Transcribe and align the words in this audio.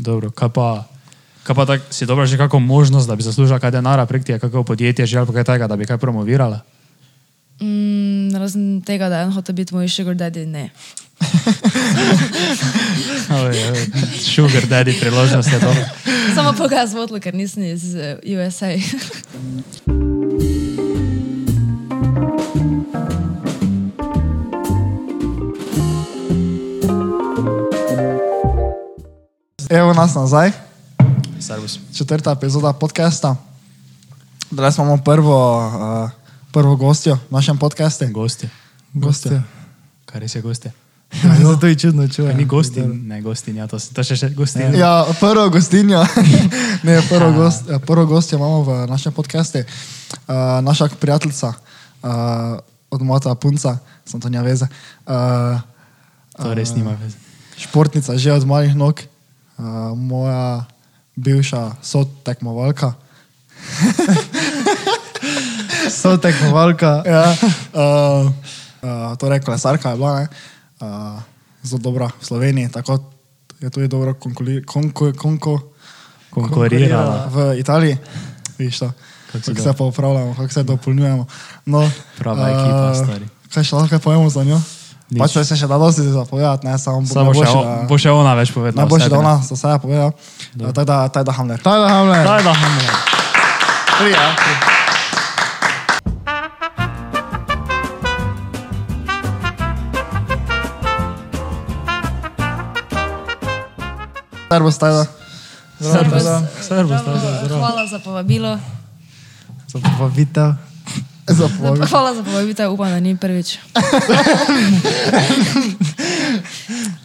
Dobro, 0.00 0.30
kaj 0.32 0.48
pa, 0.48 0.88
kaj 1.44 1.56
pa 1.56 1.64
tak, 1.68 1.80
si 1.92 2.08
dobra 2.08 2.26
že 2.26 2.40
kako 2.40 2.58
možnost, 2.58 3.08
da 3.08 3.16
bi 3.16 3.22
zaslužila 3.22 3.60
kaj 3.60 3.70
denara 3.70 4.06
prek 4.06 4.24
tega, 4.24 4.38
kako 4.40 4.64
podjetje 4.64 5.06
že 5.06 5.18
ali 5.18 5.26
pa 5.26 5.32
kaj 5.32 5.44
takega, 5.44 5.68
da 5.68 5.76
bi 5.76 5.86
kaj 5.86 5.98
promovirala? 6.00 6.64
Mm, 7.60 8.32
razen 8.34 8.80
tega, 8.80 9.08
da 9.08 9.20
je 9.20 9.24
en 9.28 9.32
hotel 9.32 9.54
biti 9.54 9.74
moj 9.74 9.88
sugar 9.88 10.16
daddy, 10.16 10.46
ne. 10.46 10.70
Oj, 13.30 13.56
oj, 13.70 13.86
Sugar 14.18 14.64
daddy 14.66 15.00
priložnost 15.00 15.52
je 15.52 15.60
to. 15.60 15.74
Samo 16.34 16.52
pa 16.58 16.68
ga 16.68 16.86
zvodilo, 16.86 17.20
ker 17.20 17.34
nisem 17.34 17.62
iz 17.62 17.94
eh, 17.94 18.16
USA. 18.24 18.72
Evo 29.70 29.92
nas 29.94 30.14
nazaj, 30.14 30.52
Servus. 31.40 31.78
četrta 31.94 32.30
epizoda 32.30 32.72
podcasta. 32.72 33.36
Danes 34.50 34.76
imamo 34.76 34.96
prvo, 34.96 35.66
uh, 36.04 36.10
prvo 36.52 36.76
gostjo 36.76 37.14
v 37.14 37.30
našem 37.30 37.58
podkastu. 37.58 38.04
Gosti. 38.10 38.48
Gostjo. 38.92 39.42
Kaj 40.04 40.20
res 40.20 40.34
je 40.34 40.42
gosti? 40.42 40.68
Zato 41.42 41.66
je 41.66 41.74
čudno 41.74 42.08
čujem. 42.08 42.36
Ni 42.36 42.44
gosti, 42.44 42.80
ne 42.82 43.22
gostinja, 43.22 43.66
to, 43.66 43.78
to 43.94 44.02
še 44.02 44.16
še 44.16 44.28
gostinja. 44.30 44.74
Ja, 44.74 44.90
prvo 45.20 45.48
gostinjo, 45.48 46.02
ne, 46.86 47.02
prvo, 47.08 47.32
gost, 47.32 47.70
ja, 47.70 47.78
prvo 47.78 48.06
gostjo 48.06 48.38
imamo 48.38 48.62
v 48.62 48.86
našem 48.86 49.12
podkastu. 49.12 49.58
Uh, 49.58 50.34
naša 50.62 50.88
prijateljica 50.90 51.48
uh, 51.48 52.58
od 52.90 53.02
Mota 53.02 53.34
Punca, 53.34 53.78
sem 54.04 54.20
to 54.20 54.28
nja 54.28 54.42
veze. 54.42 54.66
Uh, 55.06 55.58
To 56.42 56.54
res 56.54 56.74
nima 56.74 56.94
veze. 56.98 57.16
športnica 57.56 58.16
že 58.18 58.32
od 58.32 58.46
malih 58.46 58.74
nog, 58.74 59.02
uh, 59.60 59.92
moja 59.94 60.64
bivša 61.16 61.76
sotekmovalka. 61.84 62.92
So 65.90 66.16
tekmovalka. 66.16 67.02
Ja, 67.06 67.34
uh, 67.74 68.30
uh, 68.82 69.16
torej, 69.18 69.40
kolesarka 69.40 69.90
je 69.90 69.96
bila, 69.96 70.20
ne, 70.20 70.26
uh, 70.80 71.20
zelo 71.62 71.80
dobra 71.82 72.08
v 72.08 72.24
Sloveniji, 72.24 72.68
tako 72.68 72.98
je 73.60 73.70
tudi 73.70 73.88
dobro 73.88 74.14
konkuli- 74.14 74.64
konko, 74.64 75.12
konko, 75.12 75.60
Konkurirala. 76.30 77.26
v 77.26 77.58
Italiji. 77.58 77.98
Vidiš 78.58 78.78
to, 78.78 78.92
Kako 79.32 79.62
se 79.62 79.72
pa 79.72 79.84
upravljamo, 79.84 80.34
kako 80.34 80.52
se 80.52 80.62
dopolnjujemo. 80.62 81.26
No, 81.66 81.90
Prava 82.18 82.48
ekipa, 82.48 82.94
stari. 82.94 83.26
Kaj 83.54 83.64
še 83.64 83.76
lahko 83.76 83.98
povemo 83.98 84.30
za 84.30 84.44
njo? 84.44 84.60
Pač 85.12 85.32
se 85.40 85.56
še 85.56 85.66
da 85.66 85.74
dosti 85.76 86.02
zapovedati, 86.04 86.62
ne 86.62 86.78
samo 86.78 87.02
Samo 87.02 87.34
še, 87.34 87.40
najboljše, 87.40 87.50
o- 87.52 87.64
da- 87.64 87.82
bo 87.84 87.98
še 87.98 88.10
ona 88.12 88.34
več 88.34 88.52
povedala. 88.52 88.78
Najboljše, 88.80 89.06
o 89.06 89.08
da 89.08 89.16
sebi, 89.16 89.20
ona 89.20 89.34
za 89.42 89.56
sebe 89.56 89.78
pove. 89.78 89.96
ja. 89.96 90.10
Tako 90.62 90.84
da, 90.84 91.08
taj 91.08 91.24
da 91.24 91.32
Hamler. 91.32 91.58
Taj 91.60 91.78
da 91.78 91.88
Hamler. 91.88 92.22
Daj, 92.24 92.42
da, 92.42 92.52
Hamlet. 92.54 92.94
Prija. 93.96 94.26
Servus, 104.48 104.76
Tajda. 104.76 105.04
Servus. 105.80 106.24
da. 106.24 106.42
Servus, 106.60 107.00
Tajda. 107.00 107.56
Hvala 107.56 107.86
za 107.86 107.98
povabilo. 107.98 108.58
Za 109.66 109.78
povabitev. 109.78 110.69
Za 111.30 111.48
povabilo. 111.48 111.86
Hvala 111.86 112.14
za 112.14 112.22
povabitev, 112.22 112.72
upam, 112.72 112.90
da 112.90 113.00
ni 113.00 113.16
prvič. 113.16 113.58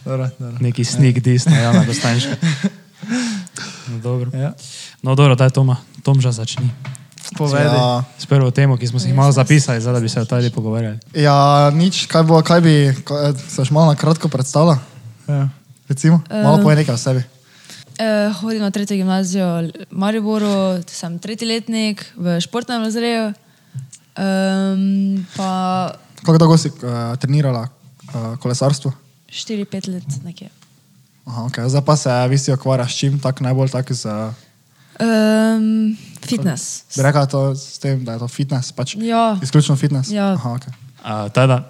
Dobro, 0.04 0.28
dobro. 0.38 0.56
Neki 0.60 0.84
sneak 0.84 1.20
diss, 1.20 1.46
ne, 1.46 1.62
Jana 1.62 1.84
Dostanjška. 1.84 2.36
No, 3.88 3.98
dobro. 4.02 4.30
Ja. 4.38 4.52
No, 5.02 5.14
dobro, 5.14 5.34
daj 5.34 5.50
Toma. 5.50 5.76
Tomža 6.02 6.32
začni. 6.32 6.70
Povedi. 7.38 7.64
Ja, 7.64 8.04
S 8.18 8.26
prvo 8.26 8.50
temo, 8.50 8.76
ki 8.76 8.86
smo 8.86 8.98
si 8.98 9.08
jih 9.10 9.16
malo 9.16 9.32
zapisali, 9.32 9.80
zdaj 9.80 9.94
da 9.94 10.00
bi 10.00 10.08
se 10.08 10.20
o 10.20 10.24
tej 10.24 10.50
pogovarjali. 10.50 10.98
ja, 11.14 11.70
nič, 11.74 12.06
kaj, 12.06 12.22
bo, 12.22 12.42
kaj 12.42 12.60
bi, 12.60 12.74
kaj, 13.04 13.34
se 13.50 13.64
še 13.66 13.74
malo 13.74 13.90
na 13.90 13.98
kratko 13.98 14.28
predstavlja? 14.30 14.78
Ja. 15.28 15.48
Recimo, 15.88 16.22
malo 16.30 16.62
povej 16.62 16.82
nekaj 16.82 16.94
o 16.94 16.98
sebi. 16.98 17.22
Uh, 17.96 18.30
hodim 18.42 18.62
na 18.62 18.70
tretjo 18.70 18.96
gimnazijo 18.96 19.46
v 19.46 19.86
Mariboru, 19.90 20.82
sem 20.86 21.18
tretji 21.18 21.48
letnik 21.48 22.04
v 22.14 22.38
športnem 22.40 22.84
razredu. 22.84 23.34
Um, 24.16 25.26
pa 25.36 25.92
Kako 26.24 26.38
dolgo 26.40 26.56
si 26.58 26.72
uh, 26.72 27.14
trenirala 27.20 27.68
uh, 27.68 28.34
kolesarstvo? 28.40 28.92
4-5 29.28 29.92
let 29.92 30.10
nekje. 30.24 30.48
Aha, 31.26 31.50
okay. 31.50 31.68
Zdaj 31.68 31.84
pa 31.84 31.96
se 31.96 32.10
vi 32.30 32.38
si 32.38 32.52
ukvarjaš 32.52 32.94
s 32.94 32.98
čim, 32.98 33.18
tako 33.20 33.44
najbolj 33.44 33.68
tak 33.74 33.92
z... 33.92 34.06
Um, 34.96 35.96
fitness. 36.24 36.86
Bi 36.96 37.02
rekla 37.02 37.26
to 37.26 37.52
s 37.54 37.78
tem, 37.78 38.00
da 38.04 38.16
je 38.16 38.24
to 38.24 38.28
fitness, 38.28 38.72
pač 38.72 38.96
Ja, 38.96 39.36
izključno 39.42 39.76
fitness? 39.76 40.10
Ja. 40.10 40.32
Aha, 40.32 40.56
okay. 40.56 40.72
Uh, 41.04 41.28
teda, 41.34 41.68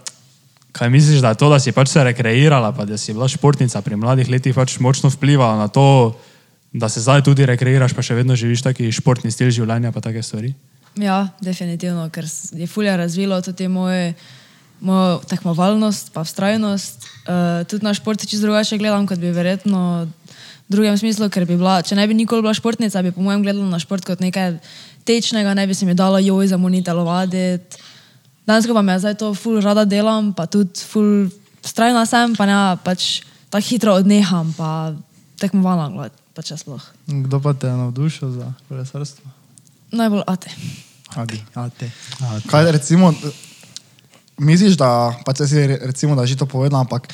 kaj 0.72 0.90
misliš, 0.92 1.24
da 1.24 1.34
je 1.34 1.40
to, 1.40 1.50
da 1.50 1.58
si 1.58 1.72
pač 1.72 1.90
se 1.90 2.04
rekreirala, 2.04 2.70
pa 2.72 2.84
da 2.84 3.00
si 3.00 3.16
bila 3.16 3.28
športnica 3.28 3.82
pri 3.82 3.96
mladih 3.96 4.30
letih, 4.30 4.54
pač 4.54 4.78
močno 4.78 5.10
vplivala 5.10 5.58
na 5.58 5.68
to, 5.68 6.14
da 6.72 6.88
se 6.88 7.00
zdaj 7.00 7.24
tudi 7.26 7.48
rekreiraš, 7.48 7.96
pa 7.96 8.04
še 8.04 8.14
vedno 8.14 8.36
živiš 8.36 8.62
taki 8.62 8.92
športni 8.92 9.32
stil 9.32 9.50
življenja, 9.50 9.90
pa 9.90 10.04
take 10.04 10.22
stvari? 10.22 10.54
Ja, 10.96 11.28
definitivno, 11.40 12.08
ker 12.10 12.24
je 12.52 12.66
fulja 12.66 12.96
razvilo 12.96 13.40
tudi 13.42 13.68
moje, 13.68 14.14
mojo 14.80 15.18
tekmovalnost, 15.28 16.12
pa 16.12 16.24
vztrajnost. 16.24 17.06
Uh, 17.26 17.66
tudi 17.68 17.84
na 17.84 17.94
šport 17.94 18.20
čisto 18.20 18.46
drugače 18.46 18.78
gledam, 18.78 19.06
kot 19.06 19.18
bi 19.18 19.30
verjetno 19.30 20.06
v 20.66 20.72
drugem 20.72 20.98
smislu, 20.98 21.28
ker 21.30 21.46
bi 21.46 21.56
bila, 21.56 21.78
če 21.82 21.96
ne 21.96 22.06
bi 22.08 22.14
nikoli 22.14 22.42
bila 22.42 22.54
športnica, 22.54 23.02
bi 23.02 23.14
po 23.14 23.22
mojem 23.22 23.44
gledala 23.46 23.68
na 23.70 23.78
šport 23.78 24.04
kot 24.06 24.20
nekaj 24.20 24.58
tečnega, 25.06 25.54
ne 25.54 25.66
bi 25.66 25.74
se 25.74 25.86
mi 25.86 25.94
dala 25.94 26.20
joj 26.20 26.50
za 26.50 26.58
moni 26.58 26.82
telovaditi. 26.84 27.84
Danes 28.46 28.66
pa 28.66 28.82
me 28.82 28.98
zdaj 28.98 29.14
to 29.18 29.34
ful 29.34 29.60
rada 29.60 29.84
delam, 29.84 30.32
pa 30.34 30.46
tudi 30.46 30.82
ful 30.82 31.28
strajna 31.62 32.06
sem, 32.06 32.34
pa 32.38 32.46
ne 32.46 32.58
pač 32.82 33.22
tako 33.50 33.66
hitro 33.66 33.94
odneham, 33.98 34.54
pa 34.58 34.94
tekmovalna 35.42 35.90
gled, 35.94 36.14
pa 36.34 36.42
če 36.46 36.58
sploh. 36.58 36.82
Kdo 37.26 37.42
pa 37.42 37.54
te 37.54 37.70
je 37.70 37.78
navdušil 37.78 38.34
za 38.38 38.50
kolesarstvo? 38.68 39.30
Najbolj 39.94 40.26
ate. 40.26 40.50
Adi, 41.15 41.39
ate. 41.55 41.91
Kaj 42.44 42.72
recimo, 42.72 43.12
misliš, 44.39 44.77
da, 44.77 44.91
pa 45.22 45.33
če 45.33 45.47
si 45.47 45.56
re- 45.62 45.78
recimo, 45.84 46.12
da 46.12 46.22
že 46.22 46.34
to 46.34 46.44
povedal, 46.44 46.81
ampak 46.81 47.06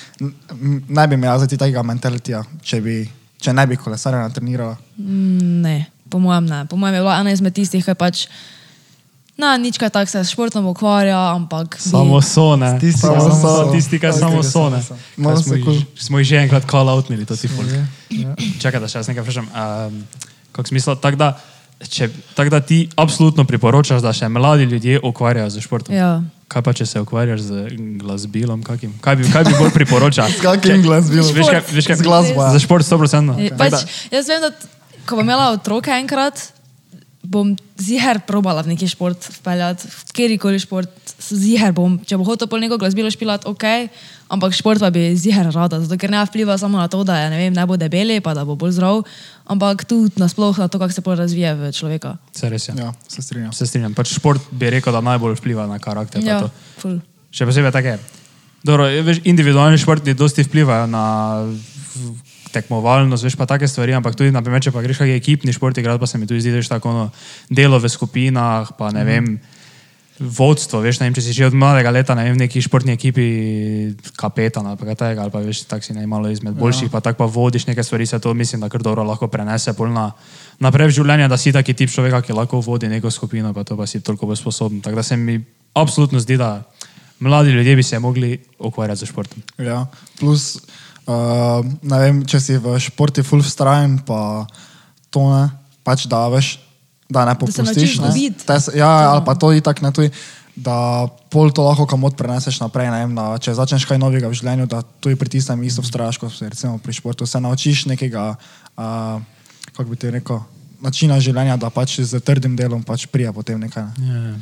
ne 0.88 1.04
bi 1.06 1.14
imela 1.14 1.38
zdaj 1.38 1.58
tega 1.58 1.82
mentalitija, 1.82 2.40
če, 2.60 2.80
bi, 2.80 2.96
če 3.36 3.52
ne 3.52 3.64
bi 3.64 3.76
kolesarja 3.76 4.28
trenirala. 4.30 4.76
Mm, 4.96 5.60
Ne, 5.62 5.76
po 6.08 6.18
mojem 6.18 6.46
ne. 6.46 6.64
Po 6.64 6.76
mojem 6.76 6.94
je 6.94 7.00
bila 7.00 7.18
ena 7.18 7.30
izmed 7.30 7.52
tistih, 7.52 7.80
ki 7.80 7.94
pač. 7.94 8.26
Na, 9.32 9.56
nič 9.56 9.76
kaj 9.76 9.88
tak 9.90 10.06
se 10.06 10.18
s 10.18 10.28
športom 10.28 10.66
ukvarja, 10.66 11.16
ampak. 11.32 11.74
bi- 11.74 11.82
Samo 11.82 12.20
so, 12.20 12.52
ne. 12.54 12.76
Tisti, 12.78 13.00
Samo 13.00 13.16
ki 13.16 13.30
so. 13.32 13.48
samo 13.48 13.72
Tisti, 13.72 13.96
ki 13.98 14.10
samo 14.12 14.42
so, 14.42 14.68
ne. 14.68 14.76
Kaj 14.78 15.36
Smo, 15.38 15.54
jih- 15.56 15.86
smo 15.96 16.18
jih 16.18 16.26
že 16.26 16.36
enkrat 16.38 16.64
call 16.64 16.88
outnili, 16.88 17.24
to 17.24 17.32
ti 17.34 17.46
folk. 17.46 17.70
Ja. 18.10 18.34
Čakaj, 18.58 18.76
da 18.78 18.86
še 18.86 18.98
jaz 18.98 19.08
nekaj 19.08 19.22
vprašam. 19.22 19.46
Um, 19.48 20.04
kako 20.50 20.68
smisel? 20.68 20.96
Tako 20.96 21.16
da, 21.16 21.28
če, 21.88 22.08
tak 22.36 22.50
da 22.52 22.60
ti 22.60 22.88
absolutno 22.96 23.44
priporočaš, 23.48 24.02
da 24.02 24.12
še 24.16 24.28
mladi 24.28 24.68
ljudje 24.70 25.00
ukvarjajo 25.02 25.50
z 25.50 25.64
športom. 25.64 25.94
Ja. 25.96 26.22
Kaj 26.52 26.62
pa, 26.62 26.74
če 26.76 26.86
se 26.86 27.00
ukvarjaš 27.00 27.46
z 27.48 27.66
glasbilom? 28.00 28.62
Kakim? 28.66 28.92
Kaj, 29.00 29.16
bi, 29.20 29.28
kaj 29.32 29.46
bi 29.48 29.54
bolj 29.56 29.72
priporočal? 29.74 30.28
S 30.36 30.44
kakim 30.44 30.84
glasbilom? 30.84 31.32
Veš, 31.32 31.48
kaj, 31.48 31.62
veš, 31.72 31.88
kaj, 31.88 32.00
Z 32.02 32.06
glasbo, 32.06 32.40
ja. 32.42 32.52
Za 32.52 32.60
šport 32.62 32.86
100%. 32.86 33.36
Okay. 33.38 33.56
Pač, 33.56 33.86
jaz 34.12 34.28
vem, 34.28 34.44
da 34.44 34.52
ko 35.08 35.18
bom 35.18 35.26
imela 35.26 35.50
otroke 35.56 35.94
enkrat, 35.96 36.50
bom 37.22 37.54
ziger 37.78 38.18
probala 38.26 38.62
v 38.66 38.74
neki 38.74 38.88
šport 38.90 39.28
vpeljati, 39.38 39.86
v 39.86 40.14
kjerkoli 40.14 40.58
šport, 40.58 40.90
ziger 41.22 41.70
bom. 41.74 41.94
Če 42.02 42.18
bo 42.18 42.26
hotel 42.26 42.50
pol 42.50 42.62
neko 42.64 42.78
glasbilo 42.82 43.10
špilati, 43.14 43.46
ok, 43.46 43.64
ampak 44.34 44.56
šport 44.58 44.82
pa 44.82 44.90
bi 44.90 45.14
ziger 45.14 45.46
rada, 45.54 45.78
zato 45.78 45.98
ker 46.00 46.10
ne 46.10 46.22
vpliva 46.26 46.58
samo 46.58 46.82
na 46.82 46.90
to, 46.90 47.04
da 47.06 47.20
je, 47.22 47.30
ne, 47.30 47.38
vem, 47.38 47.54
ne 47.54 47.66
bo 47.68 47.78
debeli, 47.78 48.18
pa 48.24 48.34
da 48.34 48.42
bo 48.48 48.58
bolj 48.58 48.74
zdrav, 48.80 49.04
ampak 49.46 49.86
tudi 49.86 50.18
nasploh 50.18 50.58
na 50.58 50.66
to, 50.66 50.82
kako 50.82 50.92
se 50.92 51.04
pol 51.06 51.14
razvije 51.18 51.54
v 51.54 51.70
človeka. 51.70 52.16
Se 52.34 52.50
res 52.50 52.66
je. 52.68 52.74
Ja, 52.78 52.90
se 53.06 53.22
strinjam. 53.22 53.54
Se 53.54 53.70
strinjam. 53.70 53.94
Pač 53.94 54.16
šport 54.18 54.50
bi 54.50 54.74
rekel, 54.74 54.90
da 54.90 55.04
najbolj 55.04 55.38
vpliva 55.38 55.70
na 55.70 55.78
karakter. 55.78 56.18
pa 56.22 56.26
Ja, 56.26 56.42
ful. 56.82 56.98
Še 57.32 57.46
posebej 57.46 57.72
take. 57.72 57.96
Dobro, 58.66 58.90
veš, 59.06 59.22
individualni 59.26 59.78
športi 59.78 60.14
dosti 60.14 60.42
vplivajo 60.46 60.90
na 60.90 61.06
tekmovalnost, 62.52 63.24
veš 63.24 63.38
pa 63.40 63.46
take 63.48 63.68
stvari, 63.68 63.94
ampak 63.96 64.16
tudi, 64.18 64.34
naprimer, 64.34 64.62
če 64.62 64.74
pa 64.74 64.84
greš 64.84 65.02
kakšen 65.02 65.16
ekipni 65.16 65.54
šport, 65.56 65.78
igrati, 65.78 66.00
pa 66.00 66.06
se 66.06 66.20
mi 66.20 66.28
tudi 66.28 66.44
zdi, 66.44 66.52
da 66.54 66.60
je 66.60 66.68
tako 66.70 66.92
ono, 66.92 67.08
delo 67.50 67.80
v 67.80 67.90
skupinah, 67.90 68.76
pa 68.78 68.92
ne 68.94 69.04
vem, 69.08 69.32
vodstvo, 70.22 70.82
veš, 70.84 71.00
ne 71.00 71.08
vem, 71.08 71.14
če 71.16 71.24
si 71.24 71.34
že 71.34 71.48
od 71.48 71.56
mladega 71.56 71.90
leta, 71.90 72.14
ne 72.14 72.28
vem, 72.28 72.36
v 72.36 72.44
neki 72.44 72.62
športni 72.62 72.94
ekipi 72.94 73.26
kapetan 74.18 74.66
ali 74.68 74.78
kaj 74.78 74.94
takega, 74.94 75.24
ali 75.24 75.34
pa 75.34 75.40
veš, 75.42 75.64
tak 75.66 75.82
si 75.82 75.96
najmalo 75.96 76.30
izmed 76.30 76.54
boljših, 76.54 76.92
pa 76.92 77.00
tako 77.02 77.24
pa 77.24 77.28
vodiš 77.32 77.66
neke 77.66 77.82
stvari, 77.82 78.06
se 78.06 78.20
to 78.20 78.34
mislim, 78.34 78.62
da 78.62 78.70
kar 78.70 78.84
dobro 78.84 79.02
lahko 79.02 79.26
prenese 79.32 79.74
pol 79.74 79.90
na 79.90 80.12
naprej 80.62 80.92
v 80.92 80.96
življenje, 81.00 81.28
da 81.32 81.40
si 81.40 81.52
taki 81.52 81.74
tip 81.74 81.90
človeka, 81.90 82.22
ki 82.22 82.36
lahko 82.36 82.60
vodi 82.62 82.92
neko 82.92 83.10
skupino, 83.10 83.50
pa 83.56 83.64
to 83.64 83.76
pa 83.76 83.88
si 83.88 84.04
toliko 84.04 84.28
bolj 84.30 84.38
sposoben. 84.44 84.84
Tako 84.84 85.00
da 85.00 85.02
se 85.02 85.16
mi 85.16 85.40
absolutno 85.74 86.20
zdi, 86.20 86.36
da 86.36 86.62
mladi 87.22 87.50
ljudje 87.50 87.76
bi 87.76 87.82
se 87.82 87.98
mogli 87.98 88.38
ukvarjati 88.58 89.00
z 89.00 89.08
športom. 89.08 89.42
Ja. 89.58 89.86
Plus, 90.20 90.60
Uh, 91.02 91.64
ne 91.82 91.98
vem, 91.98 92.20
če 92.22 92.38
si 92.38 92.54
v 92.56 92.76
športi 92.78 93.24
full 93.26 93.42
vztrajen, 93.42 93.98
pa 94.06 94.46
to 95.10 95.24
ne, 95.26 95.50
pač 95.82 96.06
da 96.06 96.28
veš, 96.30 96.60
da 97.10 97.24
ne 97.26 97.34
popustiš. 97.34 97.66
naučiš 97.66 97.94
ne. 97.98 98.06
dobiti. 98.06 98.46
Te 98.46 98.60
se- 98.60 98.76
Ja, 98.78 99.10
ali 99.10 99.24
pa 99.26 99.34
to 99.34 99.50
itak 99.50 99.82
ne 99.82 99.90
tuj, 99.90 100.12
da 100.54 101.08
pol 101.26 101.50
to 101.50 101.64
lahko 101.66 101.86
kamot 101.90 102.14
preneseš 102.14 102.60
naprej, 102.62 102.86
ne 102.90 103.02
vem, 103.02 103.14
da 103.18 103.34
če 103.34 103.54
začneš 103.54 103.82
kaj 103.84 103.98
novega 103.98 104.30
v 104.30 104.36
življenju, 104.36 104.66
da 104.70 104.82
tuj 105.02 105.18
pritisnem 105.18 105.58
isto 105.66 105.82
vztrajaš, 105.82 106.22
kot 106.22 106.30
se 106.30 106.48
recimo 106.48 106.78
pri 106.78 106.92
športu, 106.92 107.26
se 107.26 107.40
naučiš 107.40 107.86
nekega, 107.90 108.36
uh, 108.78 109.18
kako 109.74 109.90
bi 109.90 109.96
ti 109.96 110.10
rekel, 110.10 110.38
načina 110.78 111.18
življenja, 111.18 111.56
da 111.58 111.70
pač 111.70 111.98
z 112.00 112.20
trdim 112.20 112.54
delom 112.54 112.82
pač 112.82 113.06
prija 113.06 113.32
potem 113.32 113.58
nekaj. 113.58 113.90
Ne. 113.98 114.06
Ja. 114.06 114.34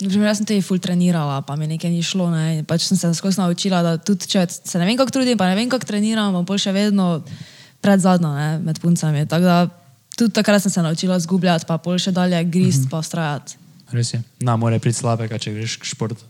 Naprimer, 0.00 0.30
jaz 0.30 0.40
sem 0.40 0.46
tudi 0.48 0.64
ful 0.64 0.78
trenirala, 0.80 1.42
pa 1.44 1.56
mi 1.60 1.66
nekaj 1.68 1.90
ni 1.92 2.00
šlo. 2.04 2.30
Ne. 2.32 2.62
Pač 2.68 2.86
sem 2.88 2.96
se 2.96 3.10
skozi 3.14 3.40
naučila, 3.40 3.82
da 3.84 3.96
tudi 4.00 4.28
če 4.32 4.46
se 4.48 4.80
ne 4.80 4.88
vem, 4.88 4.96
kako 4.96 5.12
trudim, 5.18 5.38
pa 5.38 5.50
ne 5.50 5.58
vem, 5.58 5.68
kako 5.68 5.88
treniram, 5.88 6.32
bom 6.32 6.58
še 6.58 6.72
vedno 6.72 7.20
pred 7.84 8.00
zadnjo 8.00 8.32
ne, 8.32 8.58
med 8.64 8.80
puncami. 8.80 9.26
Tako 9.28 9.44
da 9.44 9.58
tudi 10.16 10.32
takrat 10.36 10.62
sem 10.62 10.72
se 10.72 10.82
naučila 10.82 11.18
zgubljati, 11.20 11.68
pa 11.68 11.78
pol 11.80 11.98
še 12.00 12.12
dalje 12.16 12.42
grist, 12.44 12.84
mm 12.84 12.86
-hmm. 12.86 12.90
pa 12.90 12.98
ustrajati. 12.98 13.56
Res 13.92 14.14
je. 14.14 14.22
Na, 14.40 14.56
more 14.56 14.78
priti 14.78 14.98
slabega, 14.98 15.38
če 15.38 15.52
greš 15.52 15.76
k 15.76 15.84
športu. 15.84 16.24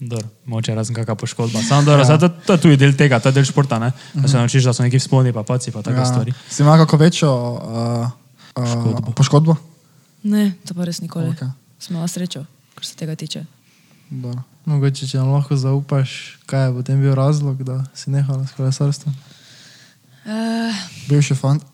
Dor, 0.00 0.24
moče 0.46 0.74
razen 0.74 0.94
kakšna 0.94 1.14
poškodba. 1.14 1.62
Samo 1.68 1.82
dobro, 1.82 2.02
ja. 2.02 2.18
to, 2.18 2.28
to 2.28 2.52
je 2.52 2.60
tudi 2.60 2.76
del 2.76 2.96
tega, 2.96 3.20
to 3.20 3.28
je 3.28 3.32
del 3.32 3.44
športa, 3.44 3.78
ne? 3.78 3.92
da 4.14 4.28
se 4.28 4.36
naučiš, 4.36 4.64
da 4.64 4.72
so 4.72 4.82
neki 4.82 4.98
vzponi, 4.98 5.32
pa 5.32 5.42
paci, 5.42 5.70
pa 5.70 5.82
take 5.82 5.98
ja. 5.98 6.06
stvari. 6.06 6.32
Si 6.50 6.62
ima 6.62 6.76
kako 6.76 6.96
večjo 6.96 7.30
uh, 7.30 7.60
uh, 7.60 8.10
Poškodbo. 8.54 9.12
poškodbo? 9.12 9.56
Ne, 10.22 10.52
to 10.66 10.74
pa 10.74 10.84
res 10.84 11.00
nikoli. 11.00 11.30
Okay. 11.30 11.50
Smo 11.78 11.96
imeli 11.96 12.08
srečo, 12.08 12.44
kar 12.82 12.86
se 12.86 12.96
tega 12.96 13.14
tiče. 13.14 13.44
Dobro. 14.10 14.42
Mogoče, 14.64 15.06
če 15.06 15.18
nam 15.18 15.30
lahko 15.30 15.56
zaupaš, 15.56 16.38
kaj 16.50 16.66
je 16.66 16.72
potem 16.74 17.00
bil 17.00 17.14
razlog, 17.14 17.62
da 17.62 17.84
si 17.94 18.10
nehala 18.10 18.42
s 18.46 18.56
kolesarstvom. 18.58 19.14
Uh, 20.26 20.74
Bivši 21.06 21.34
fant. 21.38 21.62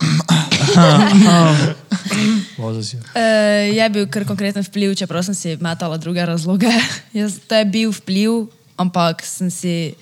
Vozi 2.61 2.85
si. 2.85 2.97
Uh, 2.97 3.73
je 3.73 3.89
bil 3.93 4.05
kar 4.13 4.27
konkreten 4.29 4.65
vpliv, 4.65 4.93
čeprav 5.01 5.25
sem 5.25 5.37
si 5.37 5.57
metala 5.65 5.97
druge 5.97 6.27
razloge. 6.29 6.73
Jaz, 7.17 7.41
to 7.49 7.57
je 7.57 7.65
bil 7.65 7.93
vpliv, 7.93 8.53
ampak 8.77 9.25
sem 9.25 9.49
si 9.49 9.95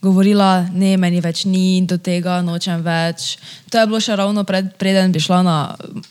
govorila, 0.00 0.64
ne, 0.72 0.96
meni 1.00 1.20
več 1.20 1.44
ni 1.44 1.84
do 1.84 2.00
tega, 2.00 2.40
nočem 2.44 2.80
več. 2.84 3.36
To 3.68 3.80
je 3.80 3.86
bilo 3.92 4.00
še 4.00 4.16
ravno 4.16 4.48
pred, 4.48 4.72
preden 4.80 5.12
bi 5.12 5.20
šla 5.20 5.44
na 5.44 5.58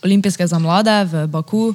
olimpijske 0.05 0.45
za 0.45 0.61
mlade 0.61 0.93
v 1.09 1.25
Baku. 1.33 1.73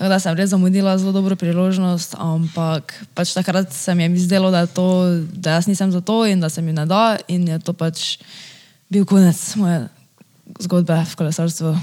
Tako 0.00 0.08
da 0.08 0.16
sem 0.16 0.32
res 0.32 0.48
zamudila 0.48 0.94
zelo 0.96 1.12
dobro 1.12 1.36
priložnost, 1.36 2.14
ampak 2.16 2.94
pač 3.12 3.34
takrat 3.36 3.68
se 3.68 3.92
mi 3.92 4.06
je 4.06 4.22
zdelo, 4.24 4.48
da, 4.48 4.64
to, 4.64 5.04
da 5.28 5.58
jaz 5.58 5.66
nisem 5.68 5.90
za 5.92 6.00
to 6.00 6.24
in 6.24 6.40
da 6.40 6.48
se 6.48 6.62
mi 6.64 6.72
ne 6.72 6.86
da 6.88 7.18
in 7.28 7.44
je 7.44 7.58
to 7.60 7.74
pač 7.76 8.16
bil 8.88 9.04
konec 9.04 9.36
moje 9.60 9.90
zgodbe 10.56 10.96
v 11.04 11.16
kolesarstvu. 11.20 11.74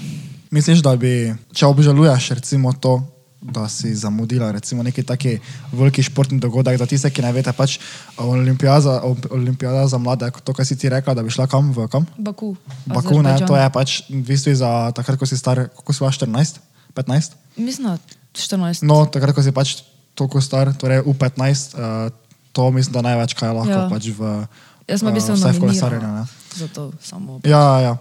Misliš, 0.50 0.82
da 0.82 0.96
bi, 0.98 1.30
če 1.54 1.70
obžaluješ 1.70 2.32
recimo 2.42 2.74
to, 2.74 2.96
da 3.38 3.68
si 3.70 3.94
zamudila 3.94 4.50
recimo 4.52 4.82
neki 4.82 5.04
taki 5.06 5.36
veliki 5.70 6.02
športni 6.02 6.40
dogodek, 6.42 6.80
da 6.82 6.90
tiste, 6.90 7.12
ki 7.14 7.22
ne 7.22 7.30
veste, 7.36 7.54
pač 7.54 7.78
olimpijada, 8.18 8.98
olimpijada 9.30 9.86
za 9.86 10.02
mlade, 10.02 10.32
to, 10.42 10.58
kar 10.58 10.66
si 10.66 10.74
ti 10.74 10.90
rekla, 10.90 11.14
da 11.14 11.22
bi 11.22 11.30
šla 11.30 11.46
kam 11.46 11.70
v 11.70 11.86
kam? 11.86 12.10
Baku. 12.18 12.56
Baku, 12.90 13.22
ne, 13.22 13.38
to 13.46 13.54
je 13.54 13.70
pač 13.70 14.00
v 14.10 14.24
bistvu 14.26 14.58
za 14.58 14.90
takrat, 14.98 15.22
ko 15.22 15.30
si 15.30 15.38
star, 15.38 15.68
koliko 15.70 15.94
si 15.94 16.02
bila 16.02 16.18
14, 16.18 16.60
15? 16.98 17.38
Mislim, 17.62 17.94
da 17.94 17.98
14. 18.34 18.86
No, 18.86 19.06
takrat, 19.06 19.38
ko 19.38 19.46
si 19.46 19.54
pač 19.54 19.82
toliko 20.18 20.42
star, 20.42 20.74
torej 20.74 21.06
v 21.06 21.14
15, 21.14 21.78
uh, 21.78 22.10
to 22.54 22.72
mislim, 22.74 22.98
da 22.98 23.06
največ, 23.06 23.38
kaj 23.38 23.54
lahko 23.54 23.78
ja. 23.78 23.86
Pač 23.90 24.10
v 24.18 24.48
Jaz 24.88 25.04
sem 25.04 25.10
v 25.10 25.14
bistvu 25.20 25.36
nominirana. 25.36 25.60
kolesarjenju. 25.60 26.10
ne. 26.16 26.24
Zato 26.56 26.82
samo. 27.04 27.40
Ja, 27.44 27.66
ja. 27.84 27.94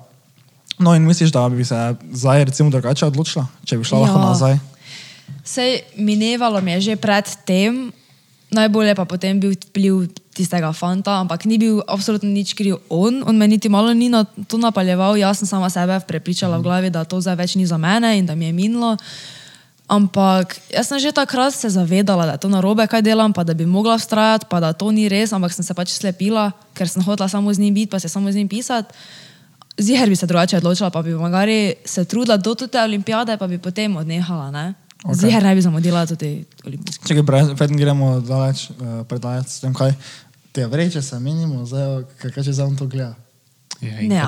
No 0.78 0.94
in 0.94 1.02
misliš, 1.02 1.32
da 1.34 1.48
bi 1.48 1.64
se 1.64 1.76
zdaj 2.12 2.44
recimo 2.44 2.70
drugače 2.70 3.06
odločila, 3.06 3.46
če 3.64 3.78
bi 3.80 3.84
šla 3.84 3.98
ja. 3.98 4.02
lahko 4.06 4.20
nazaj? 4.22 4.58
Sej 5.44 5.80
minevalo 5.98 6.60
mi 6.60 6.76
je 6.78 6.92
že 6.92 6.94
pred 6.96 7.26
tem, 7.48 7.90
najbolje 8.50 8.94
pa 8.94 9.04
potem 9.04 9.40
bil 9.40 9.54
vpliv 9.54 10.06
tistega 10.36 10.70
fanta, 10.76 11.18
ampak 11.24 11.48
ni 11.48 11.58
bil 11.58 11.80
absolutno 11.88 12.28
nič 12.28 12.52
kriv 12.54 12.78
on, 12.92 13.24
on 13.26 13.34
me 13.36 13.48
niti 13.48 13.68
malo 13.72 13.90
ni 13.96 14.08
na 14.12 14.24
to 14.24 14.60
napaljeval, 14.60 15.16
jaz 15.16 15.40
sem 15.40 15.48
sama 15.48 15.70
sebe 15.72 15.96
prepričala 16.04 16.60
v 16.60 16.62
glavi, 16.62 16.88
da 16.92 17.08
to 17.08 17.20
zdaj 17.20 17.36
več 17.40 17.56
ni 17.56 17.66
za 17.66 17.80
mene 17.80 18.18
in 18.18 18.26
da 18.26 18.36
mi 18.36 18.46
je 18.46 18.52
minilo. 18.52 18.96
Ampak 19.86 20.58
jaz 20.74 20.90
sem 20.90 20.98
že 20.98 21.14
takrat 21.14 21.54
se 21.54 21.70
zavedala, 21.70 22.26
da 22.26 22.32
je 22.34 22.42
to 22.42 22.50
narobe, 22.50 22.82
kaj 22.90 23.06
delam, 23.06 23.30
pa 23.32 23.46
da 23.46 23.54
bi 23.54 23.66
mogla 23.66 23.94
vztrajati, 23.94 24.50
pa 24.50 24.58
da 24.60 24.74
to 24.74 24.90
ni 24.90 25.06
res, 25.08 25.32
ampak 25.32 25.54
sem 25.54 25.62
se 25.62 25.74
pač 25.74 25.94
slepila, 25.94 26.50
ker 26.74 26.90
sem 26.90 27.02
hotela 27.06 27.30
samo 27.30 27.54
z 27.54 27.62
njim 27.62 27.74
biti, 27.74 27.90
pa 27.90 28.02
se 28.02 28.10
samo 28.10 28.32
z 28.32 28.42
njim 28.42 28.50
pisati. 28.50 28.90
Ziher 29.78 30.08
bi 30.08 30.16
se 30.16 30.26
drugače 30.26 30.58
odločila, 30.58 30.90
pa 30.90 31.02
bi 31.02 31.14
magari 31.14 31.74
se 31.84 32.04
trudila 32.04 32.36
do 32.36 32.54
te 32.54 32.82
olimpijade, 32.82 33.36
pa 33.36 33.46
bi 33.46 33.58
potem 33.58 33.96
odnehala. 33.96 34.50
Ne? 34.50 34.74
Okay. 35.06 35.30
Ziher 35.30 35.42
ne 35.42 35.54
bi 35.54 35.62
zamudila 35.62 36.02
tudi 36.06 36.44
olimpijske. 36.66 37.06
Če 37.06 37.22
gremo 37.78 38.18
daleč, 38.26 38.70
uh, 38.74 39.02
predaleč 39.06 39.46
s 39.54 39.62
tem, 39.62 39.74
kaj 39.74 39.94
te 40.50 40.66
vreče 40.66 41.02
se 41.02 41.18
menimo, 41.22 41.62
zdaj, 41.68 42.02
kaj, 42.18 42.42
če 42.42 42.52
zdaj 42.52 42.66
on 42.66 42.76
to 42.76 42.88
gleda. 42.90 43.14
Ja, 43.80 44.00
Ne, 44.02 44.20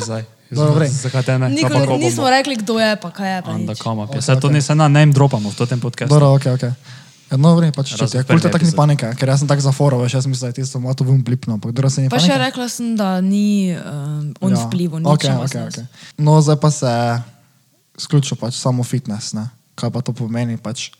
zdaj? 0.00 0.24
Dobro, 0.52 0.74
vrej. 0.76 0.90
Zakaj 0.92 1.22
te 1.24 1.38
ne? 1.38 1.48
Pa 1.48 1.54
Nikoli 1.54 1.86
ko 1.88 1.96
nismo 1.96 2.28
rekli, 2.28 2.56
kdo 2.60 2.76
je, 2.76 2.96
pa 3.00 3.08
kaj 3.08 3.36
je. 3.36 3.38
Pa 3.42 3.50
Anda 3.56 3.72
nič. 3.72 3.80
kama. 3.80 4.04
Ok, 4.04 4.20
Okay, 4.20 4.40
to 4.40 4.48
ne 4.52 4.60
se 4.60 4.74
na 4.74 4.88
name 4.88 5.12
dropamo 5.12 5.48
v 5.48 5.56
tem 5.64 5.80
podkastu. 5.80 6.12
Dobro, 6.12 6.36
ok, 6.36 6.46
ok. 6.56 6.64
Ja, 7.32 7.40
no, 7.40 7.56
vrej, 7.56 7.72
pač 7.72 7.96
če 7.96 8.04
Razen 8.04 8.12
ti 8.12 8.16
je 8.20 8.24
kulta 8.28 8.52
prvi 8.52 8.52
tak 8.52 8.62
ni 8.68 8.72
panike, 8.76 9.08
ker 9.16 9.32
jaz 9.32 9.40
sem 9.40 9.48
tak 9.48 9.64
zaforov, 9.64 10.04
veš, 10.04 10.20
jaz 10.20 10.28
mislim, 10.28 10.44
da 10.44 10.52
je 10.52 10.56
tisto 10.60 10.76
malo 10.76 10.92
to 10.92 11.08
bom 11.08 11.16
blipno, 11.24 11.56
ampak 11.56 11.72
dobro 11.72 11.88
se 11.88 12.04
ni 12.04 12.12
Pa 12.12 12.20
še 12.20 12.28
panike. 12.28 12.44
rekla 12.44 12.66
sem, 12.68 12.92
da 12.92 13.24
ni 13.24 13.72
um, 13.72 14.36
on 14.44 14.52
ja. 14.52 14.60
vplival, 14.68 15.00
nič. 15.00 15.08
okay, 15.08 15.32
okay, 15.40 15.62
okay. 15.64 15.84
No, 16.20 16.36
zdaj 16.44 16.60
pa 16.60 16.68
se 16.68 16.92
sključil 17.96 18.36
pač 18.36 18.60
samo 18.60 18.84
fitness, 18.84 19.32
ne? 19.32 19.48
Kaj 19.82 19.90
pa 19.90 20.02
to 20.06 20.14
pomeni, 20.14 20.54
pač, 20.62 20.92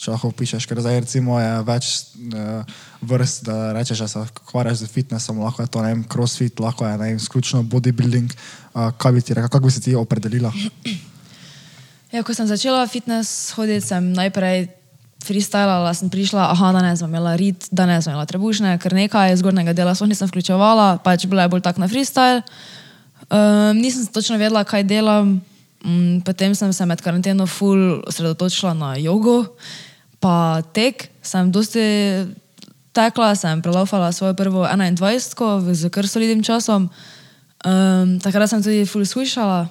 če 0.00 0.14
lahko 0.14 0.32
pišeš, 0.34 0.64
ker 0.66 0.80
zdaj 0.80 1.04
recimo 1.04 1.36
je 1.36 1.52
več 1.68 1.92
uh, 2.32 2.80
vrst, 3.04 3.44
da 3.46 3.56
rečeš, 3.76 4.02
da 4.02 4.08
se 4.08 4.24
ukvarjaš 4.24 4.82
z 4.82 4.90
fitnessom, 4.90 5.42
lahko 5.44 5.62
je 5.62 5.70
to, 5.70 5.84
ne 5.84 5.92
vem, 5.92 6.02
crossfit, 6.08 6.56
lahko 6.64 6.88
je, 6.88 6.96
ne 6.96 7.12
vem, 7.12 7.20
sključno 7.22 7.62
bodybuilding, 7.68 8.32
uh, 8.32 8.90
kaj 8.96 9.14
bi 9.14 9.22
ti 9.22 9.36
rekla, 9.36 9.52
kako 9.52 9.68
bi 9.68 9.74
se 9.76 9.84
ti 9.84 9.96
opredelila? 9.98 10.52
Ja, 12.12 12.20
ko 12.20 12.34
sem 12.36 12.48
začela 12.48 12.84
fitness 12.88 13.54
hoditi, 13.56 13.86
sem 13.88 14.10
najprej 14.12 14.66
freestylala, 15.22 15.94
sem 15.94 16.10
prišla, 16.10 16.50
aha, 16.50 16.72
danes 16.74 17.00
sem 17.00 17.08
imela 17.08 17.36
rit, 17.38 17.68
danes 17.70 18.04
sem 18.04 18.12
imela 18.12 18.26
trebušne, 18.28 18.74
ker 18.82 18.96
nekaj 18.96 19.38
zgornjega 19.40 19.72
dela 19.76 19.94
sploh 19.94 20.10
nisem 20.10 20.28
vključevala, 20.28 20.98
pač 21.06 21.24
bila 21.30 21.46
je 21.46 21.52
bolj 21.54 21.62
tak 21.64 21.78
na 21.80 21.88
freestyle. 21.88 22.42
Um, 23.30 23.78
nisem 23.78 24.04
točno 24.10 24.36
vedela, 24.36 24.64
kaj 24.66 24.84
delam. 24.84 25.38
Um, 25.82 26.20
potem 26.22 26.54
sem 26.54 26.72
se 26.72 26.86
med 26.86 27.00
karanteno 27.02 27.46
full 27.46 28.02
osredotočila 28.06 28.74
na 28.74 28.94
jogo, 29.02 29.56
pa 30.22 30.62
tek. 30.74 31.08
Sem 31.22 31.50
dosti 31.50 31.82
tekla, 32.94 33.34
sem 33.34 33.62
prelaufala 33.62 34.12
svojo 34.12 34.34
prvo 34.34 34.66
21 34.66 35.74
z 35.74 35.90
kar 35.90 36.06
solidnim 36.08 36.42
časom. 36.42 36.90
Um, 37.62 38.18
takrat 38.22 38.50
sem 38.50 38.62
tudi 38.62 38.86
full 38.86 39.06
slišala, 39.06 39.66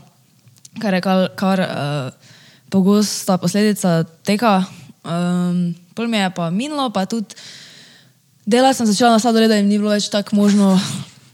kar 0.80 0.96
je 0.96 1.02
kar, 1.04 1.28
kar 1.36 1.60
uh, 1.60 2.32
pogosta 2.72 3.38
posledica 3.38 4.04
tega. 4.24 4.64
Um, 5.04 5.76
pol 5.96 6.08
mi 6.08 6.20
je 6.20 6.30
pa 6.36 6.50
minilo, 6.50 6.90
pa 6.92 7.06
tudi 7.06 7.36
dela 8.46 8.74
sem 8.74 8.88
začela 8.88 9.16
na 9.16 9.20
sladoledu 9.20 9.60
in 9.60 9.68
ni 9.68 9.80
bilo 9.80 9.92
več 9.92 10.12
tako 10.12 10.36
možno. 10.36 10.76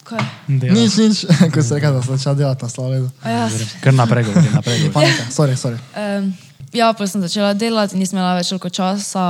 Kaj? 0.08 0.24
Nič, 0.48 0.94
nič, 0.96 1.16
ko 1.54 1.60
si 1.60 1.72
rekel, 1.76 1.92
da 1.98 2.02
sem 2.02 2.16
začela 2.16 2.36
delati 2.40 2.64
na 2.64 2.70
slavedu. 2.72 3.08
A 3.24 3.28
Ja, 3.30 3.46
Kar 3.84 3.94
naprej 3.94 4.24
govori, 4.30 4.50
naprej 4.54 4.78
govori. 4.88 4.94
Panika, 4.98 5.24
sorry, 5.36 5.56
sorry. 5.60 5.80
um, 6.00 6.32
ja, 6.72 6.94
pa 6.96 7.04
sem 7.08 7.20
začela 7.22 7.52
delati, 7.54 8.00
nisem 8.00 8.16
imela 8.16 8.38
več 8.40 8.48
toliko 8.54 8.72
časa. 8.72 9.26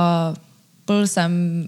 Pol 0.86 1.02
sem 1.10 1.66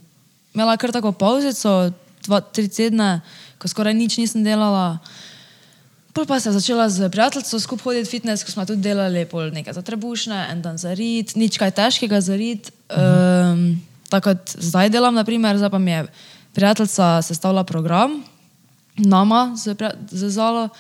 imela 0.55 0.77
kar 0.79 0.95
tako 0.95 1.11
pauzico, 1.13 1.91
dva, 2.27 2.39
tri 2.41 2.71
tedne, 2.71 3.19
ko 3.59 3.67
skoraj 3.69 3.95
nič 3.99 4.17
nisem 4.23 4.47
delala. 4.47 5.03
Pol 6.15 6.27
pa 6.27 6.39
sem 6.43 6.55
začela 6.55 6.87
z 6.91 7.07
prijateljico 7.11 7.59
skupaj 7.63 7.85
hoditi 7.87 8.07
v 8.07 8.11
fitness, 8.11 8.43
ko 8.47 8.51
smo 8.51 8.67
tudi 8.67 8.83
delali 8.83 9.27
pol 9.31 9.51
nekaj 9.55 9.75
za 9.79 9.83
trebušne, 9.87 10.51
en 10.55 10.63
dan 10.63 10.79
za 10.79 10.95
rit, 10.95 11.35
nič 11.39 11.59
kaj 11.59 11.71
težkega 11.75 12.19
za 12.23 12.35
rit. 12.35 12.71
Um, 12.91 13.79
tako 14.11 14.33
kot 14.35 14.55
zdaj 14.59 14.91
delam, 14.91 15.15
naprimer, 15.15 15.55
zdaj 15.59 15.71
pa 15.71 15.79
mi 15.79 15.95
je 15.95 16.01
prijateljica 16.55 17.23
sestavila 17.23 17.63
program, 17.63 18.25
nama 18.97 19.53
z, 19.57 19.77
z 20.11 20.31
Zalo. 20.31 20.65
Uh, 20.65 20.71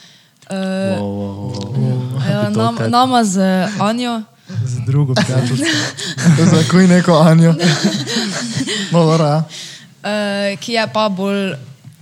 Wow, 0.51 0.99
wow, 0.99 1.55
wow. 1.55 2.31
Ja, 2.31 2.51
nam, 2.51 2.77
nama 2.91 3.25
z 3.25 3.39
Anjo. 3.79 4.23
Z 4.65 4.83
drugo 4.87 5.15
prijateljstvo. 5.15 6.47
Zakuj 6.57 6.87
neko 6.87 7.13
Anjo. 7.19 7.55
No, 8.93 8.99
dobro, 8.99 9.27
ja. 9.27 9.45
Uh, 10.03 10.59
ki 10.61 10.73
je 10.73 10.87
pa 10.93 11.09
bolj 11.09 11.55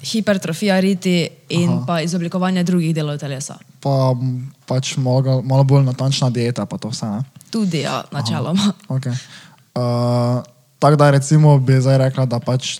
hipertrofija 0.02 0.80
riti 0.80 1.28
in 1.48 1.70
Aha. 1.70 1.84
pa 1.86 2.00
izoblikovanje 2.00 2.62
drugih 2.64 2.94
delov 2.94 3.18
telesa. 3.18 3.58
Pa 3.80 4.14
pač 4.66 4.96
malo, 4.96 5.42
malo 5.42 5.64
bolj 5.64 5.84
natančna 5.84 6.30
dieta, 6.30 6.66
pa 6.66 6.78
to 6.78 6.88
vse, 6.92 7.06
ne? 7.06 7.22
Tudi, 7.50 7.82
ja, 7.82 8.02
načeloma. 8.12 8.72
Okay. 8.88 9.14
Uh, 9.74 10.42
tako 10.78 10.96
da 10.96 11.10
recimo 11.10 11.58
bi 11.58 11.80
zdaj 11.80 11.98
rekla, 11.98 12.26
da 12.26 12.40
pač, 12.40 12.78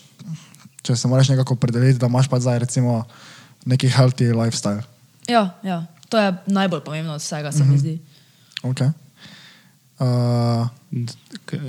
če 0.83 0.97
se 0.97 1.09
moraš 1.09 1.33
nekako 1.35 1.57
predeliti, 1.57 1.99
da 1.99 2.11
imaš 2.11 2.29
pač 2.29 2.47
zdaj 2.47 2.59
recimo 2.65 3.03
neki 3.67 3.91
healthy 3.93 4.33
lifestyle. 4.33 4.83
Ja, 5.29 5.59
ja, 5.63 5.85
to 6.09 6.19
je 6.19 6.33
najbolj 6.47 6.81
pomembno 6.87 7.19
od 7.19 7.23
vsega, 7.23 7.53
se 7.53 7.65
mi 7.65 7.79
zdi. 7.79 7.99
Okay. 8.63 8.93
Uh, 9.99 10.69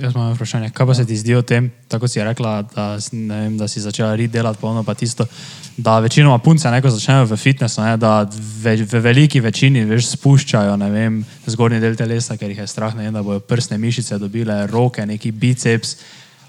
Jaz 0.00 0.14
imam 0.14 0.32
vprašanje, 0.34 0.70
kaj 0.70 0.86
pa 0.86 0.94
se 0.94 1.04
ti 1.06 1.16
zdi 1.16 1.34
o 1.34 1.42
tem, 1.42 1.70
tako 1.88 2.08
si 2.08 2.22
rekla, 2.24 2.62
da, 2.74 2.84
vem, 3.12 3.56
da 3.58 3.68
si 3.68 3.80
začela 3.80 4.14
rit 4.16 4.30
delati 4.30 4.60
polno, 4.60 4.84
pa 4.84 4.94
tisto, 4.94 5.26
da 5.76 5.98
večinoma 5.98 6.38
punce 6.38 6.70
neko 6.70 6.90
začnejo 6.90 7.24
v 7.24 7.36
fitnessu, 7.36 7.82
ne, 7.82 7.96
da 7.96 8.30
ve, 8.62 8.76
v 8.76 9.00
veliki 9.02 9.40
večini 9.40 9.84
veš, 9.84 10.12
spuščajo 10.14 10.76
ne 10.80 10.90
vem, 10.90 11.18
zgornji 11.46 11.80
del 11.82 11.98
telesa, 11.98 12.38
ker 12.40 12.48
jih 12.48 12.62
je 12.62 12.68
strah, 12.70 12.94
ne 12.96 13.08
vem, 13.08 13.18
da 13.18 13.22
bojo 13.26 13.42
prsne 13.44 13.78
mišice 13.78 14.18
dobile, 14.18 14.62
roke, 14.70 15.04
neki 15.06 15.32
biceps 15.32 15.96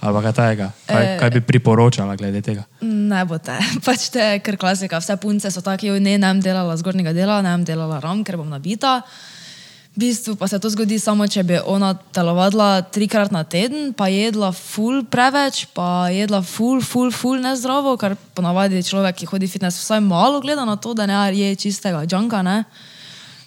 ali 0.01 0.23
kaj 0.25 0.33
takega. 0.33 0.71
Kaj, 0.85 1.03
Eh, 1.05 1.19
kaj 1.19 1.29
bi 1.29 1.41
priporočala 1.41 2.15
glede 2.15 2.41
tega? 2.41 2.63
Ne 2.81 3.25
bo 3.25 3.37
te, 3.37 3.57
pač 3.85 4.09
te 4.09 4.39
kar 4.43 4.57
klasika. 4.57 4.99
Vse 4.99 5.17
punce 5.21 5.51
so 5.51 5.61
take, 5.61 5.87
"Joj, 5.87 6.01
ne, 6.01 6.17
ne 6.17 6.33
bom 6.33 6.41
delala 6.41 6.77
zgornjega 6.77 7.13
dela, 7.13 7.41
ne 7.41 7.53
bom 7.57 7.63
delala 7.63 7.99
ram, 7.99 8.23
ker 8.23 8.37
bom 8.37 8.49
nabita. 8.49 9.01
V 9.91 9.99
bistvu 9.99 10.37
pa 10.39 10.47
se 10.47 10.55
to 10.59 10.69
zgodi 10.71 10.95
samo, 10.99 11.27
če 11.27 11.43
bi 11.43 11.57
ona 11.67 11.91
telovadila 12.15 12.79
trikrat 12.81 13.31
na 13.31 13.43
teden, 13.43 13.91
pa 13.91 14.07
jedla 14.07 14.53
ful 14.55 15.03
preveč, 15.03 15.65
pa 15.75 16.07
jedla 16.07 16.39
ful, 16.41 16.79
ful, 16.79 17.11
ful 17.11 17.35
nezdravo, 17.43 17.97
kar 17.99 18.15
ponavadi 18.33 18.79
človek, 18.79 19.19
ki 19.19 19.27
hodi 19.27 19.49
v 19.49 19.51
fitness, 19.51 19.83
vsaj 19.83 19.99
malo 19.99 20.39
gleda 20.39 20.63
na 20.63 20.77
to, 20.79 20.93
da 20.95 21.05
ne 21.05 21.19
je 21.35 21.55
čistega 21.55 22.05
džanka, 22.07 22.39
ne. 22.41 22.63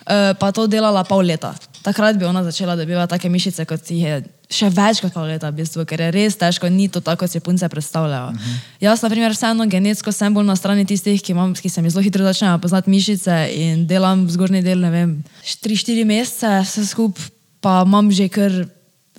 Uh, 0.04 0.36
pa 0.36 0.52
to 0.52 0.66
delala 0.68 1.00
pol 1.08 1.24
leta. 1.24 1.54
Takrat 1.84 2.16
bi 2.16 2.24
ona 2.24 2.40
začela 2.44 2.76
dobivati 2.76 3.10
take 3.12 3.28
mišice, 3.28 3.66
kot 3.68 3.90
jih 3.92 4.04
je 4.06 4.20
še 4.48 4.70
več 4.72 5.02
kot 5.04 5.12
pol 5.12 5.26
leta, 5.28 5.50
v 5.52 5.58
bistvu, 5.60 5.84
ker 5.88 6.00
je 6.00 6.06
res 6.14 6.36
težko, 6.40 6.70
ni 6.72 6.86
to 6.88 7.02
tako, 7.04 7.24
kot 7.24 7.32
si 7.34 7.42
punce 7.44 7.68
predstavljajo. 7.68 8.30
Uh 8.32 8.38
-huh. 8.40 8.56
Jaz, 8.80 9.02
na 9.02 9.10
primer, 9.12 9.32
vseeno 9.32 9.66
genetsko 9.68 10.12
sem 10.12 10.34
bolj 10.34 10.46
na 10.46 10.56
strani 10.56 10.86
tistih, 10.86 11.20
ki, 11.22 11.32
imam, 11.32 11.52
ki 11.54 11.68
se 11.68 11.82
mi 11.82 11.90
zelo 11.90 12.02
hitro 12.02 12.24
začnejo 12.24 12.58
poznati 12.58 12.90
mišice 12.90 13.50
in 13.52 13.86
delam 13.86 14.30
zgornji 14.30 14.62
del, 14.62 14.80
ne 14.80 14.90
vem, 14.90 15.24
3-4 15.44 16.04
mesece, 16.04 16.60
vse 16.64 16.86
skupaj, 16.86 17.24
pa 17.60 17.82
imam 17.86 18.10
že 18.10 18.28
kar 18.28 18.52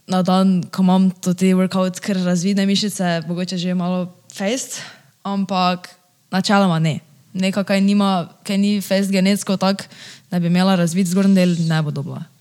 na 0.07 0.21
dan, 0.21 0.63
ko 0.71 0.81
imam 0.81 1.11
to 1.11 1.33
te 1.33 1.53
workout, 1.53 1.99
kar 1.99 2.15
razvidne 2.15 2.65
mišice, 2.65 3.21
mogoče 3.27 3.57
že 3.57 3.73
malo 3.73 4.09
fest, 4.33 4.81
ampak 5.23 5.89
načeloma 6.31 6.79
ne. 6.79 6.99
Nekaj, 7.33 7.63
kaj, 7.63 7.81
nima, 7.81 8.29
kaj 8.43 8.57
ni 8.57 8.81
fest 8.81 9.11
genetsko 9.11 9.57
tak, 9.57 9.89
da 10.31 10.39
bi 10.39 10.47
imela 10.47 10.75
razvit 10.75 11.07
zgornji 11.07 11.35
del, 11.35 11.55
ne 11.67 11.81
bo 11.81 11.91
dobila. 11.91 12.34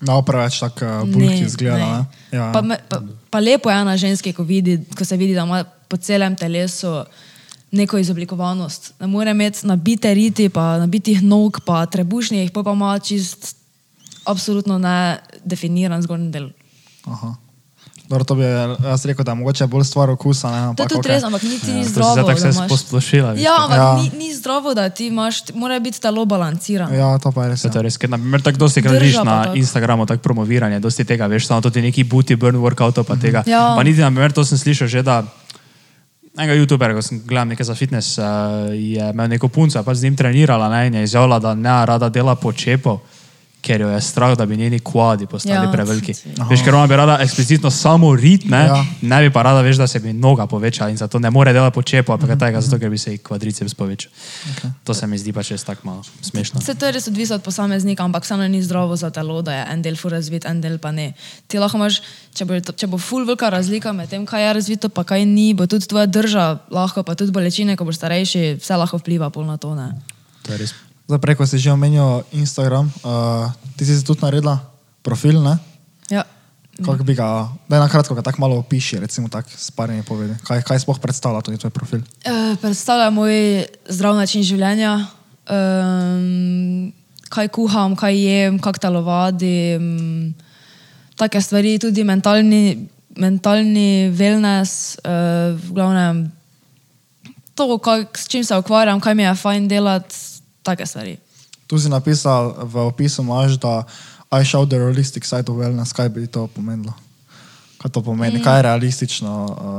No, 0.00 0.20
preveč 0.22 0.60
tako 0.60 0.86
uh, 0.86 1.08
bulki 1.08 1.42
izgleda. 1.46 1.78
Ne. 1.78 2.38
Ja. 2.38 2.50
Pa, 2.52 2.62
me, 2.62 2.78
pa, 2.88 3.00
pa 3.30 3.40
lepo 3.40 3.70
je 3.70 3.84
na 3.84 3.96
ženski, 3.96 4.32
ko, 4.32 4.42
vidi, 4.42 4.78
ko 4.98 5.04
se 5.04 5.16
vidi, 5.16 5.34
da 5.34 5.46
ima 5.46 5.64
po 5.88 5.96
celem 5.96 6.36
telesu 6.36 7.04
neko 7.70 7.98
izoblikovanost. 7.98 8.92
Ne 9.00 9.06
more 9.06 9.30
imeti 9.30 9.66
nabite 9.66 10.14
riti, 10.14 10.48
pa 10.48 10.78
nabitih 10.78 11.22
nog, 11.22 11.60
pa 11.66 11.86
trebušnih, 11.86 12.50
pa 12.52 12.62
pa 12.62 12.72
ima 12.72 12.98
čist 12.98 13.56
absolutno 14.24 14.78
nedefiniran 14.78 16.02
zgornji 16.02 16.30
del. 16.30 16.50
Aha. 17.04 17.34
Dobro, 18.08 18.24
to 18.24 18.34
bi 18.34 18.44
jaz 18.80 19.04
rekel, 19.04 19.20
da 19.20 19.30
je 19.30 19.36
mogoče 19.36 19.66
bolj 19.66 19.84
stvar 19.84 20.10
okusa. 20.10 20.48
Ne, 20.48 20.54
To 20.54 20.58
je 20.58 20.64
ampak, 20.64 20.88
tudi 20.88 20.98
okej. 21.00 21.10
res, 21.10 21.22
ampak 21.22 21.42
niti 21.42 21.68
ni 21.68 21.78
Ja, 21.78 21.84
zdravo. 21.84 22.12
zdaj 22.12 22.24
tako 22.24 22.38
vse 22.38 22.48
imaš- 22.50 22.68
posplošila, 22.68 23.30
Ja, 23.36 23.54
ampak 23.58 23.76
Ja. 23.76 23.94
ni, 23.94 24.10
ni 24.18 24.34
zdravo, 24.34 24.74
da 24.74 24.88
ti 24.88 25.06
imaš, 25.06 25.52
mora 25.54 25.78
biti 25.78 26.00
telo 26.00 26.24
balancirano. 26.24 26.94
Ja, 26.94 27.18
to 27.18 27.32
pa 27.32 27.44
je 27.44 27.50
res. 27.50 27.60
Se 27.60 27.68
to 27.68 27.78
Ja. 27.78 27.78
je 27.78 27.82
res, 27.82 27.96
ker 27.96 28.08
naprimer 28.08 28.40
tako 28.40 28.58
dosti 28.58 28.82
pa 28.82 28.90
na 29.24 29.44
tako. 29.44 29.56
Instagramu 29.56 30.06
tako 30.06 30.22
promoviranje, 30.22 30.80
dosti 30.80 31.04
tega, 31.04 31.26
veš, 31.26 31.46
samo 31.46 31.60
to 31.60 31.70
ti 31.70 31.82
neki 31.82 32.04
booty 32.04 32.36
burn 32.36 32.56
workoutov 32.56 33.04
pa 33.04 33.16
tega. 33.16 33.42
Ja. 33.46 33.74
Pa 33.76 33.82
niti 33.82 34.00
naprimer 34.00 34.32
to 34.32 34.40
sem 34.42 34.56
slišal 34.56 34.88
že, 34.88 35.02
da 35.02 35.22
enega 36.34 36.54
youtubera, 36.54 36.94
ko 36.94 37.02
sem 37.02 37.20
gledal 37.20 37.46
nekaj 37.46 37.64
za 37.64 37.74
fitness, 37.74 38.16
uh, 38.16 38.24
je 38.70 39.04
imel 39.04 39.28
neko 39.28 39.48
punco, 39.48 39.82
pa 39.82 39.94
z 39.94 40.02
njim 40.02 40.16
trenirala 40.16 40.68
ne, 40.70 40.86
in 40.86 40.94
je 40.94 41.02
izjavila, 41.02 41.38
da 41.38 41.54
ne 41.54 41.86
rada 41.86 42.08
dela 42.08 42.34
počepo. 42.34 43.00
Ker 43.68 43.80
jo 43.80 43.88
je 43.90 44.00
strah, 44.00 44.32
da 44.32 44.46
bi 44.46 44.56
njeni 44.56 44.78
kvadi 44.80 45.26
postali 45.26 45.52
Ja, 45.54 45.68
preveliki. 45.68 46.14
Veš, 46.48 46.62
ker 46.62 46.72
ona 46.72 46.86
bi 46.86 46.96
rada 46.96 47.18
eksplicitno 47.20 47.68
samo 47.70 48.14
rit, 48.16 48.44
ne, 48.46 48.56
Ja. 48.58 48.78
ne 49.02 49.18
bi 49.20 49.30
pa 49.30 49.42
rada, 49.42 49.60
veš, 49.60 49.76
da 49.76 49.86
se 49.86 50.00
bi 50.00 50.12
noga 50.14 50.46
povečala 50.46 50.88
in 50.88 50.96
zato 50.96 51.18
ne 51.18 51.28
more 51.30 51.52
delati 51.52 51.74
počepo, 51.74 52.12
ali 52.12 52.20
pa 52.20 52.26
kaj 52.26 52.38
takega, 52.38 52.60
zato 52.60 52.78
ker 52.78 52.88
bi 52.88 52.98
se 52.98 53.12
ji 53.12 53.18
kvadriceps 53.20 53.74
povečal. 53.74 54.08
Okay. 54.46 54.70
To 54.84 54.94
se 54.94 55.06
mi 55.06 55.18
zdi 55.18 55.32
pa 55.32 55.42
čez 55.42 55.60
tako 55.62 55.84
malo 55.84 56.02
smešno. 56.22 56.60
Vse 56.60 56.74
to 56.74 56.86
je 56.86 56.92
res 56.92 57.06
odvisno 57.06 57.36
od 57.36 57.42
posameznika, 57.42 58.00
ampak 58.02 58.24
vseeno 58.24 58.48
ni 58.48 58.62
zdravo 58.62 58.96
za 58.96 59.10
telo, 59.10 59.42
da 59.42 59.52
je 59.52 59.66
en 59.68 59.82
del 59.82 59.96
ful 59.96 60.10
razvit, 60.10 60.44
en 60.44 60.60
del 60.60 60.78
pa 60.78 60.90
ne. 60.90 61.12
Ti 61.46 61.58
lahko 61.58 61.76
imaš, 61.76 62.00
če 62.32 62.44
bo, 62.44 62.56
to- 62.62 62.72
če 62.72 62.86
bo 62.86 62.96
ful 62.98 63.22
velika 63.22 63.48
razlika 63.48 63.92
med 63.92 64.08
tem, 64.08 64.24
kaj 64.24 64.42
je 64.42 64.52
razvito, 64.54 64.88
pa 64.88 65.04
kaj 65.04 65.26
ni, 65.26 65.52
bo 65.52 65.66
tudi 65.66 65.84
tvoja 65.86 66.06
drža 66.06 66.58
lahko, 66.70 67.02
pa 67.02 67.12
tudi 67.14 67.32
bolečine, 67.32 67.76
ko 67.76 67.84
boš 67.84 68.00
starejši, 68.00 68.56
vse 68.64 68.76
lahko 68.76 68.96
vpliva 68.96 69.28
pol 69.30 69.44
na 69.44 69.56
to. 69.56 69.74
Ne? 69.74 69.92
To 70.48 70.52
je 70.52 70.58
res. 70.58 70.72
Zdaj, 71.08 71.24
preko 71.24 71.48
si 71.48 71.56
že 71.56 71.72
omenil 71.72 72.20
Instagram, 72.36 72.84
uh, 73.00 73.48
ti 73.80 73.88
si 73.88 73.96
tudi 74.04 74.20
naredila 74.20 74.60
profil, 75.00 75.40
ne? 75.40 75.56
Ja. 76.12 76.28
Kako 76.84 77.00
bi 77.00 77.16
ga, 77.16 77.48
da 77.64 77.80
na 77.80 77.88
kratko 77.88 78.12
ga 78.12 78.20
tako 78.20 78.44
malo 78.44 78.60
opiši, 78.60 79.00
recimo 79.00 79.32
tako 79.32 79.48
s 79.56 79.72
parimi 79.72 80.04
povedi. 80.04 80.36
Kaj, 80.44 80.60
kaj 80.68 80.84
sploh 80.84 81.00
predstavlja 81.00 81.40
tudi 81.40 81.56
tvoj 81.64 81.72
profil? 81.72 82.04
Uh, 82.28 82.52
predstavlja 82.60 83.08
moj 83.08 83.64
zdrav 83.88 84.20
način 84.20 84.44
življenja, 84.44 85.08
um, 85.48 86.92
kaj 87.32 87.48
kuham, 87.56 87.96
kaj 87.96 88.12
jem, 88.12 88.60
kako 88.60 88.84
telovadim, 88.84 89.88
take 91.16 91.40
stvari, 91.40 91.80
tudi 91.80 92.04
mentalni, 92.04 92.84
mentalni 93.16 94.12
wellness, 94.12 95.00
uh, 95.08 95.56
v 95.56 95.72
glavnem 95.72 96.28
to, 97.56 97.80
kak, 97.80 98.12
s 98.12 98.28
čim 98.28 98.44
se 98.44 98.52
ukvarjam, 98.60 99.00
kaj 99.00 99.16
mi 99.16 99.24
je 99.24 99.32
fajn 99.40 99.72
delati, 99.72 100.27
take 100.68 100.86
stvari. 100.86 101.16
Tu 101.68 101.80
si 101.80 101.88
napisal 101.88 102.54
v 102.64 102.86
opisu, 102.88 103.24
imaš, 103.24 103.56
da 103.60 103.82
I 104.28 104.44
show 104.44 104.68
the 104.68 104.76
realistic 104.76 105.24
side 105.24 105.48
of 105.48 105.56
wellness. 105.56 105.92
Kaj 105.96 106.08
bi 106.12 106.26
to 106.28 106.46
pomenilo? 106.52 106.92
Kaj 107.80 107.90
to 107.90 108.02
pomeni? 108.04 108.38
Mm. 108.38 108.44
Kaj 108.44 108.58
je 108.58 108.62
realistično? 108.62 109.32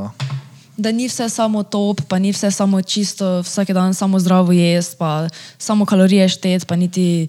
Uh, 0.10 0.38
Da 0.80 0.92
ni 0.92 1.10
vse 1.12 1.30
samo 1.30 1.64
top, 1.64 2.02
pa 2.08 2.20
ni 2.20 2.32
vse 2.32 2.52
samo 2.52 2.82
čisto, 2.82 3.42
vsak 3.44 3.76
dan 3.76 3.94
samo 3.94 4.20
zdravo 4.20 4.52
jesti, 4.56 4.96
pa 4.96 5.28
samo 5.58 5.86
kalorije 5.86 6.30
šteti, 6.30 6.66
pa 6.66 6.76
niti, 6.76 7.28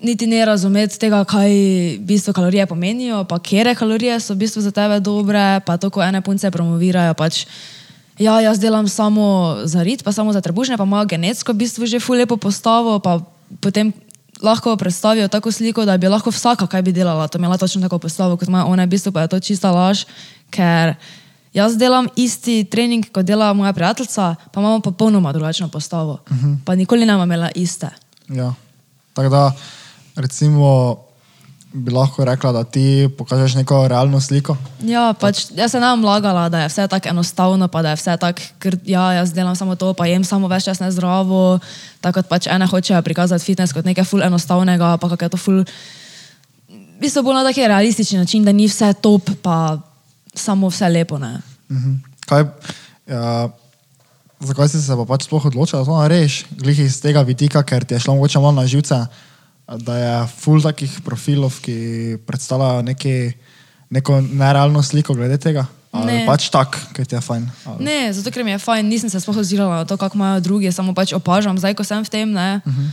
niti 0.00 0.26
ne 0.26 0.44
razumeti 0.44 0.98
tega, 0.98 1.24
kaj 1.28 1.50
v 1.50 1.98
bistvu 2.00 2.32
kalorije 2.32 2.66
pomenijo, 2.66 3.24
pa 3.28 3.38
kere 3.38 3.74
kalorije 3.74 4.16
so 4.20 4.32
v 4.32 4.48
bistvu 4.48 4.64
za 4.64 4.70
tebe 4.72 4.96
dobre, 5.00 5.60
pa 5.66 5.76
to, 5.76 5.90
ko 5.90 6.00
ene 6.02 6.24
punce 6.24 6.50
promovirajo. 6.50 7.14
Pač, 7.14 7.44
ja, 8.18 8.40
jaz 8.40 8.58
delam 8.58 8.88
samo 8.88 9.56
za 9.64 9.82
rit, 9.82 10.04
pa 10.04 10.12
samo 10.12 10.32
za 10.32 10.40
trebušne, 10.40 10.76
pa 10.76 10.84
imajo 10.84 11.06
genetsko 11.06 11.52
v 11.52 11.64
bistvu 11.64 11.86
že 11.86 12.00
ful 12.00 12.16
lepo 12.18 12.36
postavo, 12.36 12.98
pa 12.98 13.20
potem 13.60 13.92
lahko 14.42 14.76
predstavijo 14.76 15.28
tako 15.28 15.52
sliko, 15.52 15.84
da 15.84 15.96
bi 15.96 16.08
lahko 16.08 16.30
vsaka 16.30 16.66
kaj 16.66 16.82
bi 16.82 16.92
delala, 16.92 17.28
to 17.28 17.38
imela 17.38 17.58
točno 17.58 17.82
tako 17.82 17.98
postavo, 17.98 18.36
kot 18.36 18.48
ima 18.48 18.66
ona, 18.66 18.84
v 18.84 18.94
bistvu 18.94 19.12
pa 19.12 19.26
je 19.26 19.28
to 19.28 19.40
čista 19.40 19.70
laž, 19.70 20.04
ker 20.50 20.94
jaz 21.54 21.76
delam 21.78 22.08
isti 22.16 22.64
trening, 22.64 23.10
kot 23.12 23.26
dela 23.26 23.52
moja 23.52 23.72
prijateljica, 23.72 24.34
pa 24.52 24.60
imamo 24.60 24.80
popolnoma 24.80 25.32
drugačno 25.32 25.68
postavo, 25.68 26.18
uh 26.30 26.36
-huh. 26.36 26.56
pa 26.64 26.74
nikoli 26.74 27.06
ne 27.06 27.12
bomo 27.12 27.24
imela 27.24 27.50
iste. 27.54 27.88
ja. 28.28 28.54
Tako 29.14 29.28
da, 29.28 29.52
recimo, 30.16 30.96
bi 31.72 31.92
lahko 31.92 32.24
rekla, 32.24 32.52
da 32.52 32.64
ti 32.64 33.08
pokažeš 33.18 33.54
neko 33.54 33.82
realno 33.88 34.20
sliko. 34.20 34.56
Ja, 34.80 35.12
pač 35.12 35.46
jaz 35.56 35.74
se 35.74 35.80
ne 35.80 35.90
bom 35.92 36.04
lagala, 36.04 36.48
da 36.48 36.64
je 36.64 36.70
vse 36.72 36.86
tako 36.88 37.12
enostavno, 37.12 37.68
pa 37.68 37.82
da 37.82 37.92
je 37.92 38.00
vse 38.00 38.16
tako, 38.20 38.46
ker 38.58 38.78
ja, 38.88 39.12
jaz 39.20 39.32
delam 39.36 39.56
samo 39.56 39.76
to, 39.76 39.92
pa 39.94 40.06
jem 40.08 40.24
samo 40.24 40.48
več 40.48 40.64
čas 40.64 40.80
nezdravo. 40.80 41.58
Tako 42.00 42.22
kot 42.22 42.30
pač 42.30 42.48
ene 42.48 42.66
hočejo 42.66 43.02
prikazati 43.04 43.44
fitness 43.44 43.76
kot 43.76 43.84
nekaj 43.84 44.08
ful 44.08 44.24
enostavnega, 44.24 44.96
pa 44.96 45.12
kako 45.12 45.24
je 45.24 45.34
to 45.34 45.40
ful. 45.40 45.62
V 46.68 47.04
bistvu 47.04 47.22
bolj 47.22 47.38
na 47.38 47.46
taki 47.50 47.68
realistični 47.68 48.18
način, 48.18 48.44
da 48.44 48.52
ni 48.52 48.66
vse 48.66 48.90
top, 49.02 49.30
pa 49.42 49.78
samo 50.34 50.72
vse 50.72 50.88
lepo. 50.88 51.18
Ne? 51.18 51.36
Mhm. 51.70 51.94
Kaj, 52.28 52.44
ja, 53.06 53.48
zakaj 54.40 54.68
si 54.72 54.82
se 54.82 54.96
pa 54.96 55.04
pač 55.04 55.28
sploh 55.28 55.44
odločila, 55.52 55.82
da 55.82 55.88
to 55.88 56.00
narediš? 56.00 56.44
Glih 56.50 56.80
iz 56.86 57.00
tega 57.04 57.22
vidika, 57.28 57.62
ker 57.62 57.84
ti 57.84 57.94
je 57.94 58.00
šlo 58.00 58.16
mogoče 58.16 58.40
malo 58.40 58.56
na 58.60 58.66
živce, 58.66 59.04
da 59.76 59.96
je 59.96 60.12
full 60.40 60.62
takih 60.62 61.00
profilov, 61.04 61.60
ki 61.60 62.18
predstavljajo 62.26 62.82
neki, 62.82 63.32
neko 63.90 64.20
nerealno 64.20 64.82
sliko 64.82 65.14
glede 65.14 65.36
tega. 65.38 65.66
Ali 65.92 66.06
Ne. 66.12 66.26
pač 66.26 66.50
tak, 66.52 66.76
ker 66.92 67.06
ti 67.06 67.16
je 67.16 67.20
fajn. 67.20 67.48
Ali, 67.64 67.84
Ne, 67.84 68.12
zato 68.12 68.30
ker 68.30 68.44
mi 68.44 68.50
je 68.50 68.58
fajn, 68.58 68.88
nisem 68.88 69.10
se 69.10 69.20
sploh 69.20 69.36
ozirala 69.36 69.76
na 69.76 69.84
to, 69.84 69.96
kako 69.96 70.16
imajo 70.16 70.40
drugi, 70.40 70.72
samo 70.72 70.94
pač 70.94 71.12
opažam, 71.12 71.56
zdaj 71.58 71.74
ko 71.74 71.84
sem 71.84 72.04
v 72.04 72.08
tem. 72.08 72.32
Ne, 72.32 72.60
uh 72.64 72.72
-huh. 72.72 72.90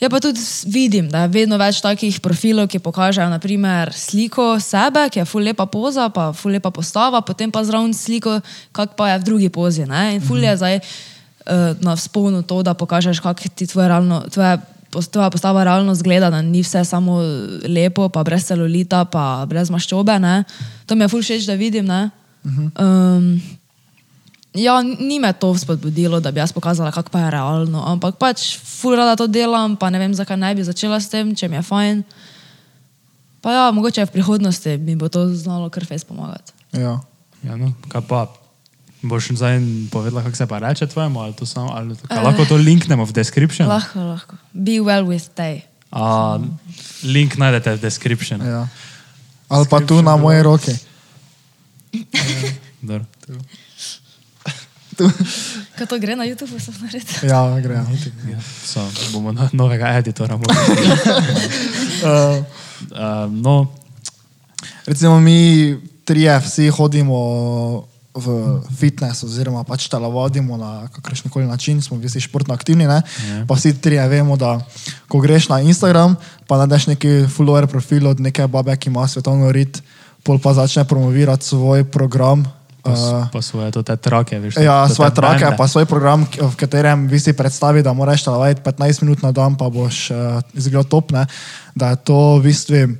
Ja, 0.00 0.10
pa 0.10 0.20
tudi 0.20 0.40
vidim, 0.66 1.06
da 1.08 1.22
je 1.22 1.28
vedno 1.28 1.56
več 1.56 1.78
takih 1.80 2.18
profilov, 2.20 2.66
ki 2.68 2.78
pokažejo 2.82 3.28
naprimer, 3.30 3.92
sliko 3.94 4.58
sebe, 4.60 5.06
ki 5.10 5.22
je 5.22 5.24
ful 5.24 5.46
lepa 5.46 5.66
poza, 5.70 6.08
pa 6.10 6.32
ful 6.32 6.52
lepa 6.52 6.70
postava, 6.74 7.22
potem 7.22 7.50
pa 7.50 7.62
zraven 7.64 7.94
sliko, 7.94 8.40
kak 8.72 8.96
pa 8.98 9.08
je 9.12 9.18
v 9.18 9.24
drugi 9.24 9.48
pozi. 9.48 9.86
Ne? 9.86 10.16
In 10.16 10.20
ful 10.20 10.42
je 10.42 10.56
zdaj 10.56 10.80
uh, 10.80 11.78
na 11.80 11.96
spomnu 11.96 12.42
to, 12.42 12.62
da 12.66 12.74
pokažeš, 12.74 13.22
kak 13.22 13.46
ti 13.54 13.66
tvoje 13.70 13.88
realno, 13.88 14.24
tvoje, 14.34 14.58
tvoja 15.02 15.30
postava 15.30 15.64
realno 15.64 15.94
zgleda, 15.94 16.30
da 16.30 16.42
ni 16.42 16.62
vse 16.62 16.84
samo 16.84 17.18
lepo, 17.66 18.08
pa 18.08 18.24
brez 18.24 18.46
celulita, 18.46 19.04
pa 19.04 19.44
brez 19.48 19.70
maščobe. 19.70 20.18
Ne? 20.22 20.44
To 20.86 20.94
mi 20.94 21.04
je 21.04 21.08
ful 21.08 21.22
všeč, 21.22 21.46
da 21.46 21.58
vidim. 21.58 21.86
ne. 21.86 22.10
Um, 22.44 23.40
Ja, 24.54 24.78
ni 24.82 25.18
me 25.18 25.32
to 25.32 25.50
spodbudilo, 25.58 26.20
da 26.22 26.30
bi 26.30 26.38
jaz 26.38 26.52
pokazala, 26.54 26.92
kako 26.94 27.10
pa 27.10 27.24
je 27.26 27.30
realno, 27.34 27.82
ampak 27.90 28.20
pač 28.22 28.54
ful 28.62 28.94
rada 28.94 29.16
to 29.18 29.26
delam, 29.26 29.74
pa 29.74 29.90
ne 29.90 29.98
vem, 29.98 30.14
zakaj 30.14 30.38
ne 30.38 30.54
bi 30.54 30.62
začela 30.62 31.00
s 31.02 31.10
tem, 31.10 31.34
če 31.34 31.48
mi 31.50 31.58
je 31.58 31.62
fajn. 31.66 32.04
Pa 33.42 33.50
ja, 33.50 33.64
mogoče 33.74 34.06
v 34.06 34.14
prihodnosti 34.14 34.78
mi 34.78 34.94
bo 34.94 35.10
to 35.10 35.26
znalo 35.34 35.66
kar 35.74 35.82
fez 35.82 36.06
pomagati. 36.06 36.54
Ja. 36.70 37.00
Ja, 37.42 37.58
no, 37.58 37.74
kaj 37.90 38.06
pa? 38.06 38.30
Boš 39.04 39.36
zdaj 39.36 39.60
povedala, 39.92 40.24
kako 40.24 40.36
se 40.36 40.46
pa 40.48 40.58
reče 40.58 40.86
tvojemu, 40.88 41.20
ali 41.20 41.32
to 41.36 41.46
samo, 41.46 41.68
ali 41.76 41.92
kaj, 42.08 42.24
lahko 42.24 42.44
to 42.48 42.56
linknemo 42.56 43.04
v 43.04 43.12
description? 43.12 43.68
Lahko, 43.68 44.00
lahko. 44.00 44.36
Be 44.56 44.80
well 44.80 45.04
with 45.04 45.28
they. 45.36 45.62
A, 45.92 46.40
link 47.04 47.36
najdete 47.36 47.76
v 47.76 47.80
description. 47.84 48.40
Ja. 48.40 48.64
Ali 49.48 49.68
pa 49.68 49.84
tu 49.84 50.00
na 50.02 50.16
moje 50.16 50.42
roke. 50.42 50.72
Dobro. 52.82 53.04
Kaj 55.74 55.86
to 55.90 55.98
gre 55.98 56.16
na 56.16 56.24
YouTube, 56.24 56.56
sem 56.56 56.74
naredila? 56.80 57.20
Ja, 57.28 57.40
gre. 57.60 57.84
Ja, 58.30 58.40
so, 58.64 58.80
bomo 59.12 59.34
na 59.36 59.50
novega 59.52 59.92
editora 60.00 60.40
morali. 60.40 60.64
Uh, 62.04 62.40
Uh, 62.90 63.32
no, 63.32 63.72
recimo 64.86 65.20
mi 65.20 65.76
trije 66.04 66.40
vsi 66.40 66.68
hodimo 66.68 67.16
v 68.14 68.62
fitness 68.70 69.26
oziroma 69.26 69.66
pač 69.66 69.90
telovadimo 69.90 70.54
na 70.54 70.86
kakršen 70.94 71.30
koli 71.34 71.50
način, 71.50 71.82
smo 71.82 71.98
vsi 71.98 72.22
športno 72.22 72.54
aktivni, 72.54 72.86
ne? 72.86 73.02
pa 73.48 73.54
vsi 73.58 73.74
trije 73.82 74.06
vemo, 74.08 74.38
da 74.38 74.62
ko 75.10 75.18
greš 75.18 75.50
na 75.50 75.58
Instagram, 75.60 76.14
pa 76.46 76.62
najdeš 76.62 76.94
neki 76.94 77.26
follower 77.26 77.66
profil 77.66 78.06
od 78.06 78.22
neke 78.22 78.46
babe, 78.46 78.76
ki 78.76 78.94
ima 78.94 79.08
svetovno 79.10 79.50
rit, 79.50 79.82
pol 80.22 80.38
pa 80.38 80.54
začne 80.54 80.86
promovirati 80.86 81.44
svoj 81.44 81.84
program. 81.84 82.46
pa, 82.84 82.92
Uh, 82.92 83.26
pa 83.32 83.40
svoje 83.42 83.72
te 83.72 83.96
trake, 83.96 84.38
veš. 84.38 84.60
Ja, 84.60 84.84
to 84.84 84.92
te 84.92 84.94
svoje 84.94 85.10
trake, 85.16 85.40
brande. 85.40 85.56
pa 85.56 85.64
svoj 85.68 85.88
program, 85.88 86.28
v 86.28 86.54
katerem 86.54 87.08
vi 87.08 87.16
si 87.16 87.32
predstavi, 87.32 87.82
da 87.82 87.96
moraš 87.96 88.28
telovati 88.28 88.60
15 88.60 89.02
minut 89.02 89.22
na 89.24 89.32
dan, 89.32 89.56
pa 89.56 89.72
boš 89.72 90.10
uh, 90.12 90.38
izgledal 90.52 90.84
top. 90.84 91.10
Ne? 91.10 91.26
Da 91.74 91.96
je 91.96 91.96
to 91.96 92.36
v 92.38 92.42
bistvu, 92.44 92.94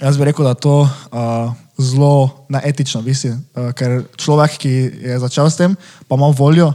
jaz 0.00 0.16
bi 0.16 0.24
rekel, 0.24 0.48
da 0.48 0.56
to 0.56 0.88
uh, 1.12 1.52
zelo 1.78 2.46
neetično, 2.48 3.00
v 3.04 3.12
bistvu, 3.12 3.30
uh, 3.36 3.70
ker 3.76 4.04
človek, 4.16 4.56
ki 4.60 4.72
je 5.12 5.18
začel 5.20 5.50
s 5.50 5.60
tem, 5.60 5.76
pa 6.08 6.16
ima 6.16 6.32
voljo, 6.32 6.72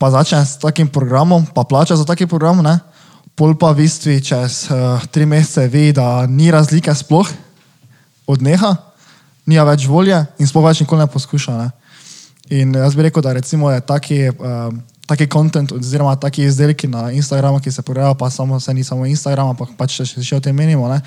pa 0.00 0.10
začne 0.10 0.40
s 0.44 0.56
takim 0.60 0.88
programom, 0.88 1.44
pa 1.44 1.64
plača 1.64 1.96
za 1.96 2.08
taki 2.08 2.26
program, 2.26 2.64
ne? 2.64 2.80
pol 3.34 3.58
pa 3.58 3.74
v 3.74 3.82
bistvu 3.82 4.22
čez 4.22 4.70
uh, 4.70 5.02
tri 5.10 5.26
mesece 5.26 5.66
ve, 5.66 5.90
da 5.92 6.24
ni 6.30 6.54
razlike 6.54 6.94
sploh, 6.94 7.26
odneha, 8.30 8.76
nima 9.44 9.66
več 9.68 9.88
volje 9.90 10.16
in 10.38 10.48
sploh 10.48 10.64
več 10.64 10.80
nikoli 10.80 11.02
ne 11.02 11.10
poskuša. 11.10 11.54
Ne? 11.58 11.68
In 12.54 12.72
jaz 12.78 12.94
bi 12.94 13.04
rekel, 13.04 13.24
da 13.24 13.34
recimo 13.34 13.68
je 13.74 13.82
taki, 13.82 14.20
um, 14.30 14.78
taki 15.10 15.26
content 15.28 15.74
oziroma 15.74 16.14
taki 16.16 16.46
izdelki 16.46 16.88
na 16.88 17.10
Instagramu, 17.10 17.58
ki 17.60 17.74
se 17.74 17.82
porajajo, 17.82 18.14
pa 18.14 18.30
samo, 18.30 18.60
se 18.60 18.72
ni 18.72 18.86
samo 18.86 19.04
Instagram, 19.04 19.52
ampak 19.52 19.74
pač 19.76 19.98
še, 19.98 20.22
še 20.22 20.38
o 20.38 20.44
tem 20.44 20.54
menimo, 20.56 20.88
ne? 20.88 21.02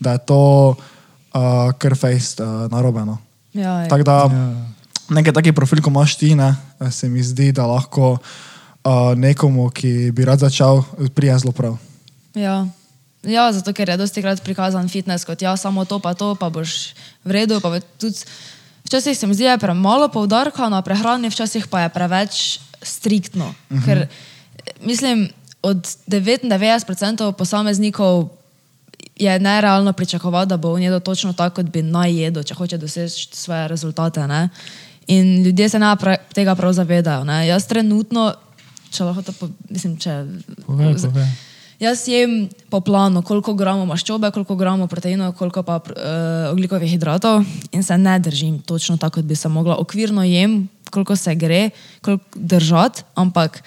da 0.00 0.14
je 0.14 0.24
to 0.30 0.40
uh, 0.72 0.88
kar 1.78 1.96
face 1.96 2.42
uh, 2.42 2.68
narobe. 2.70 3.04
No. 3.04 3.18
Ja, 3.52 3.82
ja. 3.84 3.88
Tako 3.88 4.02
da 4.02 4.30
nekaj 5.12 5.32
taki 5.32 5.52
profil, 5.52 5.82
ko 5.82 5.90
imaš 5.90 6.16
ti, 6.16 6.34
ne, 6.34 6.54
se 6.90 7.08
mi 7.08 7.22
zdi, 7.22 7.52
da 7.52 7.66
lahko 7.66 8.16
uh, 8.16 9.12
nekomu, 9.16 9.68
ki 9.70 10.12
bi 10.14 10.24
rad 10.24 10.40
začel, 10.40 10.82
prija 11.14 11.38
zelo 11.38 11.52
prav. 11.52 11.76
Ja. 12.34 12.64
ja, 13.22 13.50
zato 13.52 13.74
ker 13.76 13.92
je 13.92 13.98
dosti 14.00 14.22
krat 14.24 14.40
prikazan 14.44 14.88
fitness 14.88 15.28
kot 15.28 15.42
ja, 15.42 15.56
samo 15.56 15.84
to, 15.84 16.00
pa 16.00 16.14
to, 16.14 16.34
pa 16.34 16.48
boš 16.48 16.94
v 17.24 17.36
redu. 17.36 17.60
Tudi, 18.00 18.24
včasih 18.88 19.18
se 19.18 19.26
mi 19.26 19.36
zdi, 19.36 19.48
da 19.50 19.56
je 19.56 19.64
premalo 19.64 20.08
poudarka 20.08 20.68
na 20.72 20.82
prehrani, 20.82 21.30
včasih 21.30 21.68
pa 21.68 21.84
je 21.84 21.92
preveč 21.92 22.60
striktno. 22.82 23.52
Uh 23.70 23.76
-huh. 23.76 23.84
Ker 23.84 24.06
mislim, 24.80 25.28
od 25.62 25.78
99% 26.08 27.32
posameznikov 27.32 28.28
je 29.22 29.38
nerealno 29.38 29.92
pričakovati, 29.92 30.48
da 30.48 30.56
bo 30.56 30.72
on 30.72 30.82
jedel 30.82 31.00
točno 31.00 31.32
tako, 31.32 31.54
kot 31.54 31.70
bi 31.70 31.82
naj 31.82 32.14
jedel, 32.24 32.42
če 32.42 32.54
hoče 32.54 32.78
doseči 32.78 33.28
svoje 33.32 33.68
rezultate. 33.68 34.26
Ne? 34.26 34.48
In 35.06 35.42
ljudje 35.42 35.68
se 35.68 35.78
ne 35.78 35.96
pra 35.96 36.16
tega 36.34 36.54
prav 36.54 36.72
zavedajo. 36.72 37.24
Ne? 37.24 37.46
Jaz 37.46 37.66
trenutno, 37.66 38.32
če 38.90 39.04
lahko 39.04 39.22
to, 39.22 39.32
po, 39.32 39.48
mislim, 39.70 39.96
če. 39.96 40.24
Povej, 40.66 40.94
povej. 41.02 41.32
Jaz 41.82 42.04
jem 42.06 42.46
po 42.70 42.78
planu, 42.80 43.24
koliko 43.26 43.56
gramov 43.58 43.88
maščobe, 43.90 44.30
koliko 44.30 44.54
gramov 44.54 44.86
proteinov, 44.86 45.32
koliko 45.34 45.64
pa 45.66 45.80
uh, 45.82 45.96
oglikovih 46.52 46.92
hidratov 46.94 47.42
in 47.74 47.82
se 47.82 47.96
ne 47.98 48.18
držim 48.22 48.60
točno 48.62 48.96
tako, 48.96 49.18
kot 49.18 49.26
bi 49.26 49.34
se 49.34 49.50
mogla. 49.50 49.80
Okvirno 49.82 50.22
jem, 50.22 50.68
koliko 50.90 51.16
se 51.16 51.34
gre, 51.34 51.70
koliko 52.00 52.24
držati, 52.34 53.02
ampak 53.14 53.62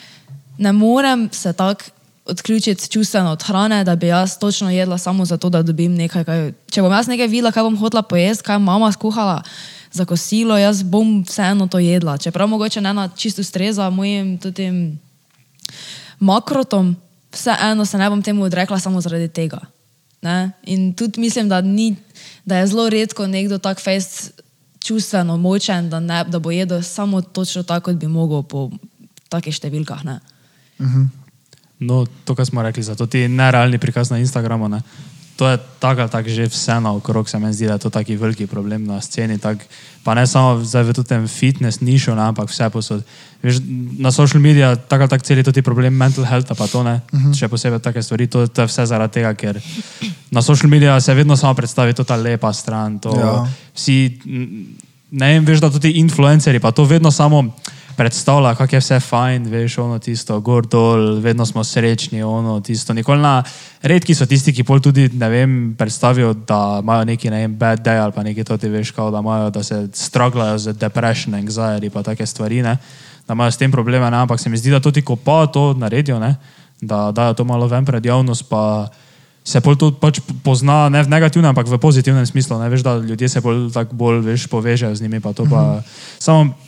ne 0.58 0.72
morem 0.72 1.28
se 1.32 1.54
tako 1.54 1.92
odključiti 2.26 2.90
čustveno 2.90 3.32
od 3.32 3.44
hrane, 3.44 3.84
da 3.84 3.96
bi 3.96 4.08
jaz 4.08 4.40
točno 4.40 4.70
jedla 4.70 4.98
samo 4.98 5.26
zato, 5.26 5.50
da 5.50 5.62
dobim 5.62 5.94
nekaj. 5.96 6.24
Kaj, 6.24 6.52
če 6.72 6.82
bom 6.82 6.92
jaz 6.92 7.08
nekaj 7.08 7.28
videla, 7.28 7.52
kaj 7.52 7.64
bom 7.64 7.78
hotela 7.78 8.02
pojesti, 8.02 8.44
kaj 8.44 8.60
mama 8.60 8.92
skuhala 8.92 9.44
za 9.92 10.06
kosilo, 10.06 10.58
jaz 10.58 10.84
bom 10.84 11.24
vseeno 11.28 11.68
to 11.68 11.80
jedla. 11.80 12.18
Čeprav 12.18 12.48
mogoče 12.48 12.82
ne 12.82 12.94
na 12.94 13.08
čisto 13.08 13.44
streza 13.44 13.90
mojim 13.90 14.38
tem 14.38 15.00
makrotom, 16.20 16.96
vseeno 17.32 17.86
se 17.86 17.98
ne 17.98 18.10
bom 18.10 18.22
temu 18.22 18.44
odrekla 18.44 18.80
samo 18.80 19.02
zaradi 19.02 19.28
tega. 19.28 19.60
Ne? 20.22 20.52
In 20.64 20.94
tudi 20.94 21.20
mislim, 21.22 21.50
da, 21.50 21.62
ni, 21.62 21.96
da 22.46 22.58
je 22.58 22.68
zelo 22.68 22.90
redko 22.90 23.28
nekdo 23.28 23.58
tak 23.58 23.80
fejst 23.80 24.42
čustveno 24.86 25.38
močen, 25.38 25.90
da, 25.90 26.00
ne, 26.00 26.24
da 26.24 26.40
bo 26.40 26.52
jedel 26.52 26.82
samo 26.82 27.22
točno 27.22 27.64
tako, 27.64 27.92
kot 27.92 27.96
bi 28.02 28.08
mogel 28.08 28.44
po 28.44 28.72
takih 29.30 29.56
številkah. 29.56 30.04
Ne? 30.06 30.20
No, 31.80 32.06
to, 32.24 32.36
kar 32.36 32.46
smo 32.46 32.64
rekli, 32.64 32.84
zato 32.84 33.08
ti 33.08 33.28
nerealni 33.28 33.78
prikaz 33.78 34.10
na 34.10 34.18
Instagramu. 34.18 34.68
Ne? 34.68 34.82
To 35.36 35.48
je 35.48 35.58
tako 35.80 36.02
ali 36.02 36.10
tako 36.10 36.30
že 36.30 36.48
vse 36.48 36.80
naokrog, 36.80 37.30
se 37.30 37.40
mi 37.40 37.54
zdi, 37.54 37.68
da 37.68 37.74
je 37.74 37.80
to 37.80 37.90
taki 37.90 38.16
veliki 38.16 38.48
problem 38.48 38.86
na 38.86 39.02
sceni. 39.02 39.38
Tak, 39.38 39.58
pa 40.04 40.14
ne 40.16 40.28
samo 40.28 40.64
zdaj 40.64 40.84
v 40.84 41.04
tem 41.04 41.28
fitness 41.28 41.84
nišu, 41.84 42.16
ne, 42.16 42.22
ampak 42.22 42.48
vse 42.50 42.70
posod. 42.70 43.04
Veš, 43.44 43.60
na 44.00 44.12
social 44.12 44.40
medijih 44.42 44.80
tako 44.88 45.04
ali 45.04 45.10
tako 45.10 45.24
celi 45.24 45.44
ti 45.44 45.62
problem 45.62 45.94
mental 45.94 46.26
health, 46.26 46.48
pa 46.58 46.68
to 46.68 46.84
ne, 46.84 47.02
uh 47.12 47.20
-huh. 47.20 47.40
še 47.40 47.48
posebej 47.48 47.80
take 47.80 48.04
stvari. 48.04 48.28
To, 48.28 48.48
to 48.48 48.62
je 48.62 48.68
vse 48.68 48.86
zaradi 48.86 49.14
tega, 49.14 49.34
ker 49.34 49.60
na 50.32 50.42
social 50.42 50.70
medijih 50.70 51.04
se 51.04 51.14
vedno 51.14 51.38
samo 51.38 51.54
predstavi 51.54 51.94
to 51.94 52.04
ta 52.04 52.16
lepa 52.16 52.54
stran. 52.54 53.00
To, 53.00 53.20
Ja. 53.20 53.48
Vsi, 53.76 54.20
ne 55.12 55.34
vem, 55.34 55.46
veš, 55.46 55.60
da 55.60 55.70
tudi 55.70 55.92
influencerji, 55.92 56.60
pa 56.60 56.72
to 56.72 56.84
vedno 56.84 57.12
samo 57.12 57.52
predstavlja, 57.98 58.56
kako 58.56 58.76
je 58.76 58.80
vse 58.80 59.00
fajn, 59.00 59.48
veš, 59.50 59.78
ono 59.78 60.00
tisto, 60.00 60.40
gor 60.40 60.68
dol, 60.68 61.20
vedno 61.24 61.46
smo 61.46 61.64
srečni, 61.64 62.24
ono 62.24 62.60
tisto. 62.62 62.94
Nikoli 62.94 63.22
na, 63.22 63.44
redki 63.82 64.16
so 64.16 64.26
tisti, 64.26 64.54
ki 64.54 64.64
pol 64.64 64.82
tudi, 64.84 65.08
ne 65.14 65.30
vem, 65.30 65.54
predstavijo, 65.78 66.34
da 66.34 66.80
imajo 66.84 67.06
neki, 67.06 67.30
ne 67.30 67.46
vem, 67.46 67.56
bad 67.56 67.86
day 67.86 68.02
ali 68.02 68.12
pa 68.12 68.24
nekaj 68.24 68.44
to 68.44 68.58
ti 68.58 68.70
veš, 68.70 68.92
kao, 68.92 69.12
da 69.12 69.24
imajo, 69.24 69.50
da 69.50 69.64
se 69.64 69.88
straglajo 69.94 70.58
z 70.58 70.74
depression, 70.74 71.36
anxiety 71.36 71.90
pa 71.90 72.04
take 72.04 72.26
stvari, 72.26 72.62
ne, 72.62 72.78
da 73.28 73.34
imajo 73.34 73.52
s 73.52 73.58
tem 73.58 73.72
probleme, 73.72 74.12
ne, 74.12 74.18
ampak 74.18 74.40
se 74.40 74.50
mi 74.50 74.58
zdi, 74.58 74.72
da 74.72 74.80
tudi 74.80 75.02
ko 75.02 75.16
pa 75.16 75.48
to 75.48 75.74
naredijo, 75.74 76.20
ne, 76.20 76.36
da 76.82 77.12
dajo 77.12 77.34
to 77.34 77.44
malo 77.44 77.68
ven 77.68 77.86
pred 77.86 78.06
javnost, 78.06 78.50
pa 78.50 78.90
se 79.46 79.62
pol 79.62 79.78
to 79.78 79.92
pač 79.94 80.20
pozna, 80.44 80.90
ne 80.90 81.04
v 81.06 81.10
negativnem, 81.10 81.54
ampak 81.54 81.70
v 81.70 81.78
pozitivnem 81.78 82.26
smislu, 82.26 82.58
ne 82.60 82.70
veš, 82.70 82.84
da 82.84 82.98
ljudje 82.98 83.30
se 83.30 83.42
bolj 83.42 83.70
tako 83.74 83.96
bolj, 83.96 84.24
veš, 84.26 84.48
povežejo 84.50 84.96
z 84.96 85.02
njimi, 85.02 85.22
pa 85.22 85.34
to 85.34 85.46
pa, 85.46 85.62
mm 85.62 85.80
-hmm. 85.80 85.84
samo 86.20 86.65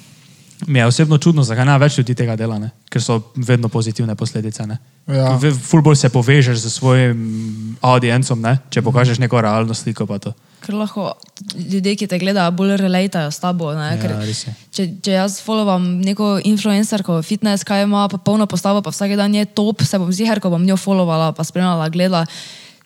mi 0.65 0.79
je 0.79 0.85
osebno 0.85 1.17
čudno, 1.17 1.43
zakaj 1.43 1.65
ne 1.65 1.77
več 1.77 1.97
ljudi 1.97 2.15
tega 2.15 2.35
dela, 2.35 2.57
ne? 2.59 2.71
ker 2.89 3.01
so 3.03 3.19
vedno 3.35 3.69
pozitivne 3.69 4.15
posledice. 4.15 4.65
Ne? 4.67 4.77
Ja. 5.07 5.35
Ve- 5.37 5.53
Ful 5.53 5.81
bolj 5.81 5.95
se 5.95 6.09
povežeš 6.09 6.57
z 6.57 6.69
svojim 6.71 7.77
audiencom, 7.81 8.41
ne? 8.41 8.57
če 8.69 8.81
pokažeš 8.81 9.19
neko 9.19 9.41
realno 9.41 9.73
sliko. 9.73 10.05
pa 10.05 10.17
to. 10.19 10.33
Ker 10.65 10.73
lahko 10.73 11.13
ljudje, 11.53 11.95
ki 11.95 12.07
te 12.07 12.17
gledajo, 12.19 12.51
bolj 12.51 12.77
relatajo 12.77 13.31
s 13.31 13.39
tabo. 13.39 13.73
Ne? 13.73 13.93
Ja, 13.93 14.01
Ker 14.01 14.11
je. 14.25 14.55
če, 14.71 14.83
če 15.01 15.11
jaz 15.11 15.37
followam 15.45 16.01
neko 16.01 16.39
influencerko, 16.43 17.21
fitness, 17.21 17.63
kaj 17.63 17.83
ima 17.85 18.07
pa 18.09 18.17
polno 18.17 18.47
postavo, 18.49 18.81
pa 18.81 18.89
vsak 18.89 19.13
dan 19.15 19.35
je 19.35 19.45
top, 19.45 19.83
se 19.83 19.99
bom 19.99 20.09
ziger, 20.11 20.39
ko 20.41 20.49
bom 20.49 20.65
njo 20.65 20.77
follovala, 20.77 21.31
pa 21.37 21.43
spremljala, 21.43 21.89
gledala. 21.89 22.25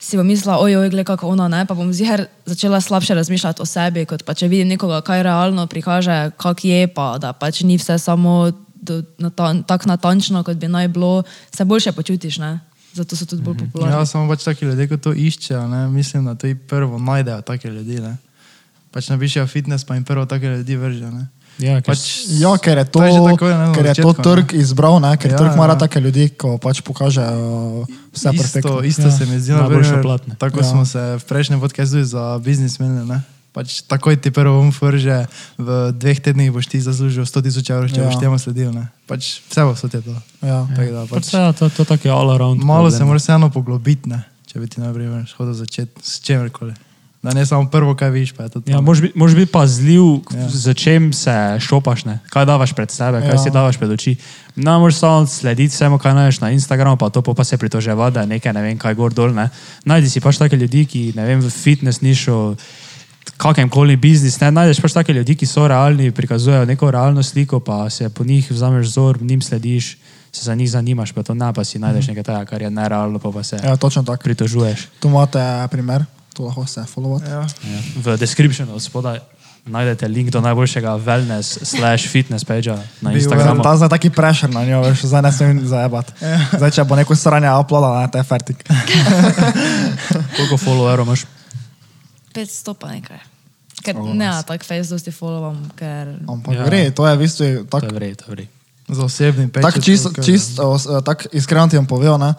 Si 0.02 0.18
bom 0.18 0.26
mislila, 0.26 0.58
ojoj, 0.58 0.90
gled 0.90 1.06
kako 1.06 1.28
ona, 1.30 1.46
ne? 1.48 1.62
pa 1.66 1.76
bom 1.78 1.92
ziger 1.94 2.26
začela 2.46 2.80
slabše 2.82 3.14
razmišljati 3.14 3.62
o 3.62 3.66
sebi, 3.66 4.02
kot 4.06 4.24
pa 4.26 4.34
če 4.34 4.48
vidim 4.50 4.72
nekoga, 4.74 4.98
kaj 5.06 5.22
realno 5.22 5.66
prikaže, 5.70 6.32
kak 6.42 6.64
je, 6.66 6.88
pa 6.90 7.14
da 7.22 7.30
pač 7.32 7.62
ni 7.62 7.78
vse 7.78 8.00
samo 8.02 8.50
do, 8.82 9.02
natan, 9.22 9.62
tako 9.62 9.92
natančno, 9.92 10.42
kot 10.42 10.58
bi 10.58 10.68
naj 10.68 10.90
bilo, 10.90 11.22
se 11.54 11.64
boljše 11.64 11.94
počutiš, 11.94 12.42
ne? 12.42 12.58
zato 12.92 13.16
so 13.16 13.26
tudi 13.26 13.42
bolj 13.42 13.62
popularni. 13.62 13.94
Ja, 13.94 14.06
samo 14.06 14.28
pač 14.28 14.44
taki 14.44 14.66
ljudje, 14.68 14.88
ko 14.90 14.98
to 15.00 15.12
iščejo, 15.14 15.62
ne? 15.68 15.86
mislim, 15.88 16.26
da 16.28 16.34
to 16.34 16.50
jih 16.50 16.58
prvo 16.68 16.98
najdejo 16.98 17.40
take 17.46 17.70
ljudi. 17.70 18.00
Ne? 18.02 18.16
Pač 18.92 19.08
napišejo 19.08 19.46
fitness, 19.46 19.86
pa 19.88 19.94
jim 19.94 20.04
prvo 20.04 20.26
take 20.26 20.50
ljudi 20.50 20.76
vrže. 20.76 21.10
Ne? 21.10 21.28
Ja, 21.58 21.76
ker 21.76 21.92
Pač, 21.92 22.00
Ja, 22.32 22.56
ker 22.56 22.78
je 22.78 22.84
to, 22.86 22.98
To 22.98 23.04
je 23.04 23.12
tako, 23.28 23.46
ne, 23.46 23.66
ker 23.70 23.84
je 23.84 23.94
to 23.94 24.02
začetku, 24.02 24.12
ne. 24.14 24.24
trg 24.24 24.46
izbral, 24.54 24.96
ne? 24.98 25.12
ker 25.14 25.28
Ja, 25.28 25.34
ja, 25.34 25.38
trg 25.38 25.52
ima 25.52 25.66
ja. 25.66 25.76
take 25.76 26.00
ljudi, 26.00 26.28
ko 26.30 26.56
pač 26.56 26.80
pokažejo 26.80 27.84
vse 28.08 28.28
isto, 28.28 28.32
perfektno. 28.34 28.80
isto 28.82 29.02
Ja, 29.02 29.10
se 29.10 29.26
mi 29.26 29.36
zdi, 29.36 29.52
najboljše 29.52 29.76
naprimer, 29.90 30.02
platne. 30.02 30.32
tako 30.34 30.58
Ja. 30.58 30.64
smo 30.66 30.82
se 30.84 30.98
v 31.16 31.24
prejšnjem 31.24 31.60
podkastu 31.60 32.00
za 32.02 32.38
biznis. 32.38 32.78
Ne? 32.78 33.20
Pač 33.52 33.82
takoj 33.82 34.16
ti 34.16 34.30
prvo 34.30 34.56
um 34.58 34.72
vrže, 34.72 35.28
v 35.54 35.68
dveh 35.92 36.18
tednih 36.18 36.48
boš 36.48 36.66
ti 36.66 36.80
zaslužil 36.80 37.22
100 37.22 37.42
tisoč 37.42 37.68
evrov, 37.68 37.86
če 37.86 37.96
Ja. 37.96 38.02
ja. 38.02 38.08
boš 38.08 38.16
temu 38.16 38.36
sledil. 38.38 38.72
Ne? 38.72 38.88
Pač 39.04 39.44
vse 39.44 39.60
bo 39.60 39.76
so 39.76 39.86
te 39.86 40.00
to. 40.00 40.16
Ja. 40.40 40.64
Tako 40.66 40.90
da, 40.90 41.00
Pač, 41.04 41.20
pač, 41.22 41.26
ja, 41.30 41.52
to, 41.52 41.68
to 41.68 41.84
tako 41.84 42.00
je 42.02 42.12
all 42.12 42.30
around. 42.30 42.58
malo 42.58 42.88
se 42.88 42.96
problem. 42.96 43.08
moraš 43.08 43.22
vseeno 43.22 43.50
poglobiti, 43.50 44.08
ne? 44.08 44.24
če 44.46 44.56
bi 44.56 44.66
ti 44.66 44.80
najprej 44.80 45.08
hodil 45.34 45.52
začeti 45.54 46.00
s 46.00 46.20
čemerkoli. 46.20 46.72
Da 47.22 47.32
ne 47.32 47.46
samo 47.46 47.70
prvo, 47.70 47.94
kaj 47.94 48.10
to. 48.50 48.62
Ja, 48.66 48.80
moraš 48.80 49.00
biti, 49.00 49.18
biti 49.36 49.52
pazljiv, 49.52 50.02
Ja. 50.34 50.48
z 50.48 50.74
čem 50.74 51.12
se 51.12 51.56
šopaš, 51.60 52.04
ne? 52.04 52.18
kaj 52.30 52.44
davaš 52.46 52.72
pred 52.72 52.90
sebe, 52.90 53.20
kaj 53.20 53.30
Ja. 53.30 53.38
si 53.38 53.50
davaš 53.50 53.76
pred 53.76 53.90
oči. 53.90 54.16
Ne 54.56 54.78
moreš 54.78 54.96
samo 54.96 55.26
slediti 55.26 55.70
vsemu, 55.70 55.98
kaj 55.98 56.14
najdeš 56.14 56.40
na 56.40 56.50
Instagramu, 56.50 56.96
pa 56.96 57.10
to 57.10 57.22
pa 57.22 57.44
se 57.44 57.56
pritoževati, 57.56 58.14
da 58.14 58.20
je 58.20 58.26
nekaj, 58.26 58.52
ne 58.52 58.62
vem, 58.62 58.78
kaj 58.78 58.94
gor 58.94 59.14
dol. 59.14 59.30
Ne? 59.30 59.48
Najdi 59.84 60.10
si 60.10 60.20
pač 60.20 60.38
take 60.38 60.56
ljudi, 60.56 60.86
ki 60.86 61.12
ne 61.16 61.24
vem, 61.24 61.40
v 61.40 61.50
fitness 61.50 62.00
nišu, 62.00 62.56
kakem 63.36 63.68
koli 63.68 63.96
biznis, 63.96 64.40
ne 64.40 64.50
najdeš 64.50 64.80
pač 64.80 64.92
take 64.92 65.12
ljudi, 65.12 65.34
ki 65.34 65.46
so 65.46 65.68
realni, 65.68 66.10
prikazujejo 66.10 66.64
neko 66.64 66.90
realno 66.90 67.22
sliko, 67.22 67.60
pa 67.60 67.90
se 67.90 68.08
po 68.08 68.24
njih 68.24 68.50
vzameš 68.50 68.86
vzor, 68.86 69.22
njim 69.22 69.42
slediš, 69.42 69.96
se 70.32 70.44
za 70.44 70.54
njih 70.54 70.70
zanimaš, 70.70 71.12
pa 71.12 71.22
to 71.22 71.34
ne, 71.34 71.52
pa 71.52 71.64
si 71.64 71.78
najdeš 71.78 72.06
nekaj 72.08 72.22
tega, 72.22 72.44
kar 72.44 72.62
je 72.62 72.70
nerealno, 72.70 73.18
pa, 73.18 73.30
pa 73.30 73.42
se 73.42 73.60
ja, 73.64 73.76
točno 73.76 74.02
tako. 74.02 74.22
pritožuješ. 74.22 74.88
Tu 75.00 75.08
imate 75.08 75.68
primer, 75.70 76.04
tu 76.32 76.44
lahko 76.44 76.66
se 76.66 76.84
followate. 76.84 77.30
Ja. 77.30 77.44
Ja. 77.44 77.80
V 77.96 78.16
descriptionu 78.16 78.80
spodaj 78.80 79.20
najdete 79.62 80.08
link 80.08 80.30
do 80.30 80.40
najboljšega 80.40 80.98
wellness 80.98 81.62
slash 81.62 82.08
fitness 82.08 82.42
pagea 82.42 82.74
na 83.00 83.12
Instagramu. 83.12 83.62
Ta 83.62 83.76
zdaj 83.76 83.88
taki 83.90 84.10
prešer 84.10 84.50
na 84.50 84.64
njo, 84.64 84.80
veš, 84.82 85.04
zdaj 85.04 85.22
ne 85.22 85.32
smem 85.32 85.60
zajebat. 85.62 86.10
Zdaj, 86.52 86.70
če 86.72 86.84
bo 86.84 86.96
neko 86.96 87.14
sranje 87.14 87.46
uploada, 87.54 88.00
ne, 88.00 88.08
te 88.08 88.18
je 88.18 88.24
fertik. 88.24 88.58
Koliko 90.36 90.56
followerov 90.56 91.06
imaš? 91.06 91.24
500 92.34 92.74
pa 92.74 92.88
nekaj. 92.90 93.20
Ker 93.82 93.96
O, 93.96 94.14
ne, 94.14 94.30
tako 94.46 94.64
face 94.64 94.88
dosti 94.88 95.10
followam, 95.10 95.58
ker... 95.74 96.14
Ampak 96.28 96.54
Ja. 96.54 96.60
ja. 96.60 96.66
gre, 96.66 96.82
to 96.90 97.06
je 97.06 97.12
v 97.16 97.20
bistvu 97.20 97.44
To 97.44 97.50
je 97.50 97.66
tako 97.68 97.94
vrej, 97.94 98.14
to 98.14 98.24
je 98.24 98.30
vrej. 98.30 98.46
Za 98.88 99.02
osebni 99.04 99.46
pečat. 99.48 99.62
tak 99.64 99.82
čisto, 99.82 100.08
to, 100.10 100.14
kar- 100.14 100.24
čist, 100.24 100.50
tak 101.04 101.18
iskreno 101.32 101.66
ti 101.66 101.78
bom 101.78 101.86
povedal, 101.86 102.18
ne. 102.18 102.34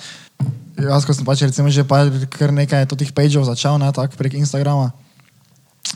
Jaz, 0.74 1.06
ko 1.06 1.14
sem 1.14 1.26
pač 1.26 1.46
recimo 1.46 1.70
že 1.70 1.86
kar 2.28 2.52
nekaj 2.52 2.90
teh 2.90 3.12
pageov 3.14 3.46
začel, 3.46 3.78
ne, 3.78 3.92
tako 3.94 4.18
prek 4.18 4.36
Instagrama. 4.36 4.92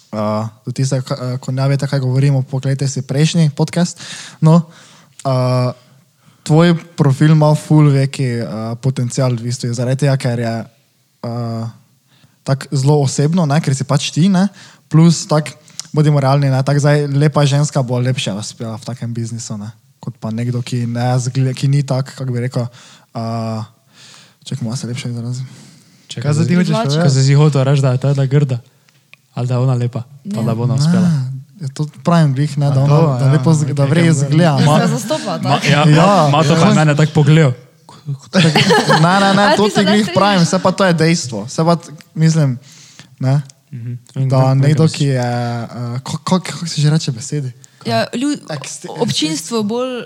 Uh, 0.08 0.48
tudi 0.64 0.86
tiste, 0.86 1.02
ka- 1.04 1.18
uh, 1.18 1.36
ko 1.42 1.52
ne 1.52 1.66
veste, 1.68 1.88
kaj 1.90 2.00
govorimo, 2.00 2.46
pogledajte 2.46 2.88
si 2.88 3.02
prejšnji 3.04 3.52
podcast. 3.58 4.00
No, 4.40 4.70
uh, 5.26 5.74
tvoj 6.48 6.78
profil 6.96 7.36
ima 7.36 7.52
full 7.58 7.92
veki 7.92 8.40
uh, 8.40 8.78
potencial, 8.80 9.36
v 9.36 9.50
bistvu, 9.50 9.74
zaradi 9.76 10.06
tega, 10.06 10.16
ker 10.16 10.40
je 10.40 10.56
uh, 11.28 11.68
tako 12.48 12.72
zelo 12.72 12.96
osebno, 13.04 13.44
ne, 13.44 13.60
ker 13.60 13.76
si 13.76 13.84
pač 13.84 14.14
ti, 14.16 14.32
ne, 14.32 14.48
plus 14.88 15.26
tak, 15.28 15.52
bodimo 15.92 16.22
realni, 16.24 16.48
ne, 16.48 16.62
tak 16.64 16.80
zdaj 16.80 17.10
lepa 17.12 17.44
ženska 17.44 17.84
bo 17.84 18.00
lepše 18.00 18.32
uspela 18.32 18.78
v 18.80 18.88
takem 18.88 19.12
biznisu, 19.12 19.60
ne, 19.60 19.74
kot 20.00 20.16
pa 20.22 20.32
nekdo, 20.32 20.64
ki, 20.64 20.86
ne, 20.88 21.12
zgle, 21.20 21.52
ki 21.52 21.68
ni 21.68 21.84
tak, 21.84 22.16
kako 22.16 22.32
bi 22.32 22.48
rekel, 22.48 22.64
uh, 23.12 23.66
čakaj, 24.48 24.64
malo 24.64 24.76
se 24.76 24.88
lepše 24.88 25.10
izrazim. 25.10 25.48
Če 26.08 26.22
Kaj 26.22 26.34
zdaj 26.34 26.46
ti 26.46 26.56
hočeš. 26.56 26.72
Ko 26.72 26.84
povedati? 26.84 27.12
se 27.12 27.22
si 27.22 27.34
hotel 27.36 27.64
reči, 27.64 27.82
da 27.82 27.92
je 27.92 28.00
ta 28.00 28.14
da 28.14 28.26
grda, 28.26 28.58
ali 29.34 29.46
da 29.46 29.54
je 29.54 29.60
ona 29.60 29.76
lepa, 29.76 30.02
pa 30.26 30.40
Ja. 30.40 30.44
da 30.44 30.54
bo 30.54 30.64
ona 30.64 30.76
uspela. 30.76 31.10
Je 31.58 31.70
to 31.70 31.86
pravim 32.02 32.32
glih, 32.32 32.54
ne, 32.56 32.68
da, 32.68 32.80
ona, 32.80 32.88
to, 32.90 33.02
da 33.14 33.26
ja, 33.26 33.32
lepo, 33.34 33.52
zg- 33.52 33.74
da 33.74 33.84
okej, 33.84 33.92
vrej 33.92 34.04
kaj 34.04 34.14
zgleda. 34.16 34.54
Ma, 34.56 34.66
Ma, 34.68 34.80
se 34.80 34.88
zastopa, 34.90 35.32
Ma, 35.34 35.50
tako? 35.52 35.66
ja, 35.68 35.82
Ja, 35.82 35.90
ja, 35.92 36.30
ma 36.30 36.44
to 36.44 36.56
pa 36.56 36.68
ja. 36.68 36.74
mene 36.76 36.96
tako 36.96 37.12
pogledal. 37.14 37.54
ne, 39.00 39.20
ne, 39.20 39.34
ne, 39.34 39.44
A 39.44 39.56
to 39.56 39.64
ti 39.64 39.70
ti 39.70 39.76
se 39.76 39.84
glih 39.84 40.06
ne 40.06 40.14
pravim, 40.14 40.40
strinjaš? 40.40 40.48
vse 40.48 40.60
pa 40.60 40.72
to 40.72 40.86
je 40.86 40.94
dejstvo. 40.96 41.44
Vse 41.44 41.62
pa, 41.62 41.76
t- 41.76 41.92
mislim, 42.16 42.58
ne, 43.20 43.42
Mhm. 43.70 44.28
da 44.28 44.54
nekdo, 44.54 44.88
ki 44.88 45.06
je, 45.08 45.20
uh, 45.20 45.70
kako 46.00 46.40
kak, 46.40 46.54
kak 46.54 46.70
se 46.70 46.82
že 46.82 46.90
reče 46.90 47.12
besedi? 47.12 47.52
Ja, 47.88 48.06
ljud, 48.14 48.40
Ekste- 48.52 48.90
občinstvo 48.92 49.64
bolj 49.64 50.06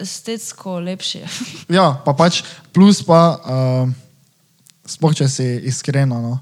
estetsko 0.00 0.78
lepše. 0.80 1.26
Ja, 1.76 2.02
pa 2.04 2.12
pač 2.14 2.42
plus 2.72 3.02
pa, 3.02 3.20
uh, 3.36 3.88
sploh 4.86 5.14
če 5.14 5.28
si 5.28 5.46
iskreno, 5.66 6.20
no. 6.22 6.34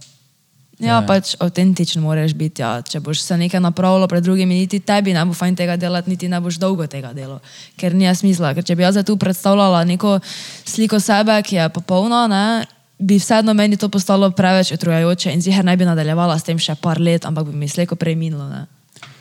Ja, 0.83 0.99
Ja. 0.99 1.07
pač 1.07 1.37
avtentičen 1.39 2.03
moraš 2.03 2.35
biti. 2.35 2.61
Ja. 2.61 2.83
Če 2.83 2.99
boš 3.01 3.23
se 3.23 3.37
nekaj 3.39 3.61
napravilo 3.63 4.09
pred 4.11 4.25
drugimi, 4.27 4.59
niti 4.59 4.81
tebi 4.83 5.15
ne 5.15 5.23
bo 5.25 5.33
fajn 5.33 5.55
tega 5.57 5.77
delati, 5.79 6.11
niti 6.11 6.29
ne 6.29 6.41
boš 6.43 6.59
dolgo 6.59 6.87
tega 6.91 7.13
delal. 7.15 7.39
Ker 7.79 7.95
ni 7.95 8.11
smisla. 8.11 8.51
Ker 8.55 8.65
če 8.65 8.75
bi 8.75 8.83
jaz 8.83 8.99
tu 9.07 9.15
predstavljala 9.17 9.85
neko 9.87 10.19
sliko 10.67 10.99
sebe, 11.01 11.39
ki 11.43 11.57
je 11.57 11.69
popolna, 11.71 12.27
ne, 12.27 12.67
bi 12.99 13.19
vseeno 13.19 13.55
meni 13.55 13.77
to 13.77 13.89
postalo 13.89 14.31
preveč 14.31 14.73
utrujajoče 14.75 15.33
in 15.33 15.41
ziger 15.41 15.65
ne 15.65 15.77
bi 15.77 15.87
nadaljevala 15.87 16.39
s 16.39 16.43
tem 16.45 16.59
še 16.59 16.75
par 16.75 16.99
let, 17.01 17.25
ampak 17.25 17.47
bi 17.47 17.57
mi 17.57 17.69
slejko 17.69 17.95
prej 17.97 18.19
minilo. 18.19 18.49
Ne. 18.51 18.67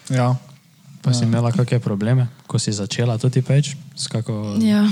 Ja. 0.10 0.34
Pa 1.04 1.12
si 1.12 1.28
imela 1.28 1.52
kakšne 1.52 1.84
probleme, 1.84 2.32
ko 2.48 2.56
si 2.56 2.72
začela 2.72 3.20
tudi 3.20 3.44
peč, 3.44 3.76
kako 4.08 4.56
Ja. 4.64 4.88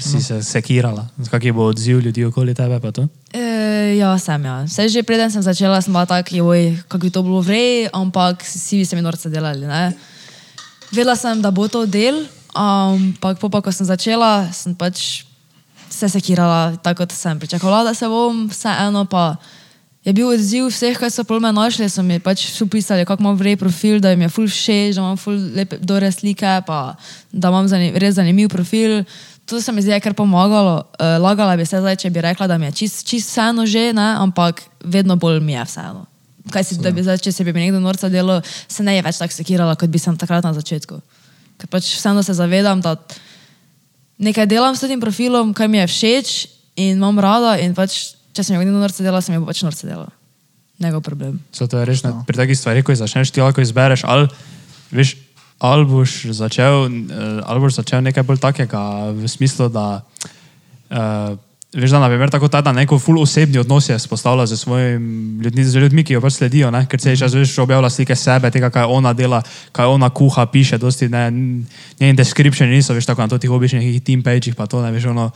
si 0.00 0.24
se 0.24 0.40
sekirala, 0.40 1.04
s 1.20 1.28
kakim 1.28 1.52
bo 1.52 1.68
odziv 1.68 2.00
ljudi 2.00 2.24
okoli 2.24 2.54
tebe? 2.56 2.80
E, 3.32 3.96
ja, 4.00 4.16
sem 4.18 4.40
ja. 4.44 4.64
Vse 4.64 4.88
že 4.88 5.04
preden 5.04 5.28
sem 5.28 5.44
začela, 5.44 5.76
sem 5.84 5.92
bila 5.92 6.08
tak, 6.08 6.32
joj, 6.32 6.80
kako 6.88 7.04
bi 7.04 7.10
to 7.12 7.20
bilo 7.20 7.44
vrej, 7.44 7.92
ampak 7.92 8.40
vsi 8.40 8.80
bi 8.80 8.84
se 8.88 8.96
mi 8.96 9.04
norce 9.04 9.28
delali. 9.28 9.68
Ne? 9.68 9.92
Vedela 10.92 11.12
sem, 11.16 11.36
da 11.44 11.52
bo 11.52 11.68
to 11.68 11.84
del, 11.84 12.24
ampak 12.56 13.36
po 13.36 13.52
pa, 13.52 13.60
ko 13.60 13.68
sem 13.68 13.84
začela, 13.84 14.48
sem 14.48 14.72
pač 14.72 15.28
se 15.92 16.08
sekirala, 16.08 16.72
tako 16.80 17.04
kot 17.04 17.12
sem 17.12 17.36
pričakovala, 17.36 17.92
da 17.92 17.94
se 17.94 18.08
bom, 18.08 18.48
vseeno 18.48 19.04
pa 19.04 19.36
je 20.04 20.12
bil 20.12 20.26
odziv 20.26 20.66
vseh, 20.66 20.98
ki 20.98 21.10
so 21.10 21.22
me 21.38 21.52
našli, 21.52 21.86
so 21.88 22.02
mi 22.02 22.18
pač 22.18 22.42
upisali, 22.60 23.04
kako 23.06 23.22
imam 23.22 23.36
vrej 23.38 23.56
profil, 23.56 24.00
da 24.00 24.10
jim 24.10 24.22
je 24.22 24.28
ful 24.28 24.46
všeč, 24.46 24.96
da 24.98 25.00
imam 25.02 25.16
ful 25.16 25.38
lepe, 25.54 25.78
dobre 25.78 26.10
slike, 26.10 26.62
pa 26.66 26.96
da 27.30 27.48
imam 27.48 27.68
zanim, 27.68 27.94
res 27.94 28.18
zanimiv 28.18 28.50
profil. 28.50 29.04
To 29.46 29.60
se 29.60 29.72
mi 29.72 29.82
zdi, 29.82 29.94
kar 30.02 30.14
pomagalo. 30.14 30.82
Uh, 30.98 31.22
lagala 31.22 31.56
bi 31.56 31.66
se 31.66 31.78
zdaj, 31.78 31.96
če 32.02 32.10
bi 32.10 32.22
rekla, 32.22 32.46
da 32.50 32.58
mi 32.58 32.66
je 32.66 32.72
čist, 32.82 33.06
čist 33.06 33.30
vseeno 33.30 33.66
že, 33.66 33.92
ne? 33.94 34.08
ampak 34.18 34.62
vedno 34.84 35.16
bolj 35.16 35.40
mi 35.40 35.54
je 35.54 35.64
vseeno. 35.70 36.06
Kaj 36.50 36.64
si, 36.64 36.78
da 36.82 36.90
bi 36.90 37.02
zdaj, 37.02 37.22
če 37.22 37.32
se 37.32 37.44
bi 37.46 37.54
mi 37.54 37.66
nekdo 37.66 37.78
norca 37.80 38.10
delo, 38.10 38.40
se 38.42 38.82
ne 38.82 38.96
je 38.96 39.02
več 39.06 39.22
tako 39.22 39.34
sekirala, 39.34 39.76
kot 39.78 39.90
bi 39.90 40.02
sem 40.02 40.16
takrat 40.18 40.42
na 40.42 40.50
začetku. 40.54 40.98
Ker 41.62 41.70
pač 41.70 41.94
vseeno 41.94 42.22
se 42.26 42.34
zavedam, 42.34 42.82
da 42.82 42.96
nekaj 44.18 44.50
delam 44.50 44.74
s 44.74 44.82
tem 44.82 44.98
profilom, 44.98 45.54
kaj 45.54 45.70
mi 45.70 45.78
je 45.78 45.86
všeč 45.86 46.32
in 46.74 46.98
imam 46.98 47.18
rada. 47.22 47.54
In 47.62 47.74
pač, 47.78 48.16
če 48.32 48.44
sem 48.44 48.58
nekdo 48.58 48.80
norce 48.80 49.04
dela, 49.04 49.20
sem 49.24 49.36
jo 49.36 49.44
pač 49.46 49.62
norce 49.66 49.88
dela. 49.88 50.08
Njegov 50.82 51.04
problem. 51.04 51.38
Zato 51.54 51.78
je 51.78 51.86
res, 51.86 52.02
no. 52.02 52.24
pri 52.26 52.40
takih 52.40 52.58
stvarih, 52.58 52.84
ko 52.84 52.94
jih 52.94 53.02
začneš, 53.04 53.30
ti 53.30 53.44
lahko 53.44 53.62
izbereš, 53.62 54.02
ali, 54.08 54.26
veš, 54.90 55.14
ali, 55.62 55.86
boš 55.86 56.32
začel, 56.34 56.88
eh, 56.88 57.40
ali 57.44 57.62
boš 57.62 57.78
začel 57.78 58.02
nekaj 58.02 58.26
bolj 58.26 58.42
takega, 58.42 59.12
v 59.14 59.30
smislu, 59.30 59.68
da, 59.70 60.02
uh, 60.90 61.38
veš, 61.76 61.94
da 61.94 62.02
naprimer 62.02 62.32
tako 62.32 62.50
ta, 62.50 62.64
da 62.64 62.72
neko 62.74 62.98
full 62.98 63.22
osebni 63.22 63.60
odnos 63.62 63.92
je 63.92 63.98
spostavlja 64.00 64.48
z 64.50 64.58
svojimi 64.58 65.44
ljudmi, 65.44 65.64
z 65.64 65.84
ljudmi, 65.84 66.04
ki 66.04 66.18
jo 66.18 66.24
pač 66.24 66.40
sledijo, 66.40 66.72
ne? 66.74 66.82
ker 66.90 67.00
se 67.00 67.14
je 67.14 67.22
čas 67.22 67.36
veš 67.36 67.54
objavila 67.62 67.90
slike 67.90 68.16
sebe, 68.16 68.50
tega, 68.50 68.72
kaj 68.72 68.90
ona 68.90 69.12
dela, 69.14 69.42
kaj 69.76 69.86
ona 69.86 70.10
kuha, 70.10 70.48
piše, 70.50 70.80
dosti 70.82 71.08
ne, 71.12 71.30
njeni 72.00 72.18
descriptioni 72.18 72.74
niso, 72.74 72.96
veš, 72.96 73.06
tako 73.06 73.28
na 73.28 73.36
totih 73.36 73.50
običajnih 73.50 73.92
nekih 73.92 74.02
team 74.02 74.22
pageih, 74.24 74.56
pa 74.56 74.66
to 74.66 74.82
ne 74.82 74.90
veš, 74.90 75.12
ono, 75.14 75.30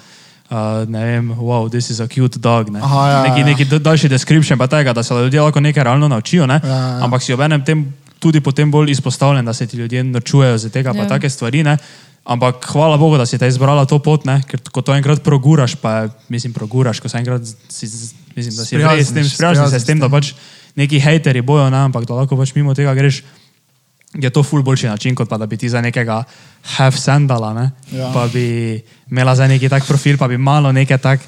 Uh, 0.47 0.87
ne 0.87 1.05
vem, 1.05 1.31
wow, 1.35 1.67
this 1.69 1.91
is 1.91 1.99
a 2.01 2.07
cute 2.07 2.39
dog. 2.39 2.71
Ne? 2.71 2.79
Aha, 2.79 3.09
ja, 3.11 3.23
neki, 3.23 3.41
ja. 3.41 3.47
neki 3.47 3.65
da- 3.65 3.79
daljši 3.79 4.09
description 4.09 4.59
pa 4.59 4.67
tega, 4.67 4.93
da 4.93 5.03
se 5.03 5.15
ljudje 5.15 5.41
lahko 5.41 5.61
nekaj 5.61 5.85
realno 5.85 6.09
naučijo, 6.09 6.47
ne? 6.47 6.61
Ja, 6.65 6.69
ja. 6.71 7.05
ampak 7.05 7.23
si 7.23 7.35
obenem 7.35 7.65
tem 7.65 7.83
tudi 8.19 8.41
potem 8.41 8.71
bolj 8.71 8.91
izpostavljen, 8.91 9.45
da 9.45 9.53
se 9.53 9.67
ti 9.67 9.77
ljudje 9.77 10.05
naučujejo 10.05 10.59
za 10.59 10.69
tega, 10.69 10.93
pa 10.93 10.99
Ja. 10.99 11.09
take 11.09 11.31
stvari. 11.31 11.63
Ne? 11.63 11.77
Ampak 12.25 12.65
hvala 12.67 12.97
Bogu, 12.97 13.19
da 13.19 13.27
si 13.27 13.39
te 13.39 13.49
izbrala 13.49 13.85
to 13.85 13.99
pot, 13.99 14.25
ne? 14.25 14.43
ker 14.43 14.61
ko 14.73 14.83
to 14.83 14.95
enkrat 14.95 15.23
proguraš, 15.23 15.75
pa 15.75 16.09
mislim, 16.29 16.53
proguraš, 16.53 17.01
ko 17.01 17.09
se 17.09 17.19
enkrat, 17.19 17.43
si, 17.69 17.87
mislim, 18.37 18.55
da 18.57 18.65
si 18.65 18.77
res 18.77 19.09
s 19.09 19.15
tem, 19.15 19.25
sprijazniš 19.25 19.71
se 19.71 19.81
s 19.81 19.85
tem, 19.85 19.99
da 19.99 20.09
pač 20.09 20.33
neki 20.77 21.01
hejteri 21.01 21.43
bojo, 21.43 21.71
ne? 21.71 21.77
ampak 21.77 22.07
da 22.07 22.15
lahko 22.15 22.37
pač 22.37 22.55
mimo 22.55 22.75
tega 22.75 22.95
greš. 22.95 23.23
Je 24.17 24.31
to 24.31 24.43
ful 24.43 24.63
boljši 24.63 24.87
način, 24.87 25.15
kot 25.15 25.29
pa 25.29 25.39
da 25.39 25.47
bi 25.47 25.57
ti 25.57 25.69
za 25.69 25.81
nekega 25.81 26.23
have 26.77 26.97
sandala, 26.97 27.53
ne? 27.55 27.71
Ja. 27.93 28.11
pa 28.15 28.29
bi 28.33 28.81
imela 29.11 29.37
za 29.37 29.47
neki 29.47 29.69
tak 29.69 29.87
profil, 29.87 30.19
pa 30.19 30.29
bi 30.29 30.39
malo 30.39 30.73
nekaj 30.73 30.99
tak 30.99 31.21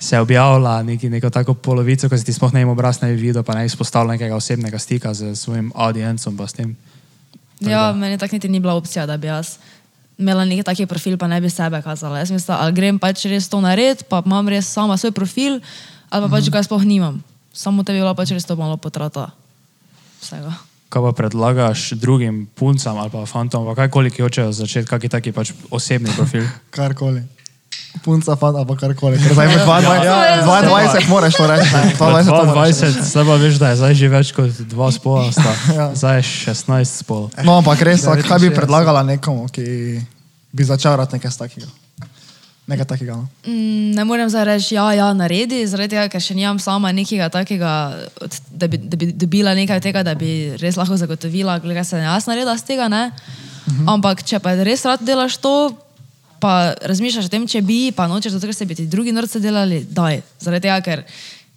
se 0.00 0.18
objavila, 0.18 0.82
neki, 0.82 1.08
neko 1.10 1.30
tako 1.30 1.54
polovico, 1.54 2.08
ko 2.08 2.18
si 2.18 2.24
ti 2.24 2.32
sploh 2.32 2.52
ne 2.52 2.60
im 2.60 2.68
obraz 2.68 3.00
ne 3.02 3.14
bi 3.14 3.20
videl, 3.20 3.42
pa 3.42 3.54
ne 3.54 3.64
izpostavila 3.66 4.12
nekega 4.12 4.36
osebnega 4.36 4.78
stika 4.78 5.14
z 5.14 5.34
svojim 5.36 5.72
audiencem 5.74 6.36
pa 6.36 6.46
s 6.46 6.52
tem. 6.52 6.76
Ja, 7.60 7.92
meni 7.92 8.18
tako 8.18 8.36
niti 8.36 8.48
ni 8.48 8.60
bila 8.60 8.74
opcija, 8.74 9.06
da 9.06 9.16
bi 9.16 9.26
jaz 9.26 9.56
imela 10.18 10.44
neki 10.44 10.62
taki 10.62 10.86
profil, 10.86 11.16
pa 11.16 11.26
ne 11.26 11.40
bi 11.40 11.50
sebe 11.50 11.82
kazala. 11.82 12.18
Jaz 12.18 12.30
mislim, 12.30 12.56
ali 12.60 12.72
grem 12.72 12.98
pač 12.98 13.24
res 13.24 13.48
to 13.48 13.60
narediti, 13.60 14.04
pa 14.08 14.22
imam 14.26 14.48
res 14.48 14.68
sama 14.68 14.96
svoj 14.96 15.12
profil, 15.12 15.60
ali 16.10 16.24
pa 16.24 16.28
pač 16.36 16.48
ga 16.52 16.62
sploh 16.62 16.84
nimam. 16.84 17.20
Samo 17.52 17.84
tebi 17.84 17.98
je 17.98 18.04
bila 18.04 18.14
pač 18.14 18.32
res 18.36 18.44
to 18.44 18.56
malo 18.56 18.76
potrata 18.76 19.30
vsega. 20.20 20.52
Kaj 20.86 21.02
pa 21.02 21.12
predlagaš 21.12 21.90
drugim 21.98 22.46
puncam 22.54 22.98
ali 22.98 23.10
pa 23.10 23.26
fantom, 23.26 23.66
pa 23.66 23.74
kajkoli, 23.74 24.10
ki 24.10 24.22
hočejo 24.22 24.52
začeti, 24.54 24.86
kakšen 24.86 25.10
taki 25.10 25.32
pač 25.32 25.50
osebni 25.70 26.12
profil? 26.14 26.46
Karkoli. 26.76 27.22
punca, 28.04 28.36
fant 28.36 28.52
ali 28.54 28.76
karkoli. 28.76 29.16
Ker 29.18 29.32
zdaj 29.32 29.46
med 29.52 29.62
22 29.64 30.04
Ja, 30.04 30.44
22 30.44 31.08
moraš 31.08 31.34
to 31.34 31.46
reči. 31.48 31.70
ne. 31.74 31.82
22 31.98 32.28
to 32.28 32.42
moraš 32.46 32.68
reči. 32.76 33.00
22, 33.00 33.10
zdaj 33.10 33.24
pa 33.24 33.34
veš, 33.34 33.54
da 33.58 33.66
je 33.68 33.76
zdaj 33.76 33.94
že 33.94 34.08
več 34.12 34.28
kot 34.36 34.50
dva 34.68 34.88
spola, 34.92 35.32
sta. 35.32 35.52
Ja. 35.78 35.86
zdaj 35.96 36.16
je 36.16 36.22
16 36.54 36.84
spol. 37.02 37.22
No, 37.42 37.56
ampak 37.58 37.82
res, 37.82 38.04
kaj 38.04 38.38
bi 38.38 38.52
predlagala 38.52 39.02
nekomu, 39.02 39.48
ki 39.48 39.64
bi 40.52 40.62
začel 40.64 40.96
rad 40.96 41.08
nekaj 41.10 41.32
takega? 41.34 41.66
Nekaj 42.66 42.86
takega. 42.90 43.14
No? 43.14 43.28
Mm, 43.46 43.94
ne 43.94 44.04
morem 44.04 44.30
zdaj 44.30 44.44
reči, 44.48 44.74
ja, 44.74 44.88
ja, 44.96 45.06
naredi, 45.14 45.60
zaradi 45.70 45.94
tega, 45.94 46.08
ker 46.10 46.22
še 46.22 46.34
nimam 46.34 46.58
sama 46.58 46.90
nekega 46.94 47.28
takega, 47.30 47.72
da 48.50 48.66
bi, 48.66 48.80
da 48.82 48.98
bi 48.98 49.12
dobila 49.14 49.54
nekaj 49.54 49.82
tega, 49.84 50.02
da 50.06 50.16
bi 50.18 50.56
res 50.58 50.78
lahko 50.78 50.98
zagotovila, 50.98 51.60
kaj 51.62 51.84
se 51.86 52.02
jaz 52.02 52.26
naredila 52.26 52.56
z 52.58 52.66
tega. 52.66 52.90
Ne? 52.90 53.04
Mhm. 53.70 53.86
Ampak 53.94 54.26
če 54.26 54.42
pa 54.42 54.56
res 54.66 54.82
rad 54.86 55.04
delaš 55.06 55.38
to, 55.38 55.54
pa 56.42 56.74
razmišljaš 56.82 57.30
o 57.30 57.32
tem, 57.32 57.46
če 57.46 57.62
bi, 57.62 57.78
pa 57.94 58.08
nočeš, 58.10 58.34
zato 58.34 58.50
ker 58.50 58.58
se 58.58 58.66
bi 58.66 58.74
ti 58.74 58.88
drugi 58.90 59.14
norce 59.14 59.40
delali, 59.40 59.84
daj. 59.86 60.20
Zaradi 60.42 60.66
tega, 60.66 60.80
ker 60.82 61.06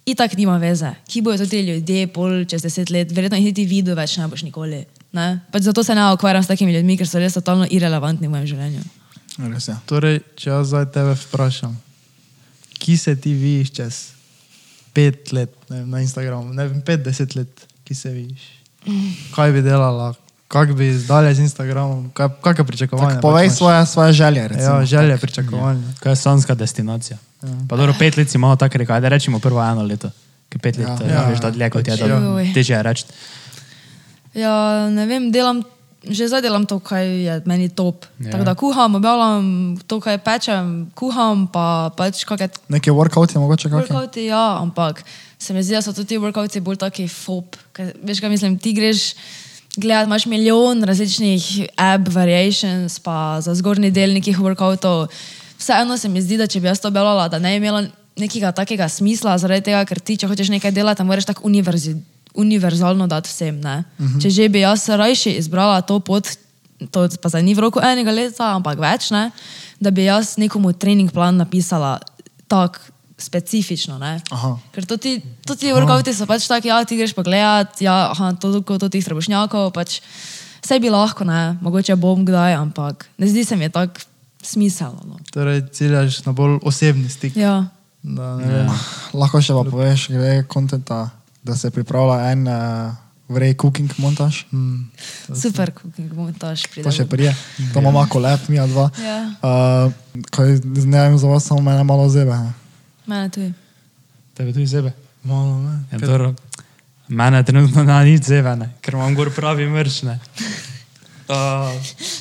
itak 0.06 0.38
nima 0.38 0.56
veze. 0.62 0.94
Ki 1.10 1.26
bojo 1.26 1.42
to 1.42 1.50
ti 1.50 1.64
ljudje 1.66 2.06
pol 2.14 2.44
čez 2.46 2.62
deset 2.62 2.90
let, 2.94 3.10
verjetno 3.10 3.38
jih 3.38 3.50
niti 3.50 3.66
videl 3.66 3.98
več 3.98 4.14
ne 4.18 4.30
boš 4.30 4.46
nikoli. 4.46 4.84
Ne? 5.18 5.28
Pač 5.50 5.66
zato 5.66 5.82
se 5.82 5.94
ne 5.94 6.06
ukvarjam 6.14 6.46
s 6.46 6.50
takimi 6.50 6.74
ljudmi, 6.78 6.96
ker 7.02 7.10
so 7.10 7.18
res 7.18 7.34
totalno 7.34 7.66
irrelevantni 7.66 8.30
v 8.30 8.34
mojem 8.36 8.50
življenju. 8.54 8.86
Res 9.38 9.68
je. 9.68 9.76
Torej, 9.86 10.20
če 10.34 10.50
jaz 10.50 10.66
zdaj 10.68 10.88
tebe 10.90 11.14
vprašam, 11.16 11.76
ki 12.74 12.96
se 12.96 13.14
ti 13.16 13.34
vidiš 13.34 13.70
čez 13.72 13.94
pet 14.92 15.30
let 15.32 15.52
ne 15.70 15.80
vem, 15.80 15.88
na 15.88 16.00
Instagramu, 16.00 16.50
ne 16.52 16.66
vem, 16.66 16.80
pet, 16.82 17.02
deset 17.02 17.36
let, 17.36 17.48
ki 17.84 17.94
se 17.94 18.10
vidiš? 18.10 18.42
Kaj 19.30 19.52
bi 19.52 19.62
delala, 19.62 20.14
kak 20.48 20.72
bi 20.74 20.90
zdalje 20.92 21.34
z 21.34 21.44
Instagramom, 21.46 22.10
kaj, 22.10 22.28
kakšne 22.42 22.64
pričakovanja? 22.64 23.14
Tak, 23.14 23.22
povej 23.22 23.48
pač 23.48 23.56
svoje, 23.56 23.78
svoje 23.86 24.12
želje. 24.12 24.48
Recimo. 24.48 24.74
Ja, 24.74 24.84
želje, 24.86 25.18
pričakovanja. 25.18 25.92
Kaj 26.00 26.12
je 26.12 26.16
sanska 26.16 26.54
destinacija? 26.54 27.18
Ja. 27.42 27.54
Pa 27.68 27.76
dobro, 27.76 27.94
pet 27.98 28.16
let 28.16 28.28
si 28.28 28.38
malo 28.38 28.56
tako 28.56 28.78
rekel, 28.78 28.96
ajde 28.96 29.08
rečemo 29.08 29.38
prvo 29.38 29.62
eno 29.62 29.82
leto. 29.82 30.10
Ker 30.48 30.58
pet 30.58 30.76
let, 30.76 30.88
Ja. 30.88 30.98
ja, 31.06 31.14
Ja. 31.14 31.28
veš, 31.28 31.38
da 31.40 31.50
dlje 31.50 31.70
kot 31.70 31.86
je, 31.86 31.96
da 31.96 32.18
teže 32.54 32.72
je 32.74 32.82
reči. 32.82 33.04
Ja, 34.34 34.54
ne 34.90 35.06
vem, 35.06 35.30
delam, 35.30 35.62
že 36.00 36.28
zdaj 36.28 36.40
delam 36.42 36.64
to, 36.64 36.80
kar 36.80 37.04
je 37.04 37.42
meni 37.44 37.68
top. 37.68 38.08
Ja. 38.18 38.26
Ja. 38.26 38.30
Tako 38.32 38.44
da 38.44 38.54
kuham, 38.54 38.94
objavljam 38.94 39.44
to, 39.86 40.00
kar 40.00 40.16
pečem, 40.24 40.88
kuham, 40.96 41.44
pa 41.52 41.92
pač 41.96 42.24
kakšne 42.24 42.48
Neki 42.72 42.90
workout 42.90 43.34
je 43.34 43.40
mogoče 43.40 43.68
kakšen. 43.68 43.92
workouti, 43.92 44.24
ja, 44.32 44.60
ampak 44.60 45.04
se 45.38 45.52
mi 45.52 45.62
zdi, 45.62 45.76
da 45.76 45.82
so 45.82 45.92
tudi 45.92 46.16
ti 46.16 46.18
workouti 46.18 46.60
bolj 46.64 46.80
taki 46.80 47.08
fop. 47.08 47.56
Ker, 47.76 47.92
veš, 48.00 48.20
kaj 48.20 48.32
mislim, 48.32 48.56
ti 48.58 48.72
greš 48.72 49.14
gledati, 49.76 50.08
imaš 50.08 50.26
milijon 50.26 50.84
različnih 50.84 51.68
app 51.76 52.08
variations, 52.08 52.98
pa 52.98 53.40
za 53.40 53.54
zgornji 53.54 53.90
del 53.90 54.16
nekih 54.16 54.38
workoutov. 54.40 55.08
Vseeno 55.60 55.96
se 55.96 56.08
mi 56.08 56.22
zdi, 56.22 56.40
da 56.40 56.46
če 56.46 56.60
bi 56.60 56.66
jaz 56.72 56.80
to 56.80 56.88
objavljala, 56.88 57.28
da 57.28 57.38
ne 57.38 57.52
bi 57.52 57.66
imela 57.66 57.84
nekega 58.16 58.52
takega 58.52 58.88
smisla, 58.88 59.38
zaradi 59.38 59.68
tega, 59.70 59.84
ker 59.88 60.00
ti, 60.00 60.16
če 60.20 60.28
hočeš 60.28 60.50
nekaj 60.52 60.72
delati, 60.76 61.04
moraš 61.06 61.28
tako 61.30 61.46
univerzi, 61.48 61.94
univerzalno 62.34 63.06
dati 63.06 63.28
vsem. 63.28 63.58
Uh 63.58 63.64
-huh. 63.64 64.22
Če 64.22 64.30
že 64.30 64.48
bi 64.48 64.60
jaz 64.60 64.88
rajši 64.88 65.30
izbrala 65.30 65.80
to 65.80 66.00
pot, 66.00 66.28
to 66.90 67.08
pa 67.22 67.28
zdaj 67.28 67.42
ni 67.42 67.54
v 67.54 67.58
roku 67.58 67.80
enega 67.82 68.10
leta, 68.10 68.54
ampak 68.54 68.78
več, 68.78 69.10
ne, 69.10 69.30
da 69.80 69.90
bi 69.90 70.04
jaz 70.04 70.36
nekomu 70.36 70.72
trening 70.72 71.12
plan 71.12 71.36
napisala 71.36 71.98
tako 72.48 72.78
specifično. 73.20 73.98
Ne. 73.98 74.20
Ker 74.72 74.86
to 74.86 74.96
ti, 74.96 75.20
to 75.46 75.54
ti 75.56 75.72
workouti 75.72 76.14
so 76.16 76.26
pač 76.26 76.48
taki, 76.48 76.68
ja, 76.68 76.80
ti 76.84 76.96
greš 76.96 77.12
pogledat, 77.14 77.80
ja, 77.84 78.10
aha, 78.10 78.32
toliko 78.40 78.78
to 78.78 78.88
tih 78.88 79.04
trebušnjakov, 79.04 79.70
pač 79.76 80.00
vse 80.64 80.80
bi 80.80 80.90
lahko, 80.92 81.24
ne, 81.28 81.58
mogoče 81.60 81.96
bom 82.00 82.24
kdaj, 82.24 82.54
ampak 82.54 83.06
ne 83.18 83.28
zdi 83.28 83.44
se 83.44 83.56
mi 83.56 83.68
tako 83.68 84.00
smiselno. 84.42 85.04
No. 85.04 85.20
Torej, 85.32 85.68
ciljaš 85.72 86.24
na 86.24 86.32
bolj 86.32 86.58
osebni 86.62 87.08
stik. 87.08 87.36
Ja. 87.36 87.68
Da, 88.02 88.36
ne 88.40 88.48
vem. 88.48 88.68
Lahko 89.12 89.42
še 89.44 89.52
pa 89.52 89.64
poveš, 89.68 90.08
glede 90.08 90.44
kontenta, 90.48 91.10
da 91.42 91.56
se 91.56 91.70
pripravlja 91.70 92.30
en 92.30 92.48
uh, 92.48 92.54
vrej 93.30 93.54
cooking 93.54 93.90
montaž. 93.98 94.44
Hmm. 94.50 94.90
Super, 95.34 95.70
cooking 95.70 96.12
montaž. 96.12 96.66
To 96.82 96.90
še 96.90 97.06
prije. 97.06 97.34
To 97.72 97.80
imamo 97.80 98.02
kolep, 98.10 98.48
mi 98.50 98.58
dva. 98.58 98.90
Ja. 98.98 99.18
Uh, 99.38 100.24
kaj, 100.34 100.58
ne 100.66 100.98
vem, 101.06 101.18
za 101.18 101.30
vas 101.30 101.46
samo 101.46 101.62
mene 101.62 101.84
malo 101.86 102.08
zebe. 102.10 102.34
ne. 102.34 102.52
Mene 103.06 103.30
tudi. 103.30 103.52
Tebe 104.34 104.52
tudi 104.52 104.66
zebe. 104.66 104.92
Malo, 105.22 105.58
ne. 105.62 105.84
Ja, 105.92 105.98
dobro. 105.98 106.34
Mene 107.10 107.42
trenutno 107.42 107.82
na 107.82 108.02
nič 108.06 108.22
zevene, 108.22 108.70
ker 108.80 108.94
imam 108.94 109.14
gor 109.18 109.32
pravi 109.34 109.66
mrčne. 109.66 110.18
Uh, 111.30 111.70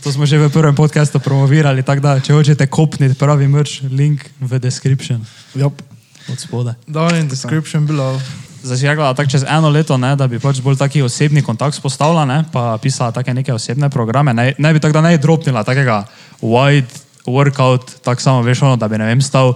to 0.01 0.13
smo 0.13 0.25
že 0.25 0.37
v 0.37 0.49
prvem 0.53 0.73
podkastu 0.73 1.21
promovirali, 1.21 1.81
tako 1.85 2.01
da 2.01 2.11
če 2.21 2.33
hočete 2.33 2.65
kopniti 2.69 3.17
pravi 3.17 3.49
mrč, 3.49 3.85
link 3.89 4.25
v 4.41 4.57
description 4.61 5.21
Jop. 5.53 5.81
od 6.29 6.37
spode. 6.37 6.73
Down 6.85 7.17
in 7.17 7.29
description 7.29 7.85
below. 7.89 8.17
Zdaj 8.63 8.77
si 8.77 8.87
rekla, 8.87 9.13
tako 9.13 9.31
čez 9.31 9.43
eno 9.47 9.69
leto, 9.69 9.97
ne, 9.97 10.15
da 10.19 10.27
bi 10.27 10.39
pač 10.39 10.59
bolj 10.61 10.77
taki 10.77 11.01
osebni 11.01 11.41
kontakt 11.41 11.77
spostavila, 11.77 12.25
ne, 12.27 12.43
pa 12.51 12.77
pisala 12.81 13.11
take 13.15 13.33
neke 13.33 13.53
osebne 13.53 13.89
programe. 13.89 14.33
Ne, 14.33 14.53
ne 14.57 14.73
bi 14.73 14.79
tako 14.79 14.99
da 14.99 15.01
ne 15.01 15.17
dropnila 15.17 15.63
takega 15.63 16.03
wide 16.41 17.05
workout, 17.27 17.99
tako 18.03 18.21
samo 18.21 18.41
veš, 18.41 18.61
ono, 18.67 18.75
da 18.75 18.87
bi 18.87 18.97
ne 18.97 19.05
vem, 19.05 19.21
stal 19.21 19.53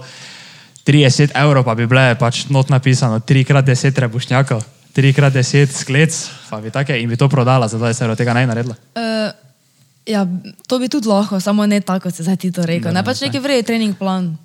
30 0.86 1.32
evrov, 1.34 1.64
pa 1.64 1.74
bi 1.74 1.86
bile 1.86 2.14
pač 2.20 2.46
not 2.48 2.68
napisano 2.72 3.20
3x10 3.20 3.92
trebušnjakov, 3.96 4.64
3x10 4.96 5.72
sklec, 5.72 6.16
pa 6.50 6.60
bi 6.60 6.70
take 6.70 6.96
in 7.00 7.08
bi 7.08 7.16
to 7.16 7.28
prodala, 7.28 7.68
zato 7.68 7.86
je 7.86 7.94
se 7.94 8.08
od 8.08 8.18
tega 8.18 8.34
naj 8.36 8.46
naredila. 8.46 8.76
Uh, 8.96 9.32
ja, 10.06 10.26
to 10.68 10.78
bi 10.78 10.88
tudi 10.88 11.08
lahko, 11.08 11.40
samo 11.40 11.66
ne 11.66 11.80
tako, 11.80 12.08
kot 12.08 12.14
se 12.14 12.22
zdaj 12.22 12.36
ti 12.36 12.52
to 12.52 12.66
rekel. 12.66 12.92
Ne 12.92 13.04
pač 13.04 13.24
neki 13.24 13.40
vrej 13.40 13.62
trening 13.62 13.96
plan. 13.96 14.36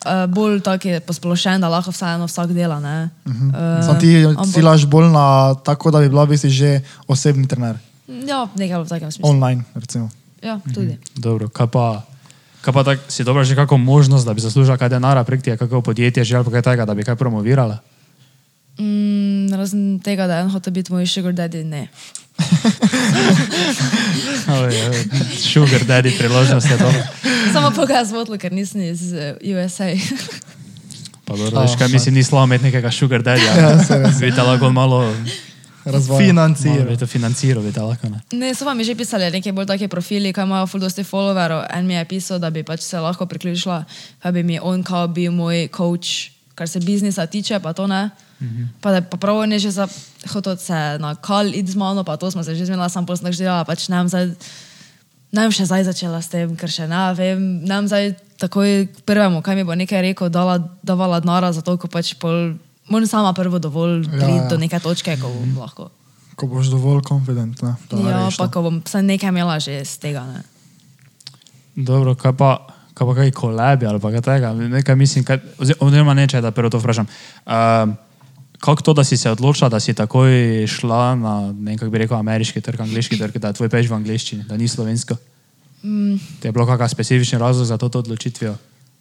Uh, 0.00 0.24
bolj 0.32 0.62
tak 0.64 0.84
je 0.88 0.96
posplošen, 1.04 1.60
da 1.60 1.68
lahko 1.68 1.92
vseeno 1.92 2.24
vsak 2.24 2.56
dela. 2.56 2.80
Ne? 2.80 3.12
Uh, 3.28 3.84
Sam 3.84 4.00
ti 4.00 4.24
ciljaš 4.52 4.86
bolj 4.88 5.12
na 5.12 5.54
tako, 5.60 5.92
da 5.92 6.00
bi 6.00 6.08
bila 6.08 6.24
v 6.24 6.32
bistvu 6.32 6.48
že 6.48 6.80
osebni 7.04 7.44
trener. 7.44 7.76
Ja, 8.08 8.48
nekaj 8.56 8.80
v 8.80 8.88
takem 8.88 9.10
smislu. 9.12 9.28
Online, 9.28 9.60
recimo. 9.76 10.08
Ja, 10.40 10.56
tudi. 10.72 10.96
Dobro, 11.20 11.52
kaj 11.52 11.68
pa, 11.68 12.00
kaj 12.64 12.72
pa 12.72 12.82
tak, 12.84 12.98
si 13.12 13.28
dobra 13.28 13.44
že 13.44 13.52
kako 13.52 13.76
možnost, 13.76 14.24
da 14.24 14.32
bi 14.32 14.40
zaslužila 14.40 14.80
kaj 14.80 14.88
denara 14.88 15.20
prek 15.20 15.44
tega, 15.44 15.60
kako 15.60 15.84
podjetje 15.84 16.24
že 16.24 16.40
ali 16.40 16.48
pa 16.48 16.50
kaj 16.56 16.62
takega, 16.64 16.88
da 16.88 16.96
bi 16.96 17.04
kaj 17.04 17.20
promovirala? 17.20 17.84
Mm, 18.80 19.52
razen 19.52 20.00
tega, 20.00 20.24
da 20.24 20.40
je 20.40 20.48
en 20.48 20.50
hotel 20.50 20.72
biti 20.72 20.92
moj 20.92 21.04
sugar 21.04 21.36
daddy, 21.36 21.60
ne. 21.60 21.92
Sugar 25.52 25.84
daddy 25.84 26.18
priložnost 26.18 26.70
je 26.70 26.76
dobro. 26.76 27.02
Samo 27.52 27.70
pokaz 27.70 28.12
vodlo, 28.12 28.38
ker 28.38 28.52
nisem 28.52 28.80
iz 28.82 29.12
uh, 29.12 29.18
USA. 29.56 29.84
Pa 31.24 31.36
dobro, 31.36 31.60
veš, 31.60 31.76
kaj 31.78 31.88
mislim, 31.88 32.14
ni 32.14 32.24
slabo 32.24 32.44
imeti 32.44 32.64
nekega 32.64 32.90
sugar 32.90 33.22
daddy. 33.22 33.44
Ja, 33.46 33.84
se 33.84 33.98
res. 33.98 34.18
Bi 34.20 34.32
te 34.34 34.42
lahko 34.42 34.70
malo 34.72 35.14
Razvoj. 35.84 36.14
malo 36.14 36.26
Financira. 36.26 36.84
bi 36.84 36.96
to 36.96 37.06
financiral, 37.06 37.62
bi 37.62 37.72
te 37.72 37.80
lahko 37.80 38.08
ne. 38.08 38.20
ne, 38.32 38.54
so 38.54 38.64
pa 38.64 38.74
mi 38.74 38.84
že 38.84 38.94
pisali 38.94 39.30
neki 39.30 39.52
bolj 39.52 39.66
taki 39.66 39.88
profili, 39.88 40.32
ki 40.32 40.40
imajo 40.40 40.66
full 40.66 40.80
dosti 40.82 41.04
followerov. 41.04 41.64
En 41.70 41.86
mi 41.86 41.94
je 41.94 42.04
pisal, 42.04 42.38
da 42.38 42.50
bi 42.50 42.62
pač 42.62 42.80
se 42.80 42.98
lahko 42.98 43.26
priključila, 43.26 43.84
pa 44.22 44.30
bi 44.30 44.42
mi 44.42 44.58
on 44.62 44.82
kao 44.82 45.08
bil 45.08 45.32
moj 45.32 45.68
coach, 45.76 46.30
kar 46.54 46.68
se 46.68 46.80
biznisa 46.80 47.26
tiče, 47.26 47.60
pa 47.60 47.72
to 47.72 47.86
ne. 47.86 48.10
-hmm. 48.40 48.66
Pa 48.80 48.90
da 48.90 48.96
je 48.96 49.02
pa 49.10 49.16
prav 49.16 49.36
on 49.36 49.52
je 49.52 49.58
že 49.58 49.70
za 49.70 49.88
hotel 50.32 50.56
se 50.56 50.98
na 50.98 51.14
kal 51.14 51.46
iti 51.46 51.72
z 51.72 51.76
mano, 51.76 52.04
pa 52.04 52.16
to 52.16 52.30
smo 52.30 52.44
se 52.44 52.54
že 52.54 52.66
zmenila, 52.66 52.88
sam 52.88 53.06
posl 53.06 53.24
tako 53.24 53.36
želela, 53.36 53.64
pač 53.64 53.88
ne 53.88 53.96
vem 53.96 54.08
zdaj, 54.08 54.26
ne 55.32 55.40
vem 55.42 55.52
še 55.52 55.66
zdaj 55.66 55.84
začela 55.84 56.22
s 56.22 56.28
tem, 56.28 56.56
ker 56.56 56.70
še 56.70 56.88
ne 56.88 57.14
vem, 57.14 57.64
ne 57.64 57.74
vem 57.74 57.86
zdaj 57.86 58.14
takoj 58.40 58.88
prvemu, 59.04 59.42
kaj 59.42 59.56
mi 59.56 59.64
bo 59.64 59.74
nekaj 59.74 60.02
rekel, 60.02 60.28
dala, 60.28 60.58
davala 60.82 61.20
denara 61.20 61.52
za 61.52 61.62
to, 61.62 61.76
ko 61.76 61.88
pač 61.88 62.14
pol, 62.16 62.56
moram 62.88 63.06
sama 63.06 63.32
prvo 63.32 63.58
dovolj 63.58 64.04
Ja, 64.04 64.10
priti 64.10 64.44
ja. 64.44 64.48
do 64.48 64.56
neke 64.56 64.80
točke, 64.80 65.16
ko 65.20 65.28
bom 65.28 65.60
lahko. 65.60 65.90
Ko 66.36 66.48
boš 66.48 66.72
dovolj 66.72 67.04
confident. 67.04 67.60
Ne, 67.62 67.76
Ja, 67.92 68.32
pa 68.32 68.48
ko 68.48 68.62
bom 68.64 68.80
vsaj 68.80 69.04
nekaj 69.04 69.28
imela 69.28 69.60
že 69.60 69.80
iz 69.84 69.98
tega. 70.00 70.24
Ne. 70.24 70.40
Dobro, 71.76 72.16
kaj 72.16 72.32
pa, 72.32 72.79
kaj 72.94 73.06
pa 73.06 73.14
kaj 73.14 73.30
kolebi 73.30 73.86
ali 73.86 74.00
pa 74.00 74.10
kaj 74.10 74.20
tega, 74.22 74.52
nekaj 74.52 74.96
mislim, 74.96 75.24
kaj, 75.24 75.38
ozi- 75.58 75.76
oziroma 75.80 76.14
neče, 76.14 76.40
da 76.40 76.50
prvo 76.50 76.70
to 76.70 76.78
vprašam. 76.78 77.06
Um, 77.46 77.96
kako 78.60 78.82
to, 78.82 78.92
da 78.92 79.04
si 79.04 79.16
se 79.16 79.30
odločila, 79.30 79.68
da 79.68 79.80
si 79.80 79.94
takoj 79.94 80.66
šla 80.68 81.14
na, 81.14 81.52
ne 81.52 81.70
vem, 81.70 81.78
kako 81.78 81.90
bi 81.90 81.98
rekel, 81.98 82.16
ameriški 82.16 82.60
trg, 82.60 82.80
angliški 82.80 83.18
trg, 83.18 83.38
da 83.38 83.52
tvoj 83.52 83.68
peč 83.68 83.88
v 83.88 83.94
angliščini, 83.96 84.44
da 84.44 84.56
ni 84.56 84.68
slovensko? 84.68 85.16
Mm. 85.82 86.18
Te 86.40 86.48
je 86.48 86.52
bilo 86.52 86.66
kakšen 86.66 86.88
specifičen 86.88 87.40
razlog 87.40 87.66
za 87.66 87.78
to, 87.78 87.88
to 87.88 87.98
odločitvijo? 87.98 88.56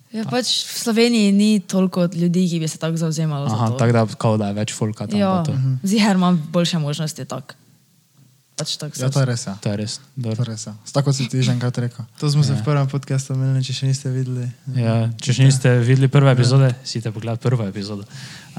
Ja, 0.09 0.23
pač 0.25 0.47
v 0.65 0.73
Sloveniji 0.79 1.31
ni 1.31 1.59
toliko 1.59 2.07
ljudi, 2.15 2.47
ki 2.49 2.59
bi 2.59 2.67
se 2.67 2.79
tako 2.81 2.97
zauzemali. 2.97 3.49
za 3.49 3.55
Aha, 3.55 3.67
tako 3.77 3.91
da, 3.91 4.05
kao 4.17 4.37
da 4.37 4.47
je 4.47 4.53
več 4.53 4.73
folka 4.73 5.05
tam. 5.07 5.19
Ja, 5.19 5.43
ziher 5.83 6.15
imam 6.15 6.39
boljše 6.51 6.79
možnosti. 6.79 7.25
Tak. 7.25 7.55
Pač 8.59 8.75
tak 8.75 8.91
Ja, 8.99 9.07
to 9.07 9.23
je 9.23 9.27
res. 9.31 9.47
Ja. 9.47 9.55
To 9.63 9.71
je 9.71 9.77
res. 9.79 9.93
To 10.19 10.35
je 10.35 10.43
res 10.43 10.67
ja. 10.67 10.73
Tako 10.91 11.15
si 11.15 11.31
ti 11.31 11.39
že 11.39 11.55
enkrat 11.55 11.79
rekel. 11.79 12.03
To 12.19 12.27
smo 12.27 12.43
se 12.43 12.51
v 12.51 12.59
prvem 12.67 12.87
podkastu 12.91 13.31
imeli, 13.39 13.63
če 13.63 13.71
še 13.71 13.87
niste 13.87 14.11
videli. 14.11 14.51
Ja, 14.75 15.07
če 15.15 15.31
še 15.31 15.47
niste 15.47 15.71
videli 15.79 16.11
prve 16.11 16.27
epizode, 16.35 16.75
si 16.83 16.99
te 16.99 17.07
pogledali 17.07 17.39
prvo 17.39 17.63
epizodo. 17.63 18.03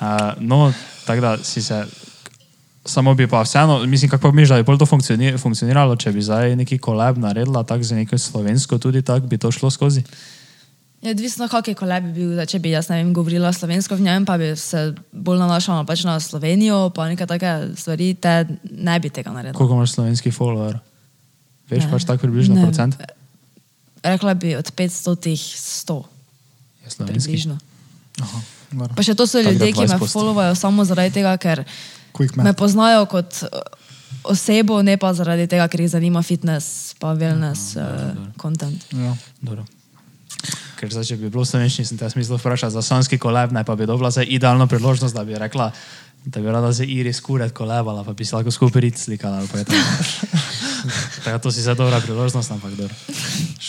Uh, 0.01 0.33
no, 0.41 0.73
tako 1.05 1.21
da 1.21 1.31
si 1.45 1.61
se. 1.61 1.85
Samo 2.81 3.13
bi 3.13 3.29
pa 3.29 3.45
vseeno, 3.45 3.85
mislim, 3.85 4.09
kako 4.09 4.33
bi 4.33 4.49
že 4.49 4.57
to 4.65 4.89
funkcioni, 4.89 5.37
funkcioniralo, 5.37 6.01
če 6.01 6.17
bi 6.17 6.25
zdaj 6.25 6.57
neki 6.57 6.81
kolab 6.81 7.21
naredila, 7.21 7.61
tako 7.61 7.85
za 7.85 7.93
neko 7.93 8.17
slovensko 8.17 8.81
tudi 8.81 9.05
tako 9.05 9.29
bi 9.29 9.37
to 9.37 9.53
šlo 9.53 9.69
skozi. 9.69 10.01
Je 11.01 11.11
odvisno, 11.11 11.49
kakšen 11.49 11.75
koleb 11.75 12.05
bi 12.05 12.13
bil. 12.15 12.33
Zdaj, 12.35 12.47
Če 12.47 12.59
bi 12.59 12.71
jaz 12.71 12.91
ne 12.91 12.99
vem, 12.99 13.13
govorila 13.13 13.49
slovensko 13.51 13.97
v 13.97 14.03
njem, 14.03 14.25
pa 14.25 14.37
bi 14.37 14.51
se 14.53 14.83
bolj 15.11 15.39
nanašala 15.39 15.85
pač 15.85 16.05
na 16.05 16.19
Slovenijo, 16.19 16.91
pa 16.91 17.09
neke 17.09 17.25
take 17.25 17.49
stvari, 17.75 18.13
te 18.15 18.35
ne 18.67 18.99
bi 19.01 19.09
tega 19.09 19.33
naredila. 19.33 19.57
Koliko 19.57 19.75
imaš 19.75 19.95
slovenskih 19.95 20.29
follower? 20.31 20.77
Veš 21.69 21.85
Ne. 21.85 21.91
pač 21.91 22.05
tako 22.05 22.21
približno 22.23 22.55
Ne. 22.55 22.63
procent? 22.63 23.01
Rekla 24.03 24.35
bi 24.35 24.53
od 24.55 24.69
500 24.71 25.17
tih 25.19 25.41
100, 25.41 26.05
Je 26.85 26.91
slovenski. 26.91 27.25
približno. 27.25 27.57
Aha, 28.19 28.39
dobro. 28.71 28.93
Pa 28.93 29.03
še 29.03 29.15
to 29.15 29.25
so 29.25 29.39
Tako 29.39 29.45
da 29.47 29.51
ljudje, 29.53 29.73
ki 29.73 29.81
me 29.81 29.97
20%. 29.97 30.13
followajo 30.13 30.55
samo 30.55 30.85
zaradi 30.85 31.11
tega, 31.13 31.33
ker 31.39 31.65
me 32.37 32.53
poznajo 32.53 33.07
kot 33.07 33.43
eh, 33.43 33.49
osebo, 34.27 34.83
ne 34.83 34.97
pa 34.97 35.15
zaradi 35.15 35.47
tega, 35.47 35.65
ker 35.65 35.81
jih 35.81 35.91
zanima 35.91 36.21
fitness, 36.21 36.93
pa 36.95 37.15
wellness, 37.15 37.73
uh, 37.75 38.13
content. 38.37 38.85
Ja. 38.93 39.17
Dobro. 39.41 39.65
Ker 40.81 40.89
zdaj, 40.89 41.11
če 41.11 41.17
bi 41.21 41.29
bilo 41.29 41.45
v 41.45 41.49
slovenščini, 41.51 41.85
sem 41.85 41.99
te 42.01 42.07
jaz 42.09 42.15
mislil 42.17 42.39
vprašati 42.41 42.73
za 42.73 42.81
sonski 42.81 43.19
koleb, 43.21 43.53
ne 43.53 43.61
pa 43.69 43.77
bi 43.77 43.85
dobila 43.85 44.09
za 44.09 44.25
idealno 44.25 44.65
priložnost, 44.65 45.13
da 45.13 45.27
bi 45.29 45.37
rekla, 45.37 45.67
da 46.25 46.41
bi 46.41 46.49
rada 46.49 46.73
za 46.73 46.85
Iris 46.89 47.21
kuret 47.21 47.53
kolebala, 47.53 48.05
pa 48.05 48.13
bi 48.17 48.25
se 48.25 48.37
lahko 48.37 48.51
skupaj 48.51 48.81
rit 48.81 48.99
slikala. 48.99 49.41
je 49.41 49.65
tako. 51.25 51.39
To 51.39 51.53
si 51.53 51.61
za 51.61 51.75
dobra 51.75 52.01
priložnost, 52.01 52.51
ampak 52.51 52.73
dobro. 52.75 52.95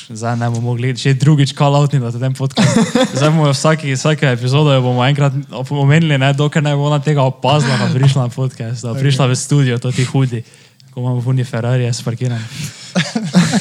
Zdaj 0.10 0.38
ne 0.38 0.50
bomo 0.50 0.72
mogli 0.72 0.96
še 0.98 1.14
drugič 1.14 1.54
call 1.56 1.76
out 1.76 1.94
na 1.94 2.12
tem 2.12 2.34
podkastu. 2.34 2.84
Zdaj 3.16 3.30
bomo 3.30 3.52
vsaki, 3.52 3.96
vsake 3.96 4.32
epizode 4.32 4.80
bomo 4.80 5.04
enkrat 5.04 5.36
omenili, 5.70 6.18
ne, 6.18 6.34
dokler 6.34 6.64
ne 6.64 6.76
bo 6.76 6.88
ona 6.88 7.00
tega 7.04 7.24
opazila, 7.28 7.76
pa 7.76 7.88
prišla 7.92 8.28
na 8.28 8.32
podcast, 8.32 8.84
da 8.84 8.94
bo 8.94 9.00
prišla 9.00 9.28
v 9.28 9.36
studio, 9.36 9.80
to 9.80 9.92
ti 9.92 10.08
hudi, 10.08 10.44
ko 10.92 11.04
imamo 11.04 11.24
puni 11.24 11.44
Ferrari, 11.44 11.88
sparkirani. 11.94 12.44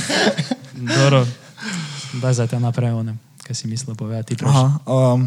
Dobro, 0.98 1.26
daj 2.22 2.38
zdaj 2.38 2.54
te 2.54 2.58
naprej, 2.62 2.94
onem, 2.94 3.18
kaj 3.50 3.58
si 3.58 3.66
mislil 3.66 3.98
povedati. 3.98 4.38
Aha, 4.46 4.78
um, 4.86 5.26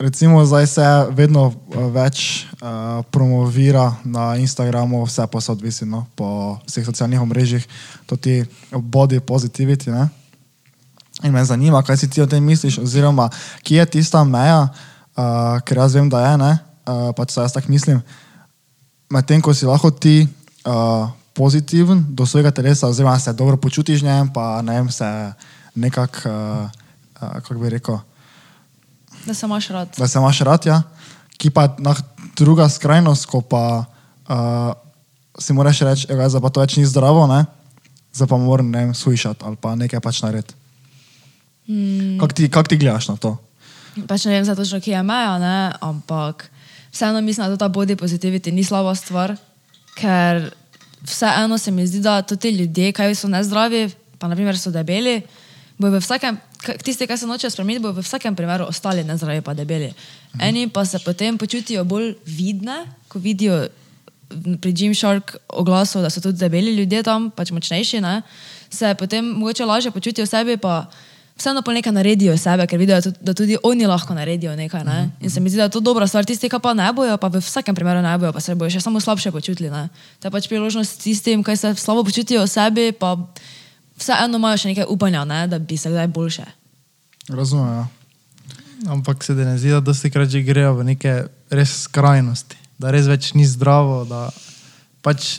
recimo 0.00 0.40
zdaj 0.40 0.66
se 0.66 0.86
vedno 1.12 1.52
uh, 1.52 1.92
več 1.92 2.48
uh, 2.48 3.04
promovira 3.12 3.92
na 4.08 4.40
Instagramu, 4.40 5.04
vse 5.04 5.26
pa 5.28 5.40
se 5.44 5.52
odvisi 5.52 5.84
no, 5.84 6.06
po 6.16 6.56
vseh 6.64 6.80
socialnih 6.80 7.20
omrežjih, 7.20 7.66
tudi 8.08 8.40
body 8.72 9.20
positivity. 9.20 9.92
Ne? 9.92 10.08
In 11.28 11.36
me 11.36 11.44
zanima, 11.44 11.82
kaj 11.84 12.00
si 12.00 12.08
ti 12.08 12.24
o 12.24 12.26
tem 12.26 12.40
misliš, 12.40 12.80
oziroma 12.80 13.28
kje 13.60 13.82
je 13.82 13.90
tista 14.00 14.22
meja, 14.24 14.62
uh, 14.64 15.60
ker 15.60 15.84
jaz 15.84 15.98
vem, 16.00 16.08
da 16.08 16.22
je, 16.24 16.38
ne, 16.40 16.52
uh, 16.88 17.10
pač 17.12 17.36
se 17.36 17.44
jaz 17.44 17.52
tako 17.52 17.68
mislim, 17.68 18.00
medtem 19.12 19.44
ko 19.44 19.52
si 19.52 19.68
lahko 19.68 19.92
ti 19.92 20.24
uh, 20.24 21.12
pozitiven 21.36 22.00
do 22.16 22.24
svojega 22.24 22.48
telesa, 22.48 22.88
oziroma 22.88 23.18
se 23.20 23.36
dobro 23.36 23.60
počutiš 23.60 24.00
v 24.00 24.08
njem, 24.08 24.32
pa 24.32 24.64
ne 24.64 24.80
vem, 24.80 24.88
se 24.88 25.10
nekako, 25.76 26.32
uh, 26.32 26.83
kako 27.32 27.54
bi 27.54 27.70
rekel, 27.70 27.98
Da 29.26 29.34
se 29.34 29.46
imaš 29.46 29.68
rad. 29.68 29.88
da 29.98 30.08
se 30.08 30.18
imaš 30.18 30.40
rad, 30.40 30.66
ja, 30.66 30.82
ki 31.36 31.50
pa 31.50 31.62
je 31.62 31.94
druga 32.36 32.68
skrajnost, 32.68 33.26
ko 33.26 33.40
pa 33.40 33.84
uh, 34.28 34.72
si 35.38 35.52
moraš 35.52 35.80
reči, 35.80 36.06
da 36.06 36.40
pa 36.40 36.50
to 36.50 36.60
več 36.60 36.76
ni 36.76 36.86
zdravo, 36.86 37.26
ne, 37.26 37.44
zdaj 38.12 38.28
pa 38.28 38.36
moram 38.38 38.70
ne 38.70 38.84
vem, 38.84 38.94
slišati 38.94 39.44
ali 39.44 39.56
pa 39.56 39.74
nekaj 39.74 40.00
pač 40.00 40.22
narediti. 40.22 40.54
Mm. 41.68 42.18
Kako 42.20 42.32
ti, 42.32 42.50
kak 42.50 42.68
ti 42.68 42.76
gledaš 42.76 43.08
na 43.08 43.16
to? 43.16 43.36
Pač 44.06 44.26
ne 44.26 44.36
vem, 44.36 44.44
zdaj 44.44 44.58
točno, 44.60 44.80
kje 44.84 44.94
je 44.98 45.02
meja, 45.02 45.38
ne? 45.38 45.72
ampak 45.80 46.50
vseeno 46.92 47.20
mislim, 47.20 47.48
da 47.48 47.56
ta 47.56 47.68
body 47.68 47.96
positivity 47.96 48.52
ni 48.52 48.64
slaba 48.64 48.94
stvar, 48.94 49.36
ker 49.96 50.50
vseeno 51.02 51.58
se 51.58 51.70
mi 51.70 51.86
zdi, 51.86 52.02
da 52.04 52.22
tudi 52.22 52.50
ljudje, 52.58 52.92
kaj 52.92 53.14
so 53.14 53.30
nezdravi, 53.30 53.88
pa 54.18 54.28
naprimer 54.28 54.58
so 54.58 54.70
debeli, 54.70 55.22
bojo 55.78 55.98
v 55.98 56.00
vsakem, 56.00 56.38
tisti, 56.84 57.06
ki 57.06 57.16
se 57.18 57.26
nočejo 57.26 57.50
spremeniti, 57.50 57.82
bojo 57.82 57.98
v 57.98 58.04
vsakem 58.06 58.36
primeru 58.36 58.66
ostali 58.68 59.04
nezdravi 59.04 59.42
pa 59.42 59.54
debeli. 59.54 59.92
Eni 60.40 60.68
pa 60.68 60.84
se 60.84 60.98
potem 60.98 61.38
počutijo 61.38 61.84
bolj 61.84 62.14
vidne, 62.26 62.84
ko 63.08 63.18
vidijo 63.18 63.68
v- 64.30 64.58
pri 64.58 64.72
Gymshark 64.72 65.36
oglasov, 65.48 66.02
da 66.02 66.10
so 66.10 66.20
tudi 66.20 66.38
debeli 66.38 66.74
ljudje 66.74 67.02
tam, 67.02 67.30
pač 67.30 67.50
močnejši, 67.50 68.00
ne? 68.00 68.22
se 68.70 68.94
potem 68.98 69.24
mogoče 69.24 69.64
lažje 69.64 69.90
počutijo 69.90 70.26
sebi, 70.26 70.56
pa 70.56 70.86
vseeno 71.36 71.62
pa 71.62 71.72
nekaj 71.72 71.92
naredijo 71.92 72.36
sebe, 72.38 72.66
ker 72.66 72.78
vidijo, 72.78 72.98
da 73.20 73.34
tudi 73.34 73.56
oni 73.62 73.86
lahko 73.86 74.14
naredijo 74.14 74.56
nekaj. 74.56 74.84
Ne? 74.84 75.10
In 75.20 75.30
se 75.30 75.40
mi 75.40 75.50
zdi, 75.50 75.56
da 75.56 75.62
je 75.62 75.70
to 75.70 75.80
dobra 75.80 76.06
stvar. 76.06 76.24
Tisti, 76.24 76.48
ki 76.48 76.58
pa 76.62 76.74
ne 76.74 76.92
bojo, 76.92 77.16
pa 77.18 77.28
v 77.28 77.42
vsakem 77.42 77.74
primeru 77.74 78.02
ne 78.02 78.18
bojo, 78.18 78.32
pa 78.32 78.40
se 78.40 78.54
bojo 78.54 78.70
še 78.70 78.80
samo 78.80 79.00
slabše 79.00 79.30
počutili. 79.30 79.70
Ne? 79.70 79.88
To 80.22 80.26
je 80.26 80.30
pač 80.30 80.48
priložnost 80.48 81.02
tistim, 81.02 81.44
ki 81.44 81.56
se 81.56 81.74
slabo 81.74 82.04
počutijo 82.04 82.46
sebi, 82.46 82.92
pa 82.92 83.14
vseeno 83.98 84.38
imajo 84.38 84.60
še 84.62 84.72
nekaj 84.72 84.88
upanja, 84.88 85.24
ne? 85.24 85.46
da 85.48 85.58
bi 85.58 85.76
se 85.76 85.90
kdaj 85.90 86.08
boljše. 86.14 86.44
Razumem. 87.28 87.74
Ja. 87.74 87.86
Ampak 88.92 89.24
se 89.24 89.34
da 89.34 89.44
ne 89.44 89.58
zdi, 89.58 89.70
da 89.72 89.80
dosti 89.80 90.10
krat 90.10 90.28
že 90.28 90.42
grejo 90.44 90.74
v 90.76 90.84
neke 90.84 91.24
res 91.50 91.72
skrajnosti, 91.86 92.56
da 92.78 92.90
res 92.92 93.06
več 93.08 93.32
ni 93.34 93.46
zdravo, 93.48 94.04
da 94.04 94.28
pač 95.02 95.38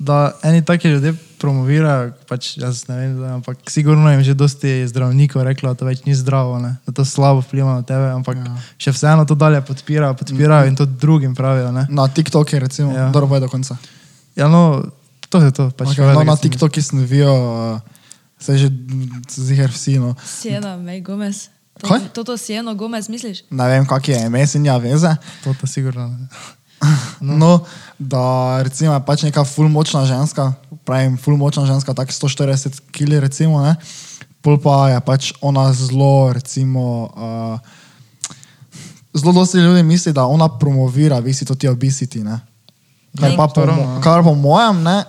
da 0.00 0.32
eni 0.42 0.64
taki 0.64 0.88
ljudje 0.88 1.12
promovirajo, 1.38 2.12
pač 2.28 2.54
jaz 2.56 2.86
ne 2.88 2.96
vem, 2.96 3.32
ampak 3.36 3.58
sigurno 3.68 4.10
jim 4.10 4.22
že 4.24 4.34
dosti 4.34 4.88
zdravnikov 4.88 5.44
reklo, 5.44 5.72
da 5.72 5.76
to 5.76 5.84
več 5.84 6.02
ni 6.08 6.14
zdravo, 6.16 6.56
ne? 6.58 6.76
da 6.86 6.92
to 6.92 7.04
slabo 7.04 7.44
vpliva 7.44 7.74
na 7.80 7.84
tebe, 7.84 8.08
ampak 8.16 8.40
ja. 8.40 8.54
še 8.80 8.94
vseeno 8.96 9.26
to 9.28 9.36
dalje 9.36 9.60
podpirajo, 9.68 10.16
podpirajo 10.16 10.68
in 10.72 10.76
to 10.76 10.88
drugim 10.88 11.34
pravijo. 11.36 11.68
Ne? 11.72 11.84
Na 11.92 12.08
TikToku 12.08 12.56
je 12.56 12.60
recimo, 12.60 12.96
Ja. 12.96 13.10
dobro 13.12 13.36
je 13.36 13.44
do 13.44 13.48
konca. 13.52 13.76
Ja, 14.36 14.48
no, 14.48 14.88
to 15.30 15.38
je 15.38 15.50
to. 15.54 15.64
Pač 15.70 15.94
Okay, 15.94 16.10
no, 16.10 16.26
na 16.26 16.36
si 16.36 16.50
TikToku 16.50 16.82
snovijo, 16.82 17.30
uh, 17.30 17.80
se 18.38 18.58
že 18.58 18.68
ziger 19.30 19.70
vsi. 19.70 20.02
No. 20.02 20.18
Siena, 20.26 20.76
May 20.76 21.00
Gomez. 21.00 21.48
Kaj? 21.80 22.12
To, 22.12 22.24
to 22.24 22.36
Sieno 22.36 22.74
Gomez, 22.74 23.08
misliš? 23.08 23.46
Ne 23.50 23.64
vem, 23.68 23.86
kak 23.86 24.08
je 24.08 24.18
ime, 24.26 24.44
in 24.44 24.66
ja 24.66 24.76
veze. 24.76 25.16
To, 25.44 25.54
to 25.54 25.66
sigurno 25.66 26.08
ne. 26.08 26.28
No. 27.20 27.36
no, 27.40 27.52
da 27.98 28.60
recimo 28.64 28.92
je 28.92 29.00
pač 29.04 29.22
neka 29.28 29.44
full 29.44 29.68
močna 29.68 30.04
ženska, 30.08 30.52
pravim 30.84 31.16
full 31.20 31.36
močna 31.36 31.66
ženska, 31.68 31.94
tako 31.94 32.12
140 32.12 32.80
kg 32.92 33.20
recimo, 33.20 33.60
ne. 33.64 33.76
Pol 34.40 34.56
pa 34.56 34.88
je 34.88 35.00
pač 35.04 35.32
ona 35.44 35.68
zelo, 35.72 36.32
recimo, 36.32 37.12
uh, 37.12 37.60
zelo 39.12 39.32
dosti 39.36 39.60
ljudi 39.60 39.82
misli, 39.84 40.12
da 40.16 40.24
ona 40.24 40.48
promovira 40.48 41.20
visi 41.20 41.44
to 41.44 41.54
ti 41.54 41.68
obesiti, 41.68 42.24
ne. 42.24 42.40
Kar 43.20 43.36
pa 43.36 43.48
po, 43.48 43.66
mo- 43.66 44.00
kar 44.00 44.24
po 44.24 44.34
mojem, 44.34 44.82
ne, 44.82 45.04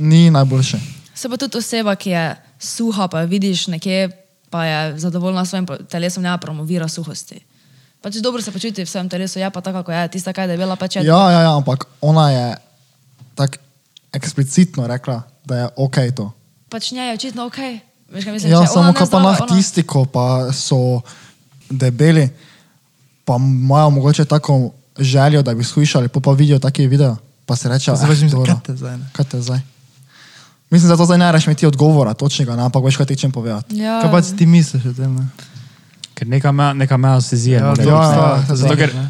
ni 0.00 0.30
najboljše. 0.30 0.78
Se 1.14 1.28
pa 1.28 1.36
tudi 1.36 1.58
oseba, 1.58 1.92
ki 1.94 2.10
je 2.10 2.24
suha, 2.58 3.08
pa 3.08 3.20
vidiš 3.22 3.66
nekje, 3.68 4.08
pa 4.50 4.64
je 4.64 4.98
zadovoljna 4.98 5.44
s 5.44 5.48
svojim 5.48 5.66
telesom, 5.86 6.22
ne 6.22 6.32
promovira 6.38 6.88
suhosti. 6.88 7.40
Pač 8.00 8.16
dobro 8.16 8.40
se 8.40 8.50
počuti 8.50 8.80
v 8.80 8.88
svojem 8.88 9.08
telesu, 9.08 9.38
je 9.38 9.44
pa 9.46 9.60
tako, 9.60 9.82
kot 9.82 9.92
je, 9.92 10.08
tista, 10.08 10.32
kaj 10.32 10.44
je 10.44 10.48
debela, 10.48 10.76
pač 10.76 10.96
je. 10.96 11.04
Ja, 11.04 11.30
ja, 11.30 11.40
ja, 11.42 11.52
ampak 11.52 11.84
ona 12.00 12.30
je 12.30 12.46
tako 13.34 13.60
eksplicitno 14.10 14.86
rekla, 14.86 15.22
da 15.44 15.56
je 15.56 15.66
ok 15.76 15.96
to. 16.16 16.32
Pač 16.68 16.92
njej 16.92 17.08
je 17.08 17.14
očitno 17.14 17.46
ok. 17.46 17.58
Veš, 18.08 18.24
kaj 18.24 18.32
mislim, 18.32 18.52
Ja, 18.52 18.58
če 18.58 18.64
je 18.64 18.68
samo 18.68 18.80
ona 18.82 18.92
kaj 18.92 19.06
pa 19.06 19.20
nah 19.20 19.38
ona- 19.38 19.46
tisti, 19.48 19.82
ko 19.82 20.04
pa 20.04 20.24
so 20.50 21.02
debeli, 21.70 22.28
pa 23.24 23.36
imajo 23.36 23.90
mogoče 23.90 24.24
tako 24.24 24.72
željo, 24.98 25.42
da 25.42 25.54
bi 25.54 25.62
slišali, 25.62 26.08
pa 26.08 26.20
pa 26.20 26.32
vidijo 26.32 26.58
take 26.58 26.86
video, 26.86 27.16
pa 27.46 27.56
se 27.56 27.68
reče, 27.68 27.90
"Eh, 27.92 28.08
misli, 28.08 28.30
dobro, 28.30 28.44
kaj 28.48 28.62
te 28.62 28.76
zdaj, 28.76 28.96
ne?" 28.96 29.06
Kaj 29.12 29.24
te 29.26 29.40
zdaj? 29.40 29.60
Mislim, 30.70 30.88
da 30.88 30.96
to 30.96 31.04
zdaj 31.04 31.18
ne 31.18 31.32
reš 31.32 31.46
imeti 31.46 31.66
odgovora, 31.66 32.14
točnega, 32.14 32.56
ne, 32.56 32.62
ampak 32.62 32.84
veš, 32.84 32.96
kaj 32.96 33.06
ti 33.06 33.16
čem 33.16 33.32
povedati. 33.32 33.78
Ja, 33.78 34.00
Kaj 34.02 34.10
pač 34.10 34.24
ti 34.38 34.46
misliš 34.46 34.84
o 34.86 34.92
tem? 34.94 35.16
Ne? 35.16 35.26
Ker 36.14 36.28
neka 36.28 36.52
meja, 36.52 36.72
neka 36.74 36.96
meja 36.96 37.20
se 37.20 37.36
zije. 37.36 37.58
Ja, 37.58 37.72
biti. 37.72 37.90
obstaja, 37.90 38.36
Ja, 38.36 38.46
to 38.48 38.56
Zato, 38.56 38.76
ker 38.76 38.94
ne. 38.94 39.08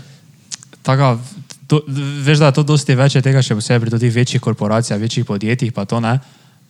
taka, 0.83 1.18
to, 1.66 1.83
veš, 2.25 2.38
da 2.38 2.46
je 2.46 2.53
to 2.53 2.62
dosti 2.62 2.94
več 2.94 3.18
tega, 3.20 3.42
še 3.42 3.55
posebej 3.55 3.81
pri 3.81 3.99
teh 3.99 4.14
večjih 4.14 4.40
korporacijah, 4.40 5.01
večjih 5.01 5.27
podjetjih, 5.27 5.73
pa 5.73 5.85
to 5.85 6.01
ne. 6.01 6.16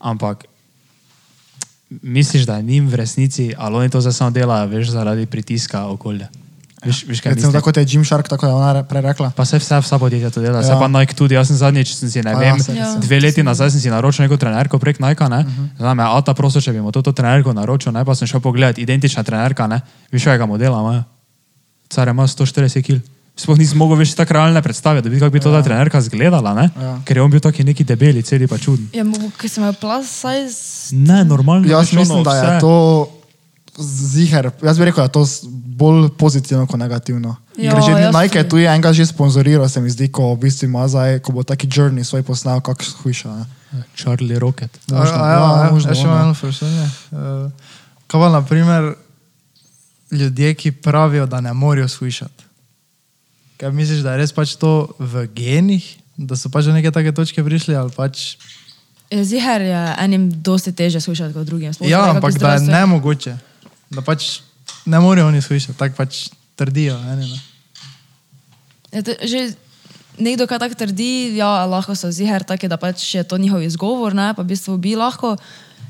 Ampak 0.01 0.45
misliš, 2.03 2.47
da 2.47 2.57
je 2.57 2.63
njim 2.63 2.89
v 2.89 2.95
resnici, 2.95 3.53
ali 3.59 3.77
oni 3.77 3.91
to 3.91 4.01
zdaj 4.01 4.13
samo 4.13 4.31
delajo, 4.31 4.67
veš, 4.69 4.91
zaradi 4.91 5.27
pritiska 5.27 5.87
okolja. 5.87 6.29
Veš, 6.81 7.05
veš 7.05 7.21
kaj 7.21 7.31
Recimo, 7.31 7.35
mislim? 7.43 7.53
tako 7.53 7.65
kot 7.65 7.77
je 7.77 7.85
Jim 7.87 8.05
Shark, 8.05 8.25
tako 8.27 8.47
je 8.47 8.53
ona 8.53 8.73
re- 8.73 8.83
prej 8.83 9.03
rekla. 9.03 9.31
Pa 9.31 9.45
se 9.45 9.59
vse, 9.59 9.79
vsa 9.79 9.99
podjetja 9.99 10.31
to 10.31 10.41
delajo, 10.41 10.63
Ja. 10.63 10.69
ja. 10.71 10.79
pa 10.79 10.89
Nike 10.89 11.13
tudi. 11.15 11.35
Jaz 11.35 11.47
sem 11.47 11.57
zadnjič, 11.59 11.93
sem 11.93 12.09
si, 12.09 12.23
ne 12.23 12.33
vem, 12.33 12.43
ja, 12.49 12.59
se- 12.59 12.73
Ja. 12.73 12.85
ja. 12.87 12.97
dve 12.97 13.21
leti 13.21 13.43
nazaj 13.43 13.71
sem 13.71 13.81
si 13.81 13.91
naročil 13.91 14.23
neko 14.23 14.37
trenerko 14.37 14.79
prek 14.79 14.97
Nike, 14.99 15.25
ne. 15.27 15.39
Uh 15.39 15.47
Mhm. 15.47 15.65
-huh. 15.67 15.77
Znam, 15.79 16.01
Ata 16.01 16.35
prosil, 16.35 16.61
če 16.61 16.73
bi 16.73 16.81
mu 16.81 16.91
to, 16.91 17.03
to 17.03 17.13
trenerko 17.13 17.53
naročil, 17.53 17.93
ne, 17.93 18.05
pa 18.05 18.15
sem 18.15 18.27
šel 18.27 18.41
pogledat, 18.41 18.79
identična 18.79 19.23
trenerka, 19.23 19.67
ne, 19.67 19.81
viš 20.11 20.25
kakega 20.25 20.47
modela 20.47 20.81
ima. 20.81 21.05
Care 21.89 22.11
ima 22.11 22.23
140 22.25 22.83
kg. 22.83 23.01
Sploh 23.37 23.59
nisem 23.59 23.79
mogel 23.79 23.97
več 23.97 24.15
tako 24.15 24.33
realne 24.33 24.63
predstave, 24.63 25.01
da 25.01 25.09
bi 25.09 25.19
kako 25.19 25.31
bi 25.31 25.41
to 25.41 25.53
ta 25.53 25.63
trenerka 25.63 25.99
izgledala, 25.99 26.55
ne? 26.55 26.71
Ja. 26.77 26.99
Ker 27.05 27.17
je 27.17 27.23
on 27.23 27.31
bil 27.31 27.41
taki 27.41 27.65
neki 27.65 27.85
debeli, 27.85 28.23
celi 28.23 28.47
pa 28.47 28.59
čuden. 28.59 28.89
Ja, 28.93 29.05
ker 29.39 29.51
sem 29.51 29.63
imel 29.63 29.73
plus 29.75 30.07
size. 30.07 30.97
Ne, 30.97 31.25
normalno. 31.25 31.69
Jaz 31.69 31.93
mislim, 31.93 32.25
da 32.25 32.35
je 32.35 32.61
to 32.61 33.09
ziger. 33.81 34.51
Jaz 34.61 34.79
bi 34.79 34.85
rekel, 34.85 34.97
da 34.99 35.05
je 35.05 35.13
to 35.13 35.23
s- 35.23 35.45
bolj 35.73 36.09
pozitivno 36.11 36.67
kot 36.67 36.77
negativno. 36.77 37.37
Ja, 37.57 37.73
Ker 37.73 37.83
že 37.83 37.91
jaz 37.93 38.15
Nike 38.15 38.39
je 38.39 38.43
tudi. 38.43 38.51
tu 38.51 38.57
je 38.59 38.69
enega 38.69 38.93
že 38.93 39.07
sponzoriral, 39.07 39.65
se 39.67 39.81
mi 39.81 39.89
zdi, 39.89 40.09
ko 40.09 40.35
v 40.35 40.41
bistvu 40.41 40.65
ima 40.67 40.85
zdaj, 40.85 41.19
ko 41.19 41.33
bo 41.33 41.43
taki 41.43 41.67
journey 41.67 42.03
svoj 42.03 42.23
posnel, 42.23 42.61
kako 42.61 42.85
hujša. 43.03 43.47
Charlie 43.95 44.35
Rocket. 44.35 44.71
A, 44.85 44.95
Možno, 44.95 45.15
a, 45.15 45.25
ja, 45.25 45.33
ja, 45.33 45.65
ja, 45.65 45.71
možno, 45.71 45.91
ja, 45.91 45.95
še 45.95 46.05
ono. 46.05 46.21
eno 46.21 46.33
vprašanje. 46.33 46.87
Uh, 47.11 47.51
kaj 48.07 48.19
pa, 48.19 48.29
na 48.29 48.43
primer, 48.43 48.95
ljudje, 50.11 50.55
ki 50.55 50.73
pravijo, 50.73 51.27
da 51.27 51.41
ne 51.41 51.53
morejo 51.53 51.89
slišati. 51.89 52.45
Kaj 53.57 53.71
misliš, 53.71 54.01
da 54.01 54.13
je 54.13 54.19
res 54.19 54.33
pač 54.33 54.57
to 54.57 54.71
v 54.99 55.27
genih, 55.29 55.85
da 56.17 56.35
so 56.35 56.49
pač 56.49 56.65
do 56.65 56.73
neke 56.73 56.91
take 56.91 57.13
točke 57.13 57.41
prišli 57.41 57.73
ali 57.73 57.91
pač. 57.91 58.37
Ziher 59.13 59.61
je 59.61 59.81
enim 59.99 60.31
dosti 60.33 60.73
teže 60.73 61.01
slušati 61.01 61.35
kot 61.35 61.45
drugim. 61.45 61.71
sploh 61.71 61.89
Ja, 61.89 62.11
ampak 62.11 62.35
da 62.35 62.53
je 62.53 62.61
nemogoče, 62.63 63.37
da 63.91 64.03
pač 64.07 64.41
ne 64.87 65.01
morejo 65.01 65.29
oni 65.29 65.43
slišati, 65.43 65.79
tako 65.79 66.03
pač 66.03 66.29
trdijo. 66.57 66.99
Eni, 67.13 67.31
ne. 67.31 67.41
Ja, 68.91 69.03
to, 69.07 69.15
že 69.23 69.53
nekdo, 70.19 70.47
ki 70.47 70.59
tako 70.61 70.79
trdi, 70.79 71.37
ja, 71.39 71.65
lahko 71.71 71.95
so 71.97 72.11
ziher 72.13 72.45
taki, 72.47 72.69
da 72.69 72.77
pač 72.81 73.03
je 73.15 73.25
to 73.25 73.39
njihov 73.39 73.63
izgovor, 73.63 74.15
ne, 74.15 74.33
pa 74.37 74.43
v 74.43 74.53
bistvu 74.53 74.77
bi 74.79 74.97
lahko. 74.99 75.37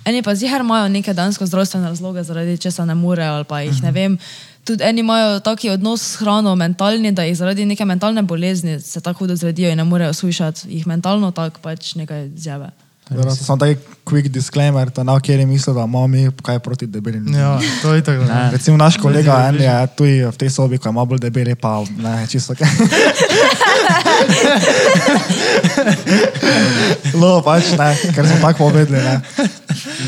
Eni 0.04 0.22
pa 0.24 0.32
ziher 0.34 0.64
imajo 0.64 0.88
neke 0.88 1.12
dansko 1.12 1.46
zdravstvene 1.46 1.90
razloge, 1.92 2.24
zaradi 2.24 2.56
česa 2.58 2.86
ne 2.88 2.96
morejo, 2.96 3.40
ali 3.40 3.44
pa 3.44 3.60
jih 3.60 3.82
ne 3.84 3.92
vem. 3.92 4.16
Tudi 4.64 4.84
eni 4.84 5.04
imajo 5.04 5.40
taki 5.44 5.70
odnos 5.72 6.02
s 6.02 6.20
hrano, 6.20 6.54
mentalni, 6.56 7.12
da 7.12 7.24
jih 7.28 7.36
zaradi 7.36 7.66
neke 7.68 7.84
mentalne 7.84 8.22
bolezni 8.22 8.80
se 8.80 9.00
tako 9.00 9.24
hudo 9.24 9.36
zredijo 9.36 9.70
in 9.70 9.76
ne 9.76 9.84
morejo 9.84 10.12
slišati, 10.12 10.68
jih 10.68 10.86
mentalno 10.86 11.32
tako 11.36 11.60
pač 11.64 11.94
nekaj 12.00 12.30
zjave. 12.36 12.70
Dobro, 13.10 13.34
Samo 13.34 13.58
taki 13.58 13.80
quick 14.04 14.28
disclaimer, 14.28 14.90
da 14.90 15.02
na 15.02 15.20
kjer 15.20 15.46
misli, 15.46 15.74
da 15.74 15.80
imamo 15.80 16.06
mi 16.06 16.30
kaj 16.42 16.58
proti 16.58 16.86
debelim. 16.86 17.34
Ja, 17.34 17.58
to 17.82 17.94
je 17.94 18.04
tako. 18.04 18.24
Ne. 18.24 18.50
Recimo 18.50 18.76
naš 18.76 18.96
kolega 18.96 19.32
Zdaj 19.32 19.48
en 19.48 19.56
si 19.58 19.62
je 19.62 19.86
tu 19.96 20.04
v 20.30 20.36
tej 20.36 20.50
sobi, 20.50 20.78
ko 20.78 20.92
malo 20.92 21.06
bolj 21.06 21.18
debeli, 21.18 21.54
pa 21.54 21.84
ne, 21.98 22.26
čisto 22.30 22.54
kaj. 22.54 22.68
No, 27.14 27.40
pač 27.44 27.72
ne, 27.78 27.90
ker 28.14 28.26
smo 28.26 28.38
tako 28.40 28.68
povedali, 28.70 29.00
ne. 29.02 29.20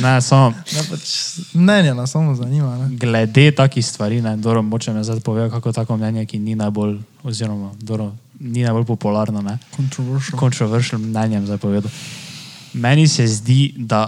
Ne, 0.03 0.20
samo 0.22 0.53
Ne, 0.53 0.82
pač 0.90 1.12
mnenje 1.55 1.94
nas 1.94 2.11
samo 2.11 2.34
zanima. 2.34 2.76
Ne? 2.76 2.96
glede 2.96 3.50
takih 3.50 3.86
stvari, 3.86 4.22
ne, 4.22 4.36
dobro, 4.36 4.62
moče 4.62 4.92
me 4.92 5.05
zdaj 5.05 5.20
pove, 5.20 5.50
kako 5.50 5.72
tako 5.72 5.96
mnenje, 5.96 6.26
ki 6.26 6.38
ni 6.38 6.55
najbolj, 6.55 6.98
oziroma, 7.24 7.72
dobro, 7.80 8.12
ni 8.40 8.62
najbolj 8.62 8.84
popularno, 8.84 9.42
ne, 9.42 9.59
Controversial. 9.76 10.38
kontroversial 10.38 11.00
mnenjem 11.00 11.46
zdaj 11.46 11.59
povedal. 11.59 11.90
Meni 12.74 13.08
se 13.08 13.26
zdi, 13.26 13.74
da 13.76 14.06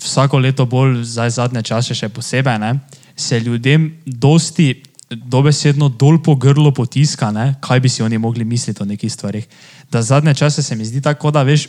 vsako 0.00 0.38
leto 0.38 0.66
bolj, 0.66 1.02
zdaj 1.04 1.30
zadnje 1.30 1.62
čase 1.62 1.94
še 1.94 2.08
posebej, 2.08 2.58
ne, 2.58 2.74
se 3.16 3.40
ljudem 3.40 3.90
dosti 4.06 4.82
dobesedno 5.10 5.88
dol 5.88 6.18
po 6.22 6.34
grlo 6.36 6.72
potiska, 6.74 7.30
ne, 7.30 7.54
kaj 7.60 7.80
bi 7.80 7.88
si 7.88 8.02
oni 8.02 8.18
mogli 8.18 8.44
misliti 8.44 8.82
o 8.82 8.86
nekih 8.86 9.12
stvarih. 9.12 9.46
Da 9.92 10.02
zadnje 10.02 10.34
čase 10.34 10.62
se 10.62 10.76
mi 10.76 10.84
zdi 10.84 11.00
tako, 11.02 11.30
da 11.30 11.42
veš, 11.46 11.68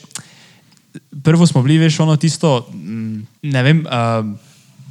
prvo 1.24 1.48
smo 1.48 1.62
bili, 1.62 1.78
veš, 1.78 2.00
ono 2.00 2.18
tisto, 2.18 2.68
mm, 2.74 3.22
ne 3.42 3.64
vem, 3.64 3.86
uh, 3.86 4.47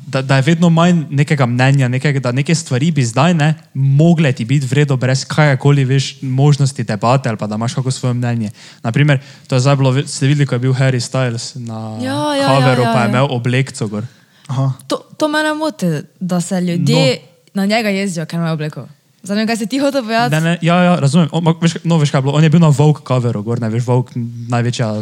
da, 0.07 0.23
da 0.23 0.37
je 0.37 0.43
vedno 0.43 0.71
manj 0.71 1.05
nekega 1.11 1.47
mnenja, 1.47 1.89
nekega, 1.89 2.21
da 2.21 2.33
neke 2.33 2.55
stvari 2.55 2.91
bi 2.91 3.05
zdaj 3.05 3.35
ne 3.35 3.55
mogle 3.75 4.33
ti 4.33 4.45
biti 4.45 4.67
vredno 4.67 4.97
brez 4.97 5.25
kajakoli, 5.25 5.85
veš, 5.85 6.23
možnosti 6.23 6.85
debate 6.85 7.29
ali 7.29 7.39
pa 7.39 7.47
da 7.47 7.55
imaš 7.55 7.75
kako 7.75 7.91
svoje 7.91 8.15
mnenje. 8.15 8.51
Naprimer, 8.83 9.19
to 9.47 9.57
je 9.57 9.61
zdaj 9.61 9.77
bilo, 9.77 10.07
ste 10.07 10.27
videli, 10.27 10.47
ko 10.47 10.55
je 10.55 10.59
bil 10.59 10.73
Harry 10.73 11.03
Styles 11.03 11.57
na 11.57 11.99
Ja, 12.03 12.35
ja, 12.35 12.47
coveru, 12.49 12.83
ja, 12.83 12.89
ja, 12.89 12.95
pa 12.95 13.01
je 13.01 13.05
ja. 13.05 13.09
imel 13.09 13.27
oblekco 13.31 13.89
gor. 13.89 14.07
Aha. 14.47 14.73
To, 14.87 14.97
to 15.19 15.29
mene 15.29 15.55
moti, 15.55 15.87
da 16.21 16.41
se 16.41 16.61
ljudje 16.61 17.19
no. 17.55 17.63
na 17.63 17.67
njega 17.67 17.89
jezijo, 17.89 18.27
ker 18.27 18.39
ima 18.39 18.53
obleko. 18.53 18.87
Zanima 19.23 19.43
me, 19.43 19.47
kaj 19.47 19.57
se 19.57 19.67
ti 19.67 19.79
hoče 19.79 19.99
povedati. 20.01 20.35
Ne, 20.35 20.41
ne, 20.41 20.59
ja, 20.63 20.83
ja, 20.83 20.97
razumem. 20.97 21.29
On, 21.33 21.43
ma- 21.43 21.55
veš, 21.61 21.75
no, 21.85 21.99
veš, 21.99 22.11
kaj 22.11 22.19
je 22.19 22.23
bilo? 22.23 22.33
On 22.33 22.45
je 22.45 22.51
bil 22.51 22.61
na 22.61 22.69
Vogue 22.69 23.03
coveru, 23.09 23.43
gor, 23.43 23.61
ne 23.61 23.69
veš, 23.69 23.83
Vogue, 23.87 24.13
največja 24.49 24.93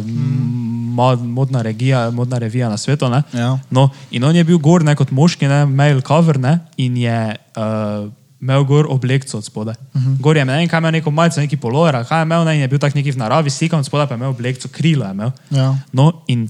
mm. 0.95 1.31
modna, 1.37 1.61
regija, 1.61 2.09
modna 2.11 2.37
revija 2.37 2.69
na 2.69 2.77
svetu. 2.77 3.09
Ne? 3.09 3.21
Ja. 3.33 3.57
No, 3.69 3.89
in 4.11 4.23
on 4.23 4.35
je 4.35 4.43
bil 4.43 4.57
gor 4.57 4.83
ne, 4.83 4.95
kot 4.95 5.11
moški, 5.11 5.47
ne, 5.47 5.65
male 5.65 6.01
cover, 6.01 6.39
ne, 6.39 6.59
in 6.77 6.97
je 6.97 7.35
uh, 7.57 8.11
imel 8.41 8.63
gor 8.63 8.87
oblekco 8.89 9.37
od 9.37 9.45
spodaj. 9.45 9.75
Uh 9.93 10.01
-huh. 10.01 10.21
Gor 10.21 10.37
je 10.37 10.41
imel, 10.41 10.55
ne 10.55 10.59
vem, 10.59 10.69
kaj 10.69 10.77
je 10.77 10.81
imel 10.81 10.91
neko 10.91 11.11
majico, 11.11 11.41
neki 11.41 11.57
polover, 11.57 11.95
ali 11.95 12.05
kaj 12.05 12.19
je 12.19 12.23
imel, 12.23 12.45
ne, 12.45 12.55
in 12.55 12.61
je 12.61 12.67
bil 12.67 12.79
tak 12.79 12.95
neki 12.95 13.11
v 13.11 13.17
naravi, 13.17 13.49
slikan 13.49 13.79
od 13.79 13.85
spodaj, 13.85 14.07
pa 14.07 14.13
je 14.13 14.17
imel 14.17 14.29
oblekco, 14.29 14.67
krila 14.67 15.05
je 15.05 15.11
imel. 15.11 15.31
Ja. 15.49 15.75
No, 15.91 16.11
in 16.27 16.49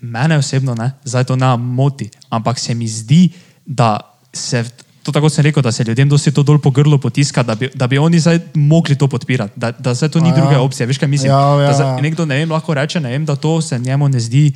mene 0.00 0.36
osebno, 0.36 0.74
ne, 0.74 0.92
zdaj 1.04 1.24
to 1.24 1.36
ne 1.36 1.56
moti, 1.56 2.10
ampak 2.28 2.58
se 2.58 2.74
mi 2.74 2.88
zdi, 2.88 3.28
da 3.66 4.00
se, 4.32 4.64
to 5.02 5.12
tako 5.12 5.28
sem 5.28 5.42
rekel, 5.42 5.62
da 5.62 5.72
se 5.72 5.84
ljudem 5.84 6.08
dosti 6.08 6.32
to 6.32 6.42
dol 6.42 6.58
po 6.58 6.70
grlu 6.70 6.98
potiska, 6.98 7.42
da 7.42 7.54
bi, 7.54 7.70
da 7.74 7.86
bi 7.86 7.98
oni 7.98 8.20
zdaj 8.20 8.38
mogli 8.54 8.94
to 8.94 9.08
podpirati, 9.08 9.52
da, 9.56 9.70
da 9.72 9.94
zdaj 9.94 10.08
to 10.08 10.20
ni 10.20 10.28
A 10.28 10.30
ja. 10.30 10.36
druge 10.36 10.56
opcije. 10.56 10.86
Veš, 10.86 10.98
kaj 10.98 11.08
mislim? 11.08 11.30
Ja, 11.30 11.38
ja, 11.38 11.66
Da 11.66 11.72
zdaj 11.74 11.86
ja. 11.88 12.00
nekdo, 12.00 12.26
ne 12.26 12.36
vem, 12.36 12.50
lahko 12.50 12.74
reče, 12.74 13.00
ne 13.00 13.10
vem, 13.10 13.24
da 13.24 13.36
to 13.36 13.60
se 13.60 13.78
njemu 13.78 14.08
ne 14.08 14.20
zdi 14.20 14.52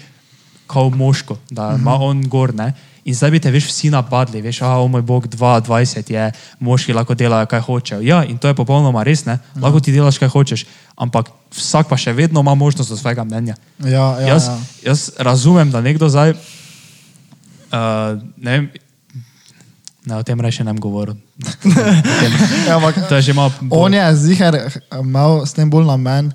kao 0.67 0.91
moško, 0.91 1.37
da 1.51 1.71
Mhm. 1.71 1.81
ima 1.81 1.95
on 1.95 2.23
gor, 2.23 2.55
ne. 2.55 2.73
In 3.05 3.15
zdaj 3.15 3.31
bi 3.31 3.41
te 3.41 3.51
veš 3.51 3.67
vsi 3.67 3.91
napadli, 3.91 4.41
veš, 4.41 4.63
a 4.63 4.69
o 4.79 4.89
moj 4.89 5.03
bog, 5.03 5.27
22 5.29 6.11
je, 6.11 6.31
moški 6.61 6.93
lahko 6.93 7.15
delajo, 7.15 7.47
kaj 7.47 7.61
hočejo. 7.61 8.01
Ja, 8.01 8.25
in 8.25 8.39
to 8.39 8.49
je 8.49 8.55
popolnoma 8.55 9.03
res, 9.03 9.25
ne. 9.25 9.39
Lahko 9.55 9.81
ti 9.81 9.93
delaš, 9.93 10.19
kaj 10.19 10.29
hočeš, 10.29 10.65
ampak 10.97 11.29
vsak 11.53 11.89
pa 11.89 11.97
še 11.97 12.13
vedno 12.13 12.41
ima 12.41 12.55
možnost 12.55 12.91
do 12.91 12.97
svojega 12.97 13.25
mnenja. 13.25 13.55
Ja, 13.79 13.91
ja, 14.21 14.29
jaz, 14.29 14.47
ja. 14.47 14.59
jaz 14.85 15.11
razumem, 15.19 15.71
da 15.71 15.81
nekdo 15.81 16.09
zdaj, 16.09 16.31
uh, 16.31 16.37
ne 18.37 18.51
vem, 18.51 18.71
ne, 20.05 20.15
o 20.15 20.23
tem 20.23 20.37
reče 20.37 20.65
ne 20.65 20.73
bom 20.73 20.81
govoril. 20.83 21.15
Ja, 22.67 22.77
ampak 22.77 23.09
To 23.09 23.15
je 23.15 23.23
že 23.23 23.33
malo. 23.33 23.53
On 23.71 23.89
je 23.89 24.05
ziger 24.17 24.57
imel 24.93 25.43
s 25.43 25.53
tem 25.53 25.67
bolj 25.67 25.87
namen, 25.87 26.33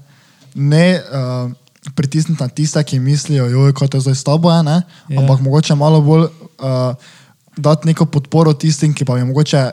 ne 0.54 1.00
uh, 1.00 1.50
pritisniti 1.92 2.38
na 2.38 2.48
tiste, 2.48 2.78
ki 2.80 3.00
mislijo, 3.00 3.48
joj, 3.48 3.74
kot 3.74 3.94
je 3.94 4.02
zdaj 4.02 4.16
s 4.16 4.24
tabo, 4.24 4.52
ne? 4.62 4.82
Ja. 5.08 5.20
ampak 5.20 5.40
mogoče 5.40 5.76
malo 5.76 6.02
bolj 6.02 6.26
uh, 6.26 6.94
dati 7.56 7.88
neko 7.88 8.06
podporo 8.06 8.54
tistim, 8.54 8.94
ki 8.94 9.06
pa 9.06 9.16
bi 9.16 9.24
mogoče 9.24 9.70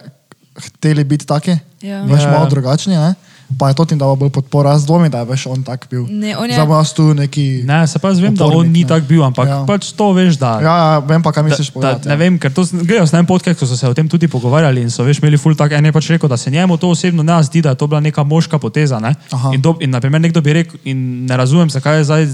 hteli 0.58 1.04
biti 1.04 1.26
taki, 1.26 1.56
Ja. 1.82 2.02
veš, 2.04 2.22
Ja. 2.22 2.30
malo 2.30 2.46
drugačni. 2.46 2.94
Ne? 2.94 3.14
Pa 3.58 3.68
je 3.70 3.74
to 3.74 3.84
tim 3.84 3.94
dal 3.94 4.16
bolj 4.16 4.30
podporo, 4.30 4.66
jaz 4.68 4.82
dvomim, 4.82 5.06
da 5.06 5.18
je 5.18 5.24
veš, 5.24 5.46
on 5.46 5.62
tak 5.62 5.86
bil. 5.86 6.02
Ne, 6.10 6.34
on 6.34 6.50
je- 6.50 6.54
Zdaj 6.54 6.66
jaz 6.68 6.90
tu 6.92 7.14
neki. 7.14 7.62
Ne, 7.62 7.86
se 7.86 7.98
pa 7.98 8.08
jaz 8.08 8.18
vem, 8.18 8.34
da 8.34 8.44
on 8.44 8.50
Upornik, 8.50 8.72
ni 8.72 8.82
ne. 8.82 8.88
tak 8.88 9.02
bil, 9.04 9.22
ampak 9.22 9.46
Ja. 9.46 9.62
pač 9.62 9.92
to 9.92 10.10
veš, 10.12 10.34
da. 10.34 10.58
Ja, 10.58 10.74
ja, 10.76 10.98
vem 10.98 11.22
pa, 11.22 11.30
kaj 11.30 11.42
misliš 11.44 11.66
da, 11.66 11.72
povedati. 11.72 12.08
ne 12.08 12.14
ja. 12.14 12.18
vem, 12.18 12.38
ker 12.38 12.50
to 12.50 12.66
gledajo 12.66 13.06
s 13.06 13.10
tem 13.10 13.22
podcast, 13.24 13.54
ko 13.54 13.66
so 13.66 13.76
se 13.76 13.86
o 13.86 13.94
tem 13.94 14.08
tudi 14.08 14.26
pogovarjali 14.26 14.82
in 14.82 14.90
so 14.90 15.04
veš 15.04 15.18
imeli 15.18 15.38
ful 15.38 15.54
tak, 15.54 15.72
en 15.72 15.84
je 15.84 15.92
pač 15.92 16.10
rekel, 16.10 16.28
da 16.28 16.36
se 16.36 16.50
njemu 16.50 16.76
to 16.76 16.90
osebno 16.90 17.22
ne 17.22 17.38
zdi, 17.42 17.62
da 17.62 17.70
je 17.70 17.74
to 17.76 17.86
bila 17.86 18.00
neka 18.00 18.22
moška 18.22 18.58
poteza. 18.58 18.98
Ne? 18.98 19.14
Aha. 19.30 19.54
In, 19.54 19.62
do, 19.62 19.76
in 19.80 19.90
naprimer 19.90 20.20
nekdo 20.20 20.40
bi 20.40 20.52
rekel, 20.52 20.80
in 20.84 20.98
ne 21.24 21.36
razumem, 21.36 21.70
zakaj 21.70 21.96
je, 21.96 22.04
zdaj, 22.04 22.26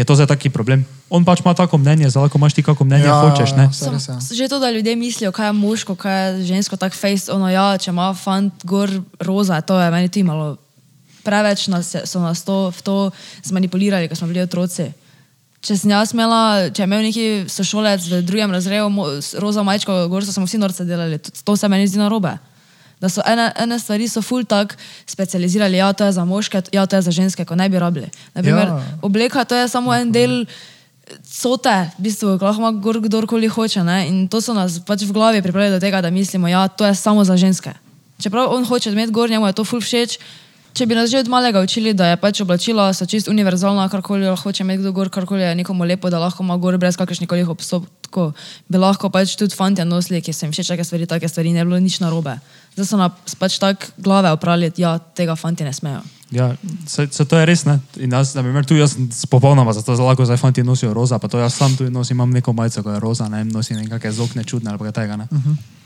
je 0.00 0.04
to 0.04 0.16
zdaj 0.16 0.32
taki 0.32 0.48
problem. 0.48 0.82
On 1.12 1.20
pač 1.20 1.44
ima 1.44 1.52
tako 1.52 1.76
mnenje, 1.76 2.08
zdaj 2.08 2.26
lahko 2.26 2.40
imaš 2.40 2.56
ti 2.56 2.64
kako 2.64 2.84
mnenje 2.84 3.04
Ja, 3.04 3.14
ja, 3.14 3.20
hočeš. 3.20 3.52
Ne? 3.52 3.68
Res, 3.68 3.80
ja. 4.08 4.16
Sam- 4.16 4.20
Že 4.32 4.48
to, 4.48 4.58
da 4.58 4.72
ljudje 4.72 4.96
mislijo, 4.96 5.32
kaj 5.32 5.48
je 5.48 5.52
moško, 5.52 5.94
kaj 5.94 6.16
je 6.40 6.44
žensko, 6.48 6.76
tako 6.76 6.96
face, 6.96 7.28
ono 7.28 7.50
ja, 7.50 7.76
če 7.76 7.92
ima 7.92 8.08
fant 8.14 8.64
gor 8.64 8.88
roza, 9.20 9.60
to 9.60 9.76
je 9.76 9.90
meni 9.90 10.08
tudi 10.08 10.24
malo 10.24 10.56
preveč 11.20 11.68
nas 11.68 11.92
so 12.04 12.20
nas 12.20 12.40
to, 12.44 12.72
v 12.72 12.80
to 12.80 12.96
zmanipulirali, 13.44 14.08
ko 14.08 14.16
smo 14.16 14.28
bili 14.32 14.40
otroci. 14.40 14.88
Če 15.60 15.76
sem 15.76 15.92
jaz 15.92 16.14
imela, 16.16 16.72
če 16.72 16.80
je 16.80 16.86
imel 16.88 17.02
neki 17.04 17.24
sošolec 17.52 18.00
v 18.08 18.22
drugem 18.24 18.48
razredu 18.48 18.88
roza 19.36 19.60
majčko, 19.60 20.08
gor 20.08 20.24
so 20.24 20.32
smo 20.32 20.48
vsi 20.48 20.56
norce 20.56 20.86
delali, 20.88 21.20
to, 21.20 21.28
to 21.44 21.56
se 21.56 21.68
meni 21.68 21.84
zdi 21.84 22.00
narobe. 22.00 22.32
Da 23.00 23.08
so 23.08 23.22
ene, 23.26 23.50
ene 23.56 23.78
stvari 23.78 24.08
so 24.08 24.22
ful 24.22 24.44
tak 24.44 24.76
specializirali, 25.06 25.76
ja, 25.76 25.92
to 25.92 26.04
je 26.04 26.12
za 26.12 26.24
moške, 26.24 26.62
ja, 26.72 26.86
to 26.86 26.96
je 26.96 27.02
za 27.02 27.10
ženske, 27.10 27.44
ko 27.44 27.56
ne 27.56 27.68
bi 27.68 27.78
rabili. 27.78 28.10
Naprimer, 28.34 28.68
Ja. 28.68 28.82
Obleka 29.02 29.44
to 29.44 29.56
je 29.56 29.68
samo 29.68 29.94
en 29.94 30.12
del 30.12 30.44
cote, 31.24 31.90
v 31.98 32.02
bistvu, 32.02 32.38
ko 32.38 32.44
lahko 32.44 32.60
ima 32.60 32.70
gor 32.72 33.00
kdorkoli 33.00 33.48
hoče. 33.48 33.82
Ne? 33.84 34.06
In 34.08 34.28
to 34.28 34.40
so 34.40 34.54
nas 34.54 34.78
pač 34.86 35.02
v 35.02 35.12
glavi 35.12 35.42
pripravili 35.42 35.74
do 35.74 35.80
tega, 35.80 36.00
da 36.00 36.10
mislimo, 36.10 36.48
ja, 36.48 36.68
to 36.68 36.86
je 36.86 36.94
samo 36.94 37.24
za 37.24 37.36
ženske. 37.36 37.72
Čeprav 38.20 38.52
on 38.52 38.64
hoče 38.64 38.92
imeti 38.92 39.12
gor, 39.12 39.30
njemu 39.30 39.46
je 39.46 39.52
to 39.52 39.64
ful 39.64 39.80
všeč. 39.80 40.18
Če 40.72 40.86
bi 40.86 40.94
nas 40.94 41.10
že 41.10 41.20
od 41.20 41.28
malega 41.28 41.60
učili, 41.60 41.92
da 41.94 42.12
je 42.12 42.18
pač 42.20 42.40
oblačila 42.44 42.90
so 42.94 43.06
čist 43.06 43.28
univerzalna, 43.28 43.88
karkoli 43.90 44.28
lahko 44.28 44.50
hoče 44.50 44.62
imeti 44.62 44.82
kdo 44.84 44.92
gor, 44.94 45.10
karkoli 45.10 45.42
je 45.42 45.54
nekomu 45.58 45.84
lepo, 45.84 46.10
da 46.10 46.20
lahko 46.22 46.44
ima 46.44 46.56
gor 46.56 46.78
brez 46.78 46.96
kakršnih 46.96 47.28
koli 47.28 47.42
obstopkov, 47.42 48.32
bi 48.68 48.78
lahko 48.78 49.10
pač 49.10 49.34
tudi 49.36 49.56
fanti 49.56 49.84
nosili, 49.84 50.22
ki 50.22 50.32
se 50.32 50.46
jim 50.46 50.54
všeč 50.54 50.70
take 50.72 50.84
stvari, 50.84 51.08
take 51.10 51.28
stvari, 51.28 51.52
ne 51.52 51.64
bi 51.64 51.72
bilo 51.72 51.80
nič 51.82 51.98
narobe. 52.00 52.38
Zdaj 52.76 52.86
so 52.86 53.00
nas 53.00 53.34
pač 53.38 53.58
tako 53.58 53.90
glave 53.98 54.30
oprali, 54.36 54.70
ja, 54.78 54.98
tega 54.98 55.34
fanti 55.36 55.66
ne 55.66 55.74
smejo. 55.74 56.04
Ja, 56.30 56.52
se, 56.86 57.08
se 57.10 57.24
to 57.26 57.38
je 57.38 57.46
res. 57.46 57.64
Ne? 57.66 57.80
In 57.98 58.14
jaz, 58.14 58.36
na 58.38 58.44
primer, 58.46 58.62
tu 58.62 58.78
jaz 58.78 58.94
sem 58.94 59.10
popolnoma 59.30 59.74
zato 59.74 59.96
zelo 59.98 60.06
lahko 60.06 60.24
zdaj 60.24 60.38
fanti 60.38 60.62
nosijo 60.62 60.94
roza, 60.94 61.18
pa 61.18 61.28
to 61.28 61.42
jaz 61.42 61.58
sam 61.58 61.74
tu 61.76 61.90
nosim, 61.90 62.14
imam 62.14 62.30
neko 62.30 62.54
majico, 62.54 62.86
ko 62.86 62.94
je 62.94 63.02
roza, 63.02 63.26
ne 63.28 63.42
vem, 63.42 63.50
nosim 63.50 63.82
nekakšne 63.82 64.14
zokne 64.22 64.46
čudne 64.46 64.70
ali 64.70 64.78
kaj 64.78 64.94
tega. 65.02 65.18
Ne? 65.18 65.26
Uh 65.30 65.38
-huh. 65.38 65.79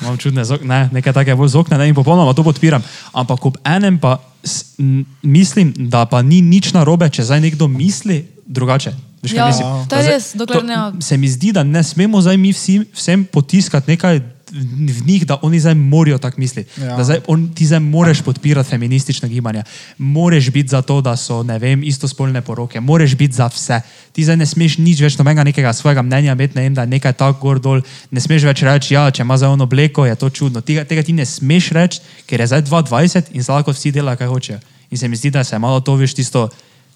Imam 0.00 0.16
čudne 0.16 0.40
zokne, 0.42 0.66
ne, 0.66 0.88
nekaj 0.92 1.12
takega 1.12 1.36
bolj 1.36 1.48
zokne 1.50 1.76
ne, 1.76 1.84
in 1.84 1.94
popolnoma 1.94 2.32
to 2.32 2.42
podpiram. 2.42 2.82
Ampak 3.12 3.44
ob 3.44 3.56
enem 3.62 3.98
pa 3.98 4.14
s, 4.40 4.74
m, 4.78 5.02
mislim, 5.22 5.72
da 5.86 6.04
pa 6.04 6.22
ni 6.22 6.40
nič 6.40 6.72
narobe, 6.72 7.04
če 7.06 7.22
zdaj 7.22 7.40
nekdo 7.42 7.68
misli 7.68 8.22
drugače. 8.46 8.92
Veš, 9.20 9.32
Ja, 9.32 9.46
mislim? 9.46 9.66
to 9.84 9.96
je 9.96 10.08
res, 10.08 10.32
dokler 10.32 10.64
ne- 10.64 10.96
Se 10.98 11.16
mi 11.16 11.28
zdi, 11.28 11.52
da 11.52 11.62
ne 11.62 11.82
smemo 11.82 12.16
zdaj 12.18 12.36
mi 12.36 12.50
vsi, 12.50 12.80
vsem 12.90 13.24
potiskati 13.26 13.90
nekaj 13.90 14.20
v 14.52 15.06
njih, 15.06 15.26
da 15.26 15.38
oni 15.42 15.60
zdaj 15.60 15.74
morajo 15.74 16.18
tako 16.18 16.40
misliti. 16.40 16.80
Ja. 16.80 16.96
Da 16.96 17.04
zdaj 17.04 17.20
on, 17.26 17.48
ti 17.54 17.66
zdaj 17.66 17.80
moraš 17.80 18.22
podpirati 18.22 18.68
feministična 18.68 19.28
gibanja, 19.28 19.64
moraš 19.98 20.50
biti 20.50 20.68
za 20.68 20.82
to, 20.82 21.00
da 21.00 21.16
so 21.16 21.42
ne 21.42 21.58
vem, 21.58 21.82
istospolne 21.84 22.42
poroke, 22.42 22.80
moraš 22.80 23.14
biti 23.14 23.34
za 23.34 23.46
vse. 23.46 23.80
Ti 24.12 24.24
zdaj 24.24 24.36
ne 24.36 24.46
smeš 24.46 24.78
nič 24.78 25.00
več 25.00 25.18
nobenega 25.18 25.44
nekega 25.44 25.72
svojega 25.72 26.02
mnenja 26.02 26.32
imeti, 26.32 26.56
ne 26.56 26.62
vem, 26.62 26.74
da 26.74 26.82
je 26.82 26.94
nekaj 26.96 27.12
tako 27.12 27.40
gor 27.40 27.60
dol. 27.60 27.82
Ne 28.10 28.20
smeš 28.20 28.44
več 28.50 28.62
reči, 28.66 28.94
ja, 28.94 29.10
če 29.10 29.22
ima 29.22 29.36
za 29.36 29.50
ono 29.50 29.64
obleko, 29.64 30.06
je 30.06 30.16
to 30.16 30.30
čudno. 30.30 30.60
Tega, 30.60 30.84
tega 30.84 31.02
ti 31.02 31.12
ne 31.12 31.26
smeš 31.26 31.70
reči, 31.70 32.02
ker 32.26 32.40
je 32.40 32.50
zdaj 32.50 32.66
2020 32.66 33.32
in 33.32 33.42
zdaj 33.42 33.62
lahko 33.62 33.76
vsi 33.76 33.94
delajo, 33.94 34.18
kaj 34.18 34.28
hočejo. 34.34 34.60
In 34.90 34.98
se 34.98 35.08
mi 35.08 35.16
zdi, 35.16 35.30
da 35.30 35.44
se 35.44 35.58
malo 35.58 35.80
to 35.80 35.94
veš 35.94 36.14
tisto. 36.14 36.48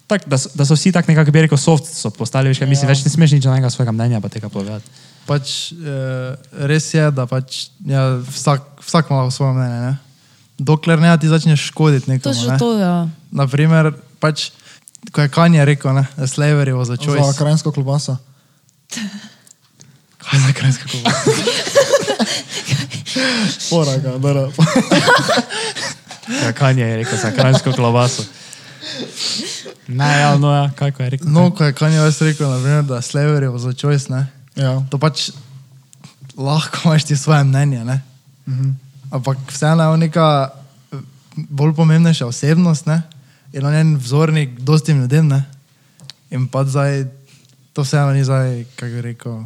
Tak, 0.06 0.26
da, 0.28 0.38
so, 0.38 0.50
da 0.54 0.66
so 0.66 0.74
vsi 0.74 0.92
tako 0.92 1.12
nekako, 1.12 1.30
bi 1.30 1.46
rekel, 1.46 1.58
soft 1.58 1.86
so 1.86 2.10
postali, 2.10 2.50
veš, 2.50 2.60
kaj 2.60 2.68
mislim, 2.68 2.90
več 2.90 3.04
ne 3.06 3.10
smeš 3.10 3.38
nič 3.38 3.46
nobenega 3.46 3.70
svojega 3.70 3.92
mnenja 3.92 4.20
pa 4.20 4.28
tega 4.28 4.50
povedati. 4.52 5.13
Pač, 5.24 5.72
eh, 5.72 6.36
res 6.68 6.90
je, 6.94 7.04
da 7.10 7.24
pač, 7.26 7.68
ja, 7.86 8.20
vsak, 8.28 8.84
vsak 8.84 9.10
ima 9.10 9.30
svoje 9.30 9.54
mnenje. 9.56 9.80
Ne? 9.80 9.96
Dokler 10.58 11.00
ne 11.00 11.16
ti 11.18 11.28
začneš 11.28 11.72
škoditi 11.72 12.10
nekomu. 12.10 12.34
Točno 12.34 12.52
ne? 12.52 12.58
to, 12.58 12.78
ja. 12.78 13.08
Naprimer, 13.32 13.92
pač, 14.20 14.50
ko 15.12 15.24
je 15.24 15.28
Kanye 15.32 15.64
rekel, 15.64 15.94
ne, 15.96 16.04
da 16.16 16.28
slavery 16.28 16.76
was 16.76 16.92
a 16.92 16.96
Za 16.96 17.02
choice. 17.04 17.38
krajinsko 17.38 17.72
klobaso. 17.72 18.16
Kaj 20.24 20.40
za 20.40 20.52
krajinska 20.52 20.84
klobasa? 20.88 21.30
Poraga, 23.70 24.18
da. 24.18 24.48
Ja, 26.44 26.52
Kanje 26.52 26.82
je 26.82 26.96
rekel 26.96 27.18
za 27.18 27.30
krajinsko 27.30 27.72
klobaso. 27.72 28.22
Ne, 29.88 30.20
ja, 30.20 30.38
no, 30.38 30.54
ja, 30.54 30.70
kako 30.76 31.02
je 31.02 31.10
rekel. 31.10 31.28
No, 31.30 31.50
ko 31.50 31.64
je 31.64 31.72
Kanye 31.72 32.00
rekel, 32.20 32.50
naprimer, 32.50 32.82
da 32.82 33.02
slavery 33.02 33.48
was 33.48 33.68
a 33.68 33.72
choice, 33.72 34.12
ne, 34.12 34.26
Ja. 34.54 34.82
to 34.90 34.98
pač 34.98 35.30
lahko 36.38 36.78
imaš 36.88 37.04
ti 37.04 37.16
svoje 37.16 37.44
mnenje. 37.44 37.84
Ne? 37.84 38.02
Mhm. 38.46 38.70
Ampak 39.10 39.38
vseeno 39.48 39.92
je 39.92 39.98
neka 39.98 40.50
eh, 40.50 40.98
bolj 41.34 41.74
pomembnejša 41.74 42.26
osebnost 42.26 42.86
ne? 42.86 43.02
in 43.52 43.66
on 43.66 43.74
je 43.74 43.80
en 43.80 43.96
vzornik 43.96 44.60
dostim 44.60 45.00
ljudem. 45.00 45.28
Ne? 45.28 45.44
In 46.30 46.48
pa 46.48 46.64
zdaj, 46.64 47.06
to 47.72 47.82
vseeno 47.82 48.12
ni 48.12 48.24
zdaj, 48.24 48.64
kako 48.76 48.92
bi 48.92 49.00
rekel. 49.00 49.44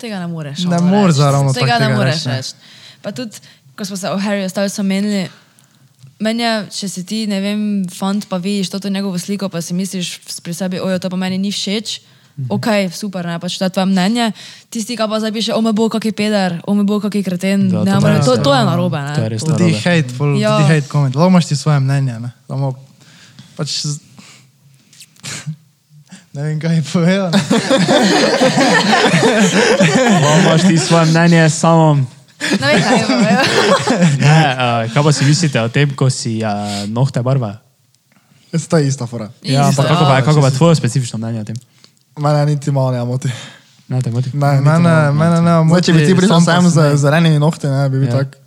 Tega 0.00 0.18
ne 0.20 0.26
moreš. 0.26 0.64
Ne 0.64 0.80
moreš 0.80 1.16
reči. 1.16 1.32
ravno 1.32 1.52
Tega 1.52 1.66
tako 1.66 1.80
ne 1.80 1.86
tega 1.86 1.96
moreš 1.98 2.24
reči, 2.24 2.54
ne. 2.56 3.00
Pa 3.02 3.12
tudi, 3.12 3.36
ko 3.76 3.84
smo 3.84 3.96
se 3.96 4.10
o 4.10 4.16
Harryju 4.16 4.48
Stylesu 4.48 4.82
menili, 4.82 5.28
meni 6.24 6.42
je, 6.42 6.54
če 6.70 6.88
si 6.88 7.04
ti, 7.04 7.26
ne 7.28 7.40
vem, 7.40 7.60
fant, 7.92 8.24
pa 8.28 8.36
vidiš 8.40 8.72
to 8.72 8.88
njegovo 8.88 9.18
sliko, 9.18 9.48
pa 9.48 9.60
si 9.62 9.74
misliš 9.74 10.18
pri 10.42 10.54
sebi, 10.54 10.80
ojo, 10.80 10.98
to 10.98 11.10
pa 11.10 11.16
meni 11.20 11.38
ni 11.38 11.52
všeč. 11.52 12.00
Mhm. 12.34 12.50
Ok, 12.50 12.66
super, 12.90 13.22
ne, 13.22 13.38
pač 13.38 13.54
to 13.54 13.64
je 13.64 13.70
tvoje 13.70 13.86
mnenje. 13.86 14.32
Tisti, 14.66 14.92
ki 14.92 15.04
pa 15.04 15.16
zdaj 15.16 15.30
piše, 15.30 15.52
o 15.52 15.60
me 15.60 15.70
bo 15.70 15.86
kakšen 15.86 16.12
peder, 16.12 16.58
o 16.62 16.74
me 16.74 16.82
bo 16.82 16.98
kakšen 16.98 17.22
kreten, 17.22 17.60
Da, 17.68 17.84
ne, 17.84 17.92
to 17.92 18.00
to, 18.00 18.08
je 18.08 18.12
res, 18.12 18.24
to, 18.24 18.32
ja. 18.32 18.42
to 18.42 18.50
je 18.52 18.62
narobe. 18.64 18.98
Ne? 18.98 19.14
To 19.14 19.20
je 19.20 19.28
res 19.28 19.40
Tudi 19.40 19.52
narobe. 19.64 19.78
hateful, 19.80 20.30
Ja. 20.34 20.58
tudi 20.58 20.66
hate 20.68 20.88
comment. 20.88 21.14
Lahko 21.14 21.30
imaš 21.30 21.46
ti 21.46 21.54
svoje 21.54 21.78
mnenje. 21.78 22.18
Ne, 22.18 22.30
Samo, 22.44 22.74
pač, 23.54 23.70
ne 26.34 26.42
vem, 26.42 26.58
kaj 26.58 26.74
je 26.74 26.82
povedal. 26.84 27.30
ne. 27.30 27.38
Pa 30.20 30.38
imaš 30.40 30.62
ti 30.62 30.74
svoje 30.76 31.06
mnenje, 31.06 31.50
samo. 31.50 32.02
Ne 32.50 32.66
vem, 32.66 32.80
kaj 32.80 32.94
je 32.94 33.06
povedal. 33.06 33.44
Ne, 34.18 34.40
uh, 34.50 34.90
kaj 34.90 35.02
pa 35.02 35.10
si 35.12 35.22
mislite 35.22 35.54
o 35.56 35.68
tem, 35.68 35.86
ko 35.88 36.10
si 36.10 36.40
uh, 36.40 36.50
nohte 36.88 37.22
barva? 37.22 37.62
To 38.50 38.76
je 38.76 38.86
ista 38.86 39.06
fora. 39.06 39.30
Ja, 39.40 39.66
ampak 39.66 39.82
kako 39.84 40.04
pa, 40.04 40.14
ja. 40.14 40.22
kako 40.22 40.40
pa 40.40 40.50
tvoje 40.50 40.74
specifično 40.74 41.18
mnenje 41.18 41.40
o 41.40 41.44
tem? 41.44 41.56
Mene 42.16 42.46
niti 42.46 42.70
malo 42.70 42.90
ne 42.90 43.04
moti. 43.04 43.28
Ne, 43.88 44.00
te 44.00 44.10
moti. 44.10 44.30
Ne, 44.32 44.60
Mene, 44.60 44.78
malo. 44.80 45.12
mene 45.12 45.38
ne 45.40 45.54
Zdaj, 45.68 45.82
če 45.82 45.92
bi 45.92 46.06
ti 46.06 46.14
prišel 46.14 46.40
sem 46.40 46.68
z 46.68 46.96
zelenimi 46.96 47.38
nohti, 47.38 47.66
ne, 47.66 47.88
bi 47.88 47.98
bil 47.98 48.08
Ja. 48.08 48.18
tak. 48.18 48.38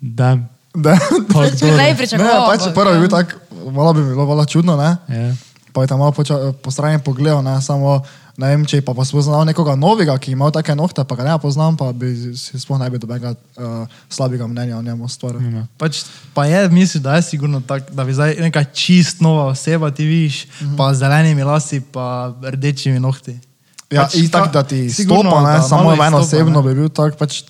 Da, 0.00 0.36
Da, 0.74 0.94
kako 1.26 1.42
Če 1.50 1.64
bi 1.64 1.70
ne 1.72 1.76
ne, 1.82 1.96
pričakoval. 1.96 2.46
pač 2.46 2.60
ampak, 2.62 2.74
prvo 2.74 2.92
bi 2.92 3.00
bil 3.00 3.10
tak, 3.10 3.34
malo 3.72 3.90
bi 3.92 4.04
bilo 4.04 4.22
malo 4.24 4.44
čudno, 4.44 4.76
ne. 4.76 4.90
Ja. 5.08 5.32
Pa 5.72 5.82
je 5.82 5.88
tam 5.88 5.98
malo 5.98 6.12
po 6.54 6.70
strani 6.70 7.00
pogledal, 7.00 7.42
ne, 7.42 7.58
samo 7.60 8.02
ne 8.38 8.52
vem, 8.52 8.62
če 8.70 8.78
pa, 8.86 8.94
pa 8.94 9.02
spoznal 9.06 9.42
nekoga 9.48 9.74
novega, 9.74 10.14
ki 10.22 10.36
ima 10.36 10.46
take 10.54 10.74
nohte, 10.78 11.02
pa 11.02 11.16
ga 11.18 11.26
ne 11.26 11.34
poznam, 11.42 11.74
pa 11.78 11.90
bi 11.90 12.12
si 12.38 12.60
sploh 12.62 12.78
ne 12.78 12.86
bi 12.90 13.00
dobenega 13.02 13.34
uh, 13.34 13.96
slabega 14.06 14.46
mnenja 14.46 14.78
o 14.78 14.82
njemu 14.82 15.08
stvaru. 15.10 15.42
Ja. 15.42 15.64
Pač, 15.80 16.04
pa 16.36 16.46
je, 16.46 16.68
mislim, 16.70 17.02
da 17.02 17.18
je 17.18 17.26
sigurno 17.32 17.60
tako, 17.66 17.90
da 17.98 18.06
bi 18.06 18.14
zdaj 18.14 18.36
neka 18.46 18.62
čist 18.70 19.20
nova 19.24 19.50
oseba 19.50 19.90
ti 19.90 20.06
vidiš, 20.06 20.46
mm. 20.46 20.50
-hmm. 20.60 20.76
pa 20.78 20.94
z 20.94 20.98
zelenimi 21.02 21.42
lasi, 21.42 21.80
pa 21.80 22.34
rdečimi 22.42 23.02
nohti. 23.02 23.34
Ja, 23.90 24.04
Pač 24.04 24.14
pač, 24.14 24.30
ta- 24.30 24.44
tak, 24.44 24.52
da 24.52 24.62
ti 24.62 24.90
sigurno, 24.90 25.30
stopa, 25.30 25.42
ne, 25.42 25.58
da 25.58 25.62
samo 25.62 25.96
meni 25.96 26.16
osebno 26.16 26.62
ne. 26.62 26.68
bi 26.68 26.74
bil 26.80 26.88
tak, 26.88 27.18
pač 27.18 27.42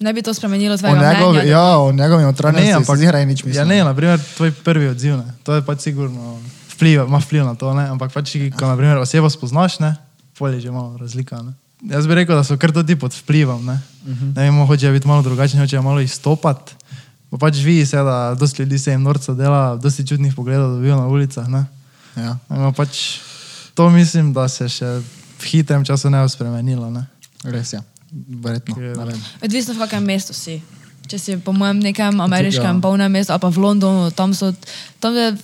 Ne 0.00 0.12
bi 0.12 0.22
to 0.22 0.34
spremenilo 0.34 0.76
tvojega 0.76 1.12
njegovi, 1.12 1.38
mnenja. 1.38 1.50
ja, 1.50 1.78
o 1.78 1.92
njegovi 1.92 2.22
Ne, 2.22 2.26
notranjosti 2.26 2.72
ampak 2.72 2.96
si 2.96 3.00
zihra 3.00 3.24
nič 3.24 3.44
mislim. 3.44 3.60
Ja, 3.60 3.64
ne, 3.64 3.84
naprimer, 3.84 4.20
tvoj 4.36 4.50
prvi 4.50 4.88
odziv, 4.88 5.16
ne. 5.16 5.24
to 5.42 5.54
je 5.54 5.62
pač 5.62 5.80
sigurno 5.80 6.40
vpliv, 6.74 7.04
ima 7.04 7.18
vpliv 7.18 7.44
na 7.44 7.54
to, 7.54 7.70
ne. 7.72 7.86
ampak 7.86 8.10
pač, 8.10 8.34
ko 8.50 8.66
naprimer, 8.66 8.98
osebo 8.98 9.26
spoznaš, 9.26 9.78
ne, 9.78 9.94
polje 10.34 10.60
že 10.60 10.70
malo 10.70 10.96
razlika. 10.96 11.38
Ne. 11.38 11.52
Jaz 11.84 12.06
bi 12.06 12.14
rekel, 12.14 12.34
da 12.34 12.42
so 12.42 12.56
kar 12.56 12.72
tudi 12.72 12.96
pod 12.96 13.12
vplivom. 13.14 13.62
Ne, 13.62 13.72
uh 13.72 13.80
Mhm. 14.04 14.24
-huh. 14.24 14.36
ne 14.36 14.42
vem, 14.42 14.66
hoče 14.66 14.90
biti 14.90 15.06
malo 15.06 15.22
drugačen, 15.22 15.60
hoče 15.60 15.80
malo 15.80 16.00
izstopati. 16.00 16.72
Pa 17.30 17.38
pač 17.40 17.56
vidi 17.56 17.86
se, 17.86 17.96
da 17.96 18.34
dosti 18.34 18.62
ljudi 18.62 18.78
se 18.78 18.90
jim 18.90 19.02
norca 19.02 19.34
dela, 19.34 19.76
dosti 19.76 20.06
čudnih 20.06 20.34
pogledov 20.34 20.70
dobijo 20.70 20.96
na 20.96 21.06
ulicah. 21.06 21.48
Ne. 21.48 21.64
Ja. 22.16 22.38
Ampak 22.48 22.76
pač 22.76 23.18
to 23.74 23.90
mislim, 23.90 24.32
da 24.32 24.48
se 24.48 24.68
še 24.68 24.86
v 25.34 25.44
hitrem 25.44 25.84
času 25.84 26.10
ne 26.10 26.22
bo 26.22 26.28
spremenilo. 26.28 26.90
Ne. 26.90 27.06
Res 27.44 27.72
je, 27.72 27.80
verjetno. 28.30 28.76
Ne 28.76 29.04
vem. 29.04 29.20
Odvisno 29.40 29.74
v 29.74 29.78
kakem 29.78 30.04
mestu 30.04 30.32
si. 30.32 30.62
Če 31.04 31.18
si 31.18 31.36
po 31.36 31.52
mojem 31.52 31.78
nekem 31.80 32.20
ameriškem 32.20 32.76
Ja. 32.76 32.80
polnem 32.80 33.12
mestu 33.12 33.32
ali 33.32 33.40
pa 33.40 33.48
v 33.48 33.58
Londonu, 33.58 34.10
tam 34.10 34.30
so 34.30 34.54
tam 35.00 35.12
je 35.14 35.36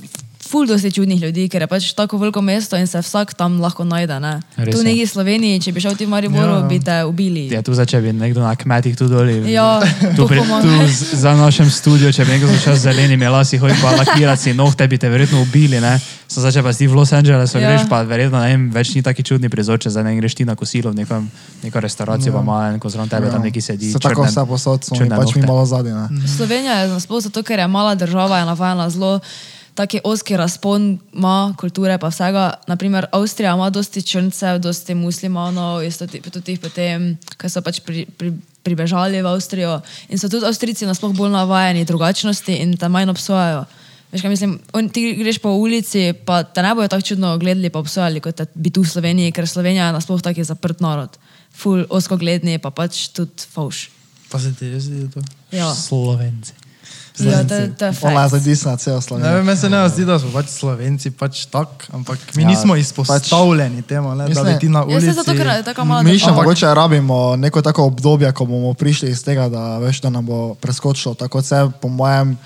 ful 0.50 0.66
dosti 0.66 0.90
čudnih 0.90 1.20
ljudi, 1.20 1.46
ker 1.46 1.62
je 1.62 1.68
pač 1.68 1.92
tako 1.92 2.18
veliko 2.18 2.40
mesto 2.40 2.74
in 2.74 2.84
se 2.84 2.98
vsak 2.98 3.34
tam 3.34 3.58
lahko 3.58 3.84
najde. 3.84 4.18
Ne? 4.18 4.32
Res 4.56 4.74
Tu 4.74 4.78
je. 4.78 4.84
neki 4.84 5.06
Sloveniji, 5.06 5.60
če 5.60 5.70
bi 5.70 5.80
šel 5.80 5.94
ti 5.94 6.02
v 6.02 6.10
Mariboru, 6.10 6.42
Ja. 6.50 6.56
ja. 6.56 6.66
bi 6.66 6.78
te 6.80 6.96
ubili. 7.04 7.46
Ja, 7.48 7.60
tu 7.60 7.70
zdaj, 7.70 7.86
če 7.86 8.00
bi 8.00 8.10
nekdo 8.12 8.40
na 8.40 8.50
kmetih 8.52 8.92
tu 8.92 9.06
doli. 9.06 9.46
Ja, 9.48 9.78
tu, 10.16 10.26
pri, 10.26 10.42
tu 10.42 10.68
z- 10.88 11.14
za 11.16 11.32
našem 11.32 11.66
studiu, 11.66 12.10
če 12.10 12.24
bi 12.24 12.32
nekdo 12.32 12.50
začel 12.50 12.74
z 12.74 12.82
zelenimi 12.84 13.24
lasi 13.26 13.56
hoditi 13.56 13.78
pa 13.78 13.94
lakirati 13.94 14.50
nohte, 14.52 14.82
bi 14.84 14.96
te 14.96 15.06
verjetno 15.06 15.38
ubili. 15.40 15.78
Ne? 15.78 15.94
So 16.26 16.38
zdaj, 16.38 16.52
če 16.52 16.62
pa 16.62 16.72
si 16.72 16.86
v 16.86 16.94
Los 16.94 17.10
Angelesu 17.12 17.54
Ja. 17.54 17.62
ja. 17.62 17.68
greš, 17.72 17.86
pa 17.86 18.02
verjetno 18.02 18.38
ne 18.38 18.48
vem, 18.48 18.70
več 18.70 18.90
ni 18.92 19.02
taki 19.02 19.22
čudni 19.22 19.46
prizor, 19.46 19.78
če 19.78 19.90
zdaj 19.90 20.02
ne 20.04 20.16
greš 20.16 20.34
ti 20.34 20.44
na 20.44 20.54
kosilo 20.54 20.90
v 20.90 20.98
neko, 20.98 21.22
neko 21.60 21.78
restauracijo, 21.80 22.30
ja. 22.30 22.34
pa 22.34 22.40
ima 22.40 22.56
en 22.68 22.78
zraven 22.80 23.08
tebe, 23.08 23.26
ja. 23.26 23.32
tam 23.32 23.42
neki 23.42 23.60
sedi. 23.60 23.90
Se 23.90 23.98
tako 23.98 24.22
črne- 24.22 24.30
vse 24.30 24.42
posod, 24.46 24.80
mi 24.84 24.98
črne 24.98 25.14
pač 25.16 25.34
mi 25.34 25.42
malo 25.42 25.62
zadnji. 25.64 25.90
ne. 25.92 26.06
Slovenija 26.28 26.74
je 26.80 26.88
nasploh 26.90 27.18
zato, 27.20 27.42
ker 27.42 27.58
je 27.58 27.66
mala 27.66 27.94
država, 27.94 28.38
je 28.38 28.46
navajena 28.46 28.86
zelo 28.88 29.20
taki 29.80 30.00
oski 30.04 30.36
razpon 30.36 30.98
ima 31.12 31.54
kulture 31.60 31.98
pa 31.98 32.08
vsega. 32.12 32.52
Naprimer, 32.68 33.06
Avstrija 33.12 33.54
ima 33.54 33.70
dosti 33.70 34.02
črncev, 34.02 34.58
dosti 34.60 34.94
muslimanov, 34.94 35.80
tudi 36.32 36.56
potem, 36.60 37.14
ki 37.40 37.48
so 37.48 37.62
pač 37.64 37.80
pri, 37.86 38.04
pri, 38.18 38.34
pribežali 38.62 39.22
v 39.24 39.30
Avstrijo. 39.30 39.78
In 40.12 40.20
so 40.20 40.28
tudi 40.28 40.44
Avstrijci 40.44 40.88
nasploh 40.88 41.16
bolj 41.16 41.32
navajeni 41.32 41.86
drugačnosti 41.88 42.58
in 42.60 42.76
te 42.76 42.92
manj 42.92 43.14
obsojajo. 43.14 43.64
Veš, 44.12 44.26
kaj 44.26 44.34
mislim, 44.34 44.56
on, 44.76 44.90
ti 44.92 45.14
greš 45.16 45.38
po 45.40 45.54
ulici, 45.56 46.10
pa 46.26 46.42
te 46.42 46.62
ne 46.66 46.74
bojo 46.74 46.90
tako 46.90 47.06
čudno 47.12 47.32
gledali, 47.38 47.72
pa 47.72 47.80
obsojali, 47.80 48.20
kot 48.20 48.42
bi 48.54 48.74
tu 48.74 48.84
v 48.84 48.92
Sloveniji, 48.92 49.32
ker 49.32 49.48
Slovenija 49.48 49.86
je 49.86 49.96
nasploh 49.96 50.20
taki 50.20 50.44
zaprt 50.44 50.84
narod. 50.84 51.16
Ful, 51.56 51.86
osko 51.88 52.20
gledni, 52.20 52.58
pa 52.60 52.74
pač 52.74 53.06
tudi 53.16 53.48
fauš. 53.54 53.86
Pa 54.30 54.38
se 54.42 54.52
ti 54.58 54.68
res 54.70 54.90
zdi 54.90 55.06
to? 55.14 55.22
Ja, 55.54 55.72
Slovenci. 55.74 56.59
Ja 57.22 57.40
to, 57.40 57.56
to 57.68 57.84
je 57.84 57.92
Ona 58.02 58.10
je 58.12 58.18
fakt. 58.18 58.28
zdaj 58.30 58.40
disna 58.42 58.76
celo 58.76 59.18
Ne 59.18 59.34
vem, 59.34 59.44
meni 59.44 59.58
se 59.58 59.68
ne 59.68 59.88
zdi, 59.88 60.04
da 60.04 60.18
smo 60.18 60.30
pač 60.30 60.46
slovenci 60.48 61.10
pač 61.10 61.46
tak, 61.46 61.68
ampak 61.90 62.18
mi 62.34 62.42
Ja, 62.42 62.44
ja, 62.44 62.50
nismo 62.50 62.76
izpostavljeni 62.76 63.82
temu, 63.82 64.10
ne, 64.10 64.24
da 64.24 64.28
Mislim- 64.28 64.46
bi 64.46 64.58
ti 64.58 64.68
na 64.68 64.78
Ja, 64.78 64.84
ulici. 64.86 65.06
se 65.06 65.12
zato, 65.12 65.32
ker 65.32 65.46
je 65.48 65.62
tako 65.62 65.84
mala 65.84 66.02
Mi 66.02 66.18
še 66.18 66.30
mogoče 66.30 66.66
rabimo 66.66 67.36
neko 67.36 67.62
tako 67.62 67.84
obdobje, 67.84 68.32
ko 68.32 68.44
bomo 68.44 68.74
prišli 68.74 69.10
iz 69.10 69.24
tega, 69.24 69.48
da, 69.48 69.78
veš, 69.78 70.00
da 70.00 70.10
nam 70.10 70.26
bo 70.26 70.54
preskočilo. 70.54 71.14
Tako 71.14 71.38
vse, 71.38 71.70
po 71.80 71.88
mojem, 71.88 72.38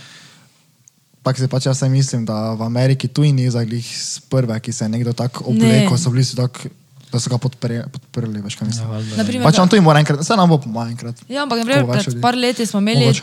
pak 1.22 1.36
si 1.36 1.48
pač 1.48 1.66
jaz 1.66 1.82
mislim, 1.82 2.24
da 2.24 2.52
v 2.52 2.62
Ameriki 2.62 3.08
tu 3.08 3.22
ni 3.22 3.50
zaglih 3.50 3.80
z 3.82 4.20
prve, 4.20 4.60
ki 4.60 4.72
se 4.72 4.84
je 4.84 4.88
nekdo 4.88 5.12
tako 5.12 5.44
oblekel, 5.46 5.90
Ne. 5.90 5.98
so 5.98 6.10
bili 6.10 6.24
si 6.24 6.36
tako, 6.36 6.68
da 7.08 7.20
so 7.20 7.30
ga 7.30 7.38
podpre, 7.38 7.84
podprli, 7.86 8.42
veš 8.42 8.56
kaj 8.56 8.68
mislim. 8.68 8.84
Ja, 8.84 9.16
Naprimer, 9.16 9.44
Pač 9.44 9.58
on 9.58 9.68
tu 9.68 9.76
jim 9.76 9.84
mora 9.84 9.98
enkrat, 9.98 10.20
vse 10.20 10.36
nam 10.36 10.48
bo 10.48 10.58
po 10.58 10.68
mojem 10.68 10.90
enkrat. 10.90 11.14
Ja, 11.28 11.42
ampak 11.42 11.58
naprimer, 11.58 11.86
pred 11.86 12.20
par 12.20 12.34
leti 12.34 12.66
smo 12.66 12.80
imeli, 12.80 13.06
Mogoče. 13.06 13.22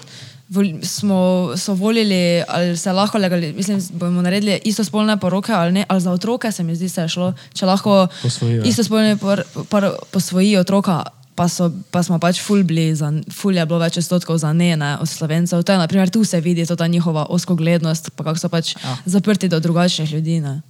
Smo, 0.84 1.52
so 1.58 1.74
volili, 1.74 2.44
ali 2.48 2.78
se 2.78 2.92
lahko 2.92 3.18
legalizirali, 3.18 3.58
mislim, 3.58 3.82
bomo 4.00 4.22
naredili 4.22 4.60
istospolne 4.64 5.18
poroke 5.18 5.54
ali 5.54 5.72
ne, 5.72 5.86
ali 5.88 6.02
za 6.02 6.12
otroke 6.12 6.52
se 6.52 6.64
mi 6.64 6.76
zdi, 6.76 6.90
se 6.90 7.02
je 7.02 7.10
šlo, 7.10 7.34
če 7.54 7.66
lahko 7.66 8.08
Posvojijo. 8.22 8.64
istospolni 8.64 9.18
par, 9.18 9.44
par, 9.70 9.92
posvojijo 10.12 10.62
otroka. 10.62 11.04
Pa, 11.36 11.48
so, 11.48 11.72
pa 11.92 12.04
smo 12.04 12.20
pač 12.20 12.42
ful 12.44 12.64
bili, 12.64 12.96
za, 12.96 13.08
ful 13.34 13.56
je 13.56 13.66
bilo 13.66 13.80
več 13.80 13.98
odstotkov 13.98 14.38
za 14.38 14.52
ne, 14.54 14.76
ne 14.78 14.98
od 15.00 15.10
slovencev. 15.10 15.64
To 15.64 15.72
je, 15.72 15.78
naprimer, 15.80 16.10
tu 16.10 16.24
se 16.24 16.42
vidi 16.42 16.66
ta 16.66 16.88
njihova 16.88 17.26
oskoglednost, 17.30 18.12
pa 18.16 18.24
kako 18.24 18.40
so 18.40 18.50
pač 18.50 18.76
ja. 18.76 18.98
zaprti 19.06 19.48
do 19.48 19.60
drugačnih 19.60 20.12
ljudi. 20.12 20.42
Ne. 20.42 20.62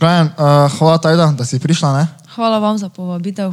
Brian, 0.00 0.30
uh, 0.38 0.70
hvala 0.78 0.98
Tajda, 0.98 1.32
da 1.38 1.44
si 1.44 1.58
prišla, 1.58 1.98
ne? 1.98 2.06
Hvala 2.34 2.58
vam 2.58 2.78
za 2.78 2.88
povabitev. 2.88 3.52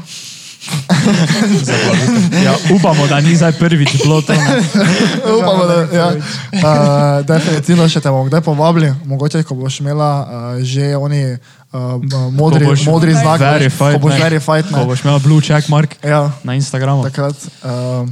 Ja, 2.44 2.54
upamo, 2.76 3.08
da 3.08 3.22
ni 3.22 3.36
zdaj 3.36 3.52
prvič 3.52 3.98
bilo 4.04 4.22
to. 4.22 4.34
ne. 4.34 4.62
Upamo, 5.38 5.66
da 5.66 5.74
ja. 5.98 6.08
uh, 6.08 7.26
definitivno 7.30 7.90
še 7.90 8.02
te 8.02 8.10
bomo 8.10 8.24
kdaj 8.24 8.42
povabili, 8.42 8.94
mogoče, 9.06 9.44
ko 9.44 9.56
boš 9.56 9.80
imela 9.80 10.10
uh, 10.20 10.28
že 10.62 10.96
oni 10.96 11.34
uh, 11.34 11.98
modri, 12.32 12.66
Ko 12.66 12.72
boš 12.72 12.86
modri 12.86 13.14
znak, 13.14 13.42
verified, 13.42 13.94
ko 13.94 14.00
boš 14.00 14.18
verified, 14.20 14.66
Ko 14.70 14.86
boš 14.86 15.04
imel 15.04 15.20
blue 15.20 15.42
check 15.42 15.70
mark 15.70 15.98
Ja, 16.04 16.32
na 16.44 16.54
Instagramu. 16.54 17.04
takrat. 17.04 17.36
Uh, 17.64 18.06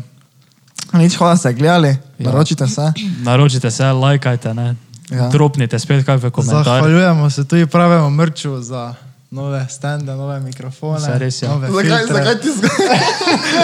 nič, 0.94 1.16
hvala, 1.16 1.38
ste 1.38 1.54
gledali, 1.54 1.98
Ja. 2.18 2.32
naročite 2.32 2.68
se. 2.68 2.92
Naročite 3.22 3.72
se, 3.72 3.86
lajkajte, 3.86 4.54
ne. 4.54 4.76
Ja. 5.10 5.30
Dropnite 5.30 5.80
spet 5.80 6.06
kaj 6.06 6.18
v 6.18 6.30
komentar. 6.30 6.64
Zahvaljujemo 6.64 7.30
se 7.30 7.46
tudi 7.46 7.66
pravemu 7.66 8.10
mrču 8.10 8.62
za 8.62 8.94
nove 9.32 9.66
stende, 9.70 10.12
nove 10.14 10.40
mikrofone. 10.40 11.00
Saj 11.00 11.20
res, 11.20 11.42
ja. 11.42 11.50
nove 11.50 11.68
Zakaj, 11.68 11.84
filtre. 11.98 12.16
zakaj 12.16 12.36
ti 12.36 12.50
zgodi? 12.50 12.84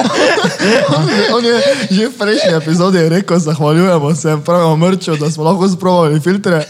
on, 0.98 1.10
je- 1.10 1.30
on 1.32 1.46
je 1.46 1.56
že 1.92 2.08
v 2.08 2.14
prejšnji 2.14 2.52
epizodi 2.54 3.10
rekel, 3.10 3.40
zahvaljujemo 3.40 4.16
se 4.16 4.38
pravemu 4.46 4.78
mrču, 4.78 5.16
da 5.16 5.32
smo 5.32 5.44
lahko 5.44 5.70
sprovali 5.70 6.20
filtre. 6.20 6.66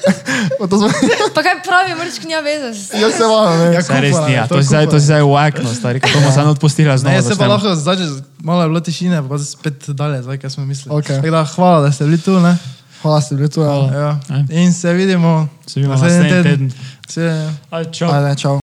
Smo, 0.58 0.88
Pa 1.34 1.44
kaj 1.44 1.56
pravi, 1.64 1.92
mrčk 1.96 2.24
nija 2.24 2.40
veze. 2.40 2.66
jaz 2.96 3.14
se 3.14 3.24
vam, 3.24 3.58
ne. 3.60 3.74
Ja, 3.74 3.82
Saj 3.84 4.02
res 4.02 4.12
kupala 4.12 4.28
ni, 4.28 4.34
je, 4.34 4.38
ja. 4.38 4.48
to 4.48 4.56
je 4.56 4.64
zdaj, 4.64 4.82
to 4.82 4.86
kupala. 4.86 4.96
je 4.96 5.02
zdaj 5.02 5.22
wackno, 5.24 5.74
stari, 5.74 6.00
ko 6.00 6.08
bomo 6.14 6.32
samo 6.32 6.50
odpustili 6.50 6.98
znova. 6.98 7.16
Ne, 7.16 7.22
se 7.22 7.36
pa 7.36 7.48
lahko 7.48 7.76
začne, 7.76 8.06
malo 8.40 8.62
je 8.62 8.68
bilo 8.68 8.80
tišine, 8.82 9.30
pa 9.30 9.38
se 9.38 9.46
spet 9.48 9.90
dalje, 9.90 10.22
zdaj, 10.22 10.38
kaj 10.38 10.50
smo 10.50 10.66
mislili. 10.66 10.96
Okej. 10.96 11.16
Tako 11.16 11.32
da, 11.32 11.46
hvala, 11.46 11.82
da 11.82 11.92
ste 11.92 12.04
bili 12.04 12.18
tu. 12.18 12.40
Ne? 12.40 12.58
Hvala, 13.02 13.22
ste 13.22 13.36
bili 13.36 13.50
tu. 13.50 13.62
Ja. 13.62 13.76
Ja. 13.94 14.20
In 14.52 14.74
se 14.74 14.94
vidimo 14.94 15.48
Se 15.66 15.80
vidimo 15.80 15.94
naslednji 15.94 16.30
teden. 16.32 16.72
Se, 17.08 17.52
Aj, 17.70 17.86
čau. 17.86 18.10
Ajde, 18.10 18.36
čau. 18.36 18.60